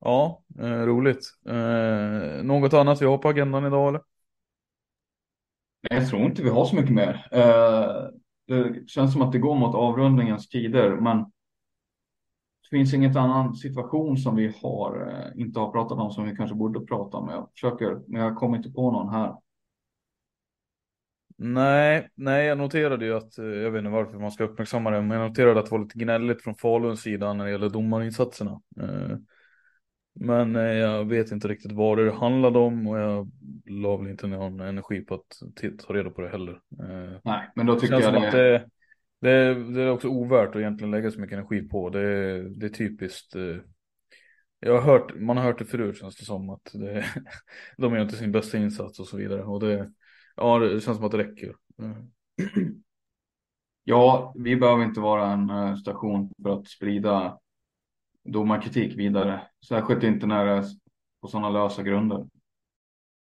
Ja, 0.00 0.42
eh, 0.58 0.86
roligt. 0.86 1.24
Eh, 1.48 2.44
något 2.44 2.74
annat 2.74 3.02
vi 3.02 3.06
har 3.06 3.18
på 3.18 3.28
agendan 3.28 3.66
idag 3.66 3.88
eller? 3.88 4.02
Nej, 5.90 6.00
jag 6.00 6.08
tror 6.08 6.22
inte 6.22 6.42
vi 6.42 6.50
har 6.50 6.64
så 6.64 6.76
mycket 6.76 6.94
mer. 6.94 7.28
Eh, 7.32 8.08
det 8.46 8.88
känns 8.90 9.12
som 9.12 9.22
att 9.22 9.32
det 9.32 9.38
går 9.38 9.54
mot 9.54 9.74
avrundningens 9.74 10.48
tider, 10.48 10.90
men 10.90 11.32
det 12.70 12.76
finns 12.76 12.94
inget 12.94 13.16
annan 13.16 13.54
situation 13.54 14.16
som 14.16 14.36
vi 14.36 14.54
har, 14.62 15.08
eh, 15.10 15.40
inte 15.42 15.60
har 15.60 15.72
pratat 15.72 15.98
om 15.98 16.10
som 16.10 16.24
vi 16.24 16.36
kanske 16.36 16.56
borde 16.56 16.80
prata 16.80 17.16
om. 17.16 17.28
Jag 17.28 17.48
försöker, 17.52 18.00
men 18.06 18.22
jag 18.22 18.36
kommer 18.36 18.56
inte 18.56 18.70
på 18.70 18.90
någon 18.90 19.08
här. 19.08 19.34
Nej, 21.36 22.08
nej, 22.14 22.46
jag 22.46 22.58
noterade 22.58 23.04
ju 23.04 23.16
att, 23.16 23.38
eh, 23.38 23.44
jag 23.44 23.70
vet 23.70 23.78
inte 23.78 23.90
varför 23.90 24.18
man 24.18 24.30
ska 24.30 24.44
uppmärksamma 24.44 24.90
det, 24.90 25.02
men 25.02 25.20
jag 25.20 25.28
noterade 25.28 25.60
att 25.60 25.66
det 25.66 25.72
var 25.72 25.78
lite 25.78 25.98
gnälligt 25.98 26.42
från 26.42 26.54
Faluns 26.54 27.00
sida 27.00 27.32
när 27.32 27.44
det 27.44 27.50
gäller 27.50 27.70
domarinsatserna. 27.70 28.60
Eh, 28.80 29.16
men 30.20 30.54
jag 30.54 31.04
vet 31.04 31.32
inte 31.32 31.48
riktigt 31.48 31.72
vad 31.72 31.98
det 31.98 32.12
handlade 32.12 32.58
om 32.58 32.86
och 32.86 32.98
jag 32.98 33.30
la 33.66 33.96
väl 33.96 34.10
inte 34.10 34.26
någon 34.26 34.60
energi 34.60 35.00
på 35.00 35.14
att 35.14 35.26
ta 35.86 35.94
reda 35.94 36.10
på 36.10 36.20
det 36.20 36.28
heller. 36.28 36.60
Nej, 37.24 37.50
men 37.54 37.66
då 37.66 37.80
tycker 37.80 38.00
jag 38.00 38.32
det... 38.32 38.56
Att 38.56 38.70
det, 39.20 39.54
det, 39.54 39.72
det 39.72 39.82
är 39.82 39.90
också 39.90 40.08
ovärt 40.08 40.48
att 40.48 40.56
egentligen 40.56 40.90
lägga 40.90 41.10
så 41.10 41.20
mycket 41.20 41.38
energi 41.38 41.62
på. 41.62 41.90
Det, 41.90 42.48
det 42.48 42.66
är 42.66 42.70
typiskt. 42.70 43.34
Jag 44.60 44.72
har 44.72 44.80
hört, 44.80 45.20
man 45.20 45.36
har 45.36 45.44
hört 45.44 45.58
det 45.58 45.64
förut 45.64 45.98
känns 45.98 46.16
det 46.16 46.24
som 46.24 46.50
att 46.50 46.70
det, 46.72 47.04
de 47.76 47.94
gör 47.94 48.02
inte 48.02 48.16
sin 48.16 48.32
bästa 48.32 48.58
insats 48.58 49.00
och 49.00 49.06
så 49.06 49.16
vidare. 49.16 49.42
Och 49.42 49.60
det, 49.60 49.90
Ja, 50.40 50.58
det 50.58 50.80
känns 50.80 50.96
som 50.96 51.06
att 51.06 51.12
det 51.12 51.18
räcker. 51.18 51.54
Mm. 51.78 52.10
Ja, 53.84 54.34
vi 54.36 54.56
behöver 54.56 54.84
inte 54.84 55.00
vara 55.00 55.32
en 55.32 55.50
eh, 55.50 55.76
station 55.76 56.32
för 56.42 56.50
att 56.50 56.68
sprida 56.68 57.38
domarkritik 58.24 58.98
vidare. 58.98 59.40
Särskilt 59.68 60.02
inte 60.02 60.26
när 60.26 60.46
det 60.46 60.52
är 60.52 60.64
på 61.20 61.28
sådana 61.28 61.50
lösa 61.50 61.82
grunder. 61.82 62.26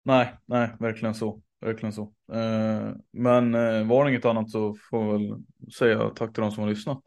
Nej, 0.03 0.35
nej, 0.45 0.69
verkligen 0.79 1.15
så. 1.15 1.41
Verkligen 1.59 1.93
så. 1.93 2.13
Eh, 2.33 2.91
men 3.11 3.55
eh, 3.55 3.87
var 3.87 4.05
det 4.05 4.11
inget 4.11 4.25
annat 4.25 4.49
så 4.49 4.75
får 4.89 5.05
jag 5.05 5.13
väl 5.13 5.43
säga 5.77 6.09
tack 6.09 6.33
till 6.33 6.41
de 6.41 6.51
som 6.51 6.63
har 6.63 6.69
lyssnat. 6.69 7.01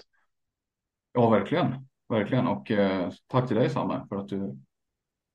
Ja, 1.12 1.30
verkligen. 1.30 1.74
Verkligen. 2.08 2.46
Och 2.46 2.70
tack 3.26 3.48
till 3.48 3.56
dig 3.56 3.70
Samme 3.70 4.06
för 4.08 4.16
att 4.16 4.28
du 4.28 4.58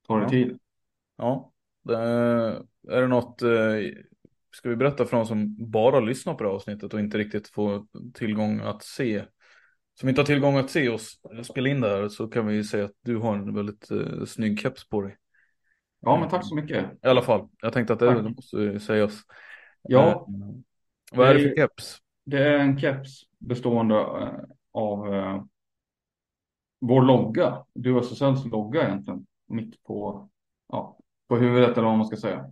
tar 0.08 0.20
dig 0.20 0.26
ja. 0.26 0.30
tid. 0.30 0.60
Ja, 1.18 1.52
är 2.88 3.02
det 3.02 3.08
något 3.08 3.42
Ska 4.52 4.70
vi 4.70 4.76
berätta 4.76 5.06
för 5.06 5.18
de 5.18 5.26
som 5.26 5.56
bara 5.72 6.00
lyssnar 6.00 6.34
på 6.34 6.44
det 6.44 6.50
här 6.50 6.56
avsnittet 6.56 6.94
och 6.94 7.00
inte 7.00 7.18
riktigt 7.18 7.48
får 7.48 7.86
tillgång 8.14 8.60
att 8.60 8.84
se. 8.84 9.24
Som 10.00 10.10
inte 10.10 10.22
har 10.22 10.26
tillgång 10.26 10.58
att 10.58 10.70
se 10.70 10.90
oss 10.90 11.20
spela 11.44 11.70
in 11.70 11.82
det 11.82 11.90
här 11.90 12.10
så 12.10 12.28
kan 12.28 12.48
vi 12.48 12.64
säga 12.64 12.86
att 12.86 12.96
du 13.02 13.18
har 13.18 13.36
en 13.36 13.56
väldigt 13.56 13.90
snygg 14.26 14.60
keps 14.60 14.90
på 14.90 15.02
dig. 15.02 15.18
Ja 16.06 16.20
men 16.20 16.30
tack 16.30 16.46
så 16.46 16.56
mycket. 16.56 16.86
I 17.04 17.08
alla 17.08 17.22
fall, 17.22 17.48
jag 17.62 17.74
tänkte 17.74 17.94
att 17.94 18.00
det, 18.00 18.22
det 18.22 18.30
måste 18.30 18.80
sägas. 18.80 19.22
Ja. 19.82 20.26
Uh, 20.30 20.56
vad 21.12 21.28
är 21.28 21.34
det 21.34 21.40
för 21.40 21.56
keps? 21.56 21.98
Det 22.26 22.48
är 22.48 22.60
en 22.60 22.80
keps 22.80 23.22
bestående 23.40 23.96
uh, 23.96 24.30
av 24.72 25.14
uh, 25.14 25.44
vår 26.80 27.02
logga. 27.02 27.66
Du 27.74 28.00
SSLs 28.00 28.46
logga 28.46 28.88
egentligen. 28.88 29.26
Mitt 29.48 29.84
på, 29.84 30.30
ja, 30.68 30.98
på 31.28 31.38
huvudet 31.38 31.78
eller 31.78 31.88
vad 31.88 31.98
man 31.98 32.08
ska 32.08 32.18
säga. 32.18 32.52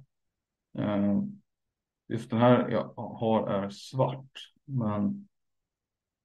Just 2.07 2.29
den 2.29 2.39
här 2.39 2.69
jag 2.69 2.93
har 2.95 3.47
är 3.47 3.69
svart. 3.69 4.31
Men 4.65 5.27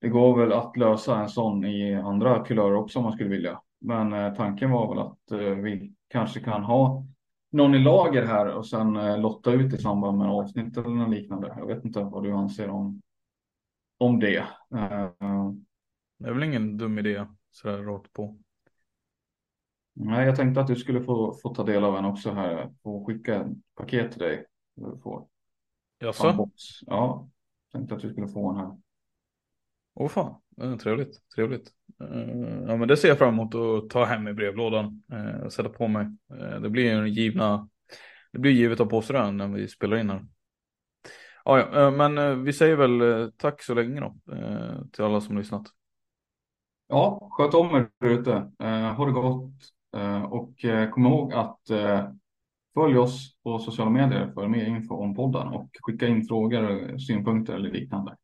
det 0.01 0.09
går 0.09 0.41
väl 0.41 0.53
att 0.53 0.77
lösa 0.77 1.21
en 1.21 1.29
sån 1.29 1.65
i 1.65 1.95
andra 1.95 2.45
kulörer 2.45 2.75
också 2.75 2.99
om 2.99 3.03
man 3.05 3.13
skulle 3.13 3.31
vilja. 3.31 3.61
Men 3.79 4.13
eh, 4.13 4.35
tanken 4.35 4.71
var 4.71 4.89
väl 4.89 4.99
att 4.99 5.31
eh, 5.31 5.57
vi 5.57 5.93
kanske 6.09 6.41
kan 6.41 6.63
ha 6.63 7.07
någon 7.51 7.75
i 7.75 7.79
lager 7.79 8.27
här 8.27 8.47
och 8.47 8.67
sen 8.67 8.97
eh, 8.97 9.21
lotta 9.21 9.53
ut 9.53 9.75
i 9.75 9.79
samband 9.79 10.19
med 10.19 10.29
avsnitt 10.29 10.77
eller 10.77 10.89
något 10.89 11.11
liknande. 11.11 11.55
Jag 11.59 11.67
vet 11.67 11.85
inte 11.85 12.01
vad 12.01 12.23
du 12.23 12.33
anser 12.33 12.69
om, 12.69 13.03
om 13.99 14.21
det. 14.21 14.39
Uh, 14.75 15.53
det 16.19 16.29
är 16.29 16.33
väl 16.33 16.43
ingen 16.43 16.77
dum 16.77 16.99
idé 16.99 17.27
sådär 17.51 17.79
rakt 17.79 18.13
på. 18.13 18.39
Nej, 19.93 20.27
jag 20.27 20.37
tänkte 20.37 20.61
att 20.61 20.67
du 20.67 20.77
skulle 20.77 21.03
få, 21.03 21.35
få 21.43 21.55
ta 21.55 21.65
del 21.65 21.85
av 21.85 21.97
en 21.97 22.05
också 22.05 22.31
här 22.31 22.75
och 22.83 23.07
skicka 23.07 23.35
ett 23.35 23.47
paket 23.75 24.13
till 24.13 24.21
dig. 24.21 24.47
Du 24.75 24.99
får. 25.03 25.27
Jaså? 25.99 26.49
Ja, 26.87 27.29
tänkte 27.73 27.95
att 27.95 28.01
du 28.01 28.11
skulle 28.11 28.29
få 28.29 28.51
en 28.51 28.57
här. 28.57 28.79
Åh 30.01 30.07
oh, 30.07 30.09
fan, 30.09 30.79
trevligt, 30.79 31.29
trevligt. 31.35 31.73
Eh, 32.01 32.63
ja 32.67 32.77
men 32.77 32.89
det 32.89 32.97
ser 32.97 33.09
jag 33.09 33.19
fram 33.19 33.35
emot 33.35 33.55
att 33.55 33.91
ta 33.91 34.05
hem 34.05 34.29
i 34.29 34.35
brevlådan 34.35 35.03
eh, 35.13 35.41
och 35.41 35.53
sätta 35.53 35.69
på 35.69 35.89
mig. 35.89 36.07
Eh, 36.31 36.61
det 36.61 36.71
blir 36.71 36.93
en 36.93 37.13
givna, 37.13 37.69
det 38.33 38.39
blir 38.39 38.53
givet 38.53 38.81
av 38.81 38.87
påsrön 38.87 39.37
när 39.37 39.49
vi 39.49 39.69
spelar 39.69 39.97
in 39.97 40.11
här. 40.11 40.27
Ja, 41.45 41.91
men 41.91 42.45
vi 42.45 42.53
säger 42.53 42.77
väl 42.77 43.33
tack 43.37 43.63
så 43.63 43.75
länge 43.75 44.01
då 44.01 44.17
till 44.93 45.05
alla 45.05 45.21
som 45.21 45.39
lyssnat. 45.39 45.67
Ja, 46.89 47.29
sköt 47.33 47.55
om 47.55 47.75
er 47.75 48.09
ute. 48.09 48.33
Ha 48.97 49.07
det 49.07 49.13
gott 49.13 49.53
och 50.31 50.65
kom 50.93 51.07
ihåg 51.07 51.33
att 51.33 51.61
Följ 52.75 52.99
oss 52.99 53.37
på 53.43 53.59
sociala 53.59 53.91
medier 53.91 54.31
för 54.35 54.49
mer 54.49 54.67
info 54.67 54.95
om 54.95 55.15
podden 55.15 55.49
och 55.49 55.71
skicka 55.81 56.07
in 56.07 56.25
frågor, 56.25 56.99
synpunkter 56.99 57.55
eller 57.55 57.71
liknande. 57.71 58.17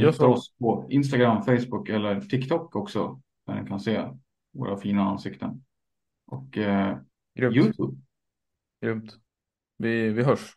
Ni 0.00 0.06
hittar 0.06 0.26
oss 0.26 0.54
på 0.58 0.86
Instagram, 0.90 1.42
Facebook 1.42 1.88
eller 1.88 2.20
TikTok 2.20 2.76
också 2.76 3.20
där 3.46 3.62
ni 3.62 3.68
kan 3.68 3.80
se 3.80 4.08
våra 4.52 4.76
fina 4.76 5.02
ansikten. 5.02 5.64
Och 6.26 6.58
eh, 6.58 6.98
Youtube. 7.34 7.96
Grymt. 8.80 9.16
Vi, 9.76 10.08
vi 10.10 10.22
hörs. 10.22 10.56